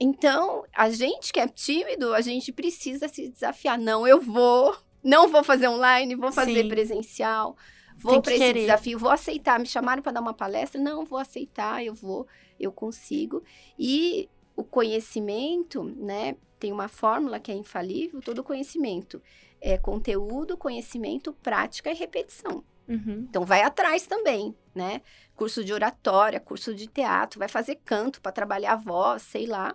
Então, 0.00 0.64
a 0.74 0.90
gente 0.90 1.32
que 1.32 1.38
é 1.38 1.46
tímido, 1.46 2.12
a 2.12 2.20
gente 2.20 2.52
precisa 2.52 3.06
se 3.06 3.28
desafiar. 3.28 3.78
Não, 3.78 4.06
eu 4.06 4.20
vou, 4.20 4.76
não 5.02 5.28
vou 5.28 5.44
fazer 5.44 5.68
online, 5.68 6.16
vou 6.16 6.32
fazer 6.32 6.62
Sim. 6.62 6.68
presencial. 6.68 7.56
Vou 7.98 8.20
que 8.20 8.22
para 8.22 8.34
esse 8.34 8.52
desafio, 8.52 8.98
vou 8.98 9.10
aceitar. 9.10 9.58
Me 9.58 9.66
chamaram 9.66 10.02
para 10.02 10.12
dar 10.12 10.20
uma 10.20 10.34
palestra? 10.34 10.80
Não, 10.80 11.04
vou 11.04 11.18
aceitar, 11.18 11.84
eu 11.84 11.94
vou, 11.94 12.26
eu 12.58 12.72
consigo. 12.72 13.42
E 13.78 14.28
o 14.56 14.62
conhecimento, 14.64 15.82
né? 15.84 16.36
Tem 16.58 16.72
uma 16.72 16.88
fórmula 16.88 17.38
que 17.38 17.52
é 17.52 17.54
infalível, 17.54 18.22
todo 18.22 18.42
conhecimento 18.42 19.20
é 19.60 19.78
conteúdo, 19.78 20.58
conhecimento, 20.58 21.32
prática 21.32 21.90
e 21.90 21.94
repetição. 21.94 22.62
Uhum. 22.86 23.26
Então 23.28 23.46
vai 23.46 23.62
atrás 23.62 24.06
também, 24.06 24.54
né? 24.74 25.00
Curso 25.34 25.64
de 25.64 25.72
oratória, 25.72 26.38
curso 26.38 26.74
de 26.74 26.86
teatro, 26.86 27.38
vai 27.38 27.48
fazer 27.48 27.76
canto 27.76 28.20
para 28.20 28.30
trabalhar 28.30 28.74
a 28.74 28.76
voz, 28.76 29.22
sei 29.22 29.46
lá. 29.46 29.74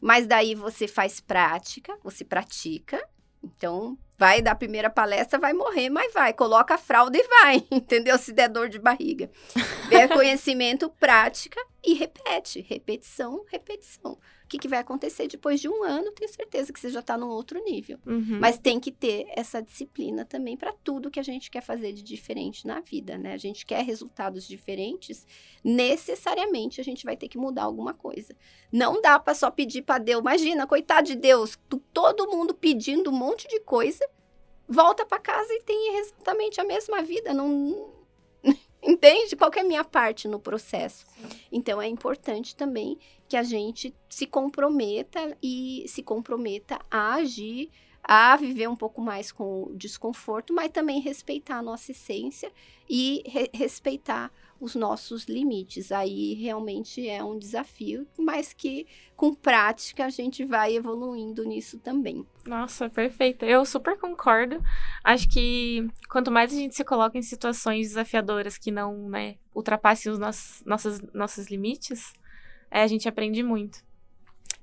Mas 0.00 0.26
daí 0.26 0.54
você 0.54 0.86
faz 0.86 1.20
prática, 1.20 1.98
você 2.02 2.22
pratica. 2.22 3.02
Então, 3.42 3.98
vai 4.20 4.42
dar 4.42 4.50
a 4.50 4.54
primeira 4.54 4.90
palestra, 4.90 5.38
vai 5.38 5.54
morrer, 5.54 5.88
mas 5.88 6.12
vai. 6.12 6.34
Coloca 6.34 6.74
a 6.74 6.78
fralda 6.78 7.16
e 7.16 7.26
vai, 7.26 7.64
entendeu? 7.72 8.18
Se 8.18 8.34
der 8.34 8.50
dor 8.50 8.68
de 8.68 8.78
barriga. 8.78 9.30
É 9.90 10.06
conhecimento, 10.06 10.90
prática 11.00 11.58
e 11.82 11.94
repete. 11.94 12.60
Repetição, 12.60 13.42
repetição. 13.50 14.12
O 14.12 14.48
que, 14.50 14.58
que 14.58 14.68
vai 14.68 14.80
acontecer 14.80 15.28
depois 15.28 15.60
de 15.60 15.68
um 15.68 15.84
ano? 15.84 16.10
Tenho 16.10 16.30
certeza 16.30 16.72
que 16.72 16.80
você 16.80 16.90
já 16.90 17.00
está 17.00 17.16
num 17.16 17.28
outro 17.28 17.62
nível. 17.64 17.98
Uhum. 18.04 18.38
Mas 18.40 18.58
tem 18.58 18.80
que 18.80 18.90
ter 18.90 19.26
essa 19.36 19.62
disciplina 19.62 20.24
também 20.24 20.56
para 20.56 20.72
tudo 20.72 21.10
que 21.10 21.20
a 21.20 21.22
gente 21.22 21.50
quer 21.50 21.62
fazer 21.62 21.92
de 21.92 22.02
diferente 22.02 22.66
na 22.66 22.80
vida, 22.80 23.16
né? 23.16 23.32
A 23.32 23.36
gente 23.36 23.64
quer 23.64 23.84
resultados 23.84 24.46
diferentes, 24.46 25.24
necessariamente 25.62 26.80
a 26.80 26.84
gente 26.84 27.04
vai 27.04 27.16
ter 27.16 27.28
que 27.28 27.38
mudar 27.38 27.62
alguma 27.62 27.94
coisa. 27.94 28.34
Não 28.72 29.00
dá 29.00 29.20
para 29.20 29.34
só 29.34 29.50
pedir 29.50 29.82
para 29.82 29.98
Deus. 29.98 30.20
Imagina, 30.20 30.66
coitado 30.66 31.06
de 31.06 31.14
Deus, 31.14 31.56
todo 31.92 32.28
mundo 32.28 32.52
pedindo 32.52 33.10
um 33.10 33.16
monte 33.16 33.46
de 33.46 33.60
coisa, 33.60 34.04
volta 34.70 35.04
para 35.04 35.18
casa 35.18 35.52
e 35.52 35.62
tem 35.62 35.98
exatamente 35.98 36.60
a 36.60 36.64
mesma 36.64 37.02
vida, 37.02 37.34
não 37.34 37.92
Entende? 38.82 39.36
Qual 39.36 39.50
é 39.54 39.60
a 39.60 39.64
minha 39.64 39.84
parte 39.84 40.26
no 40.26 40.40
processo? 40.40 41.04
Então 41.52 41.82
é 41.82 41.86
importante 41.88 42.56
também 42.56 42.98
que 43.28 43.36
a 43.36 43.42
gente 43.42 43.94
se 44.08 44.26
comprometa 44.26 45.36
e 45.42 45.84
se 45.86 46.02
comprometa 46.02 46.78
a 46.90 47.14
agir, 47.14 47.70
a 48.02 48.34
viver 48.36 48.68
um 48.68 48.74
pouco 48.76 49.00
mais 49.02 49.30
com 49.30 49.64
o 49.64 49.76
desconforto, 49.76 50.54
mas 50.54 50.70
também 50.70 51.00
respeitar 51.00 51.58
a 51.58 51.62
nossa 51.62 51.90
essência 51.92 52.50
e 52.88 53.22
re- 53.26 53.50
respeitar 53.52 54.32
os 54.60 54.74
nossos 54.74 55.24
limites. 55.24 55.90
Aí 55.90 56.34
realmente 56.34 57.08
é 57.08 57.24
um 57.24 57.38
desafio, 57.38 58.06
mas 58.18 58.52
que 58.52 58.86
com 59.16 59.34
prática 59.34 60.04
a 60.04 60.10
gente 60.10 60.44
vai 60.44 60.76
evoluindo 60.76 61.44
nisso 61.44 61.78
também. 61.78 62.26
Nossa, 62.46 62.88
perfeito. 62.90 63.44
Eu 63.44 63.64
super 63.64 63.98
concordo. 63.98 64.62
Acho 65.02 65.28
que 65.28 65.88
quanto 66.08 66.30
mais 66.30 66.52
a 66.52 66.56
gente 66.56 66.76
se 66.76 66.84
coloca 66.84 67.18
em 67.18 67.22
situações 67.22 67.88
desafiadoras 67.88 68.58
que 68.58 68.70
não, 68.70 69.08
né, 69.08 69.36
ultrapassem 69.54 70.12
os 70.12 70.18
nossos, 70.18 70.62
nossos, 70.64 71.00
nossos 71.14 71.48
limites, 71.48 72.12
é, 72.70 72.82
a 72.82 72.86
gente 72.86 73.08
aprende 73.08 73.42
muito. 73.42 73.89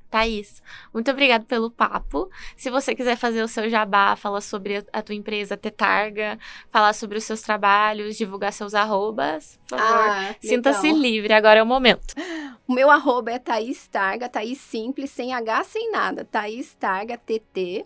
Thaís, 0.10 0.62
muito 0.93 1.12
obrigada 1.12 1.43
pelo 1.45 1.70
papo. 1.70 2.30
Se 2.55 2.70
você 2.70 2.95
quiser 2.95 3.18
fazer 3.18 3.41
o 3.43 3.47
seu 3.47 3.70
jabá, 3.70 4.16
falar 4.16 4.41
sobre 4.41 4.86
a- 4.93 5.01
tua 5.01 5.16
empresa 5.16 5.58
Tetarga, 5.58 6.39
falar 6.72 6.93
sobre 6.93 7.18
os 7.18 7.24
seus 7.24 7.41
trabalhos, 7.41 8.16
divulgar 8.18 8.53
seus 8.53 8.74
arrobas, 8.74 9.60
por 9.68 9.78
favor, 9.78 10.10
Ah, 10.10 10.36
sinta-se 10.41 10.91
livre, 10.91 11.34
agora 11.34 11.60
é 11.60 11.64
o 11.64 11.66
momento. 11.66 12.14
O 12.68 12.74
meu 12.74 12.89
arroba 12.89 13.32
é 13.32 13.39
Thaís 13.39 13.88
Targa, 13.88 14.28
Thaís 14.30 14.60
simples, 14.60 15.10
sem 15.12 15.34
H, 15.34 15.64
sem 15.66 15.91
nada. 15.91 16.26
Thaís 16.26 16.74
Targa, 16.76 17.18
TT. 17.18 17.86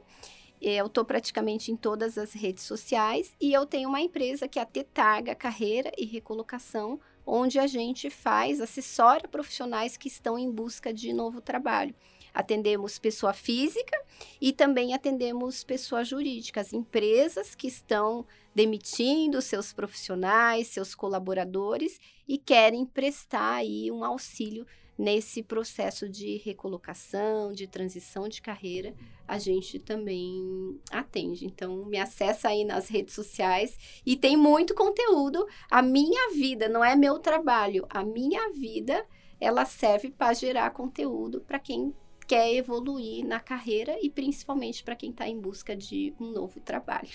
Eu 0.62 0.88
tô 0.88 1.04
praticamente 1.04 1.72
em 1.72 1.76
todas 1.76 2.20
as 2.20 2.34
redes 2.34 2.64
sociais 2.64 3.36
e 3.42 3.52
eu 3.52 3.66
tenho 3.66 3.90
uma 3.90 4.00
empresa 4.00 4.48
que 4.48 4.60
é 4.60 4.62
a 4.62 4.66
Tetarga 4.66 5.34
Carreira 5.34 5.92
e 5.98 6.06
Recolocação, 6.06 7.00
onde 7.26 7.58
a 7.58 7.66
gente 7.66 8.10
faz, 8.12 8.62
assessora 8.62 9.28
profissionais 9.28 9.98
que 9.98 10.08
estão 10.08 10.38
em 10.38 10.52
busca 10.52 10.94
de 10.94 11.14
novo 11.14 11.42
trabalho. 11.42 11.96
Atendemos 12.34 12.98
pessoa 12.98 13.34
física 13.34 14.00
e 14.40 14.54
também 14.54 14.94
atendemos 14.94 15.64
pessoa 15.64 16.04
jurídica, 16.04 16.62
as 16.62 16.74
empresas 16.74 17.56
que 17.56 17.68
estão 17.68 18.26
demitindo 18.54 19.42
seus 19.42 19.74
profissionais, 19.74 20.68
seus 20.68 20.94
colaboradores 20.94 22.00
e 22.28 22.38
querem 22.38 22.86
prestar 22.86 23.56
aí 23.56 23.92
um 23.92 24.04
auxílio 24.04 24.66
nesse 24.98 25.42
processo 25.42 26.08
de 26.08 26.38
recolocação, 26.38 27.52
de 27.54 27.66
transição 27.66 28.30
de 28.30 28.40
carreira, 28.40 28.94
a 29.28 29.40
gente 29.40 29.80
também 29.80 30.80
atende. 30.92 31.46
Então, 31.46 31.86
me 31.86 31.98
acessa 31.98 32.50
aí 32.50 32.64
nas 32.64 32.88
redes 32.88 33.16
sociais 33.16 33.78
e 34.06 34.16
tem 34.16 34.38
muito 34.38 34.76
conteúdo. 34.76 35.48
A 35.72 35.82
minha 35.82 36.32
vida 36.34 36.70
não 36.70 36.86
é 36.86 36.96
meu 36.96 37.18
trabalho, 37.18 37.86
a 37.90 38.04
minha 38.04 38.52
vida 38.52 39.04
ela 39.40 39.66
serve 39.66 40.12
para 40.12 40.34
gerar 40.34 40.70
conteúdo 40.70 41.42
para 41.42 41.58
quem 41.58 41.96
quer 42.32 42.54
evoluir 42.56 43.26
na 43.26 43.42
carreira 43.42 43.98
e 44.02 44.10
principalmente 44.10 44.86
para 44.86 44.96
quem 44.96 45.10
está 45.12 45.28
em 45.28 45.38
busca 45.38 45.76
de 45.76 46.14
um 46.18 46.32
novo 46.32 46.62
trabalho. 46.62 47.10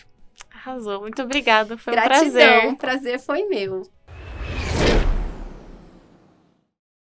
Arrasou, 0.51 1.01
muito 1.01 1.23
obrigada, 1.23 1.79
foi 1.79 1.95
um 1.95 1.97
Gratidão, 1.97 2.33
prazer. 2.33 2.69
o 2.69 2.77
prazer 2.77 3.19
foi 3.19 3.45
meu. 3.45 3.91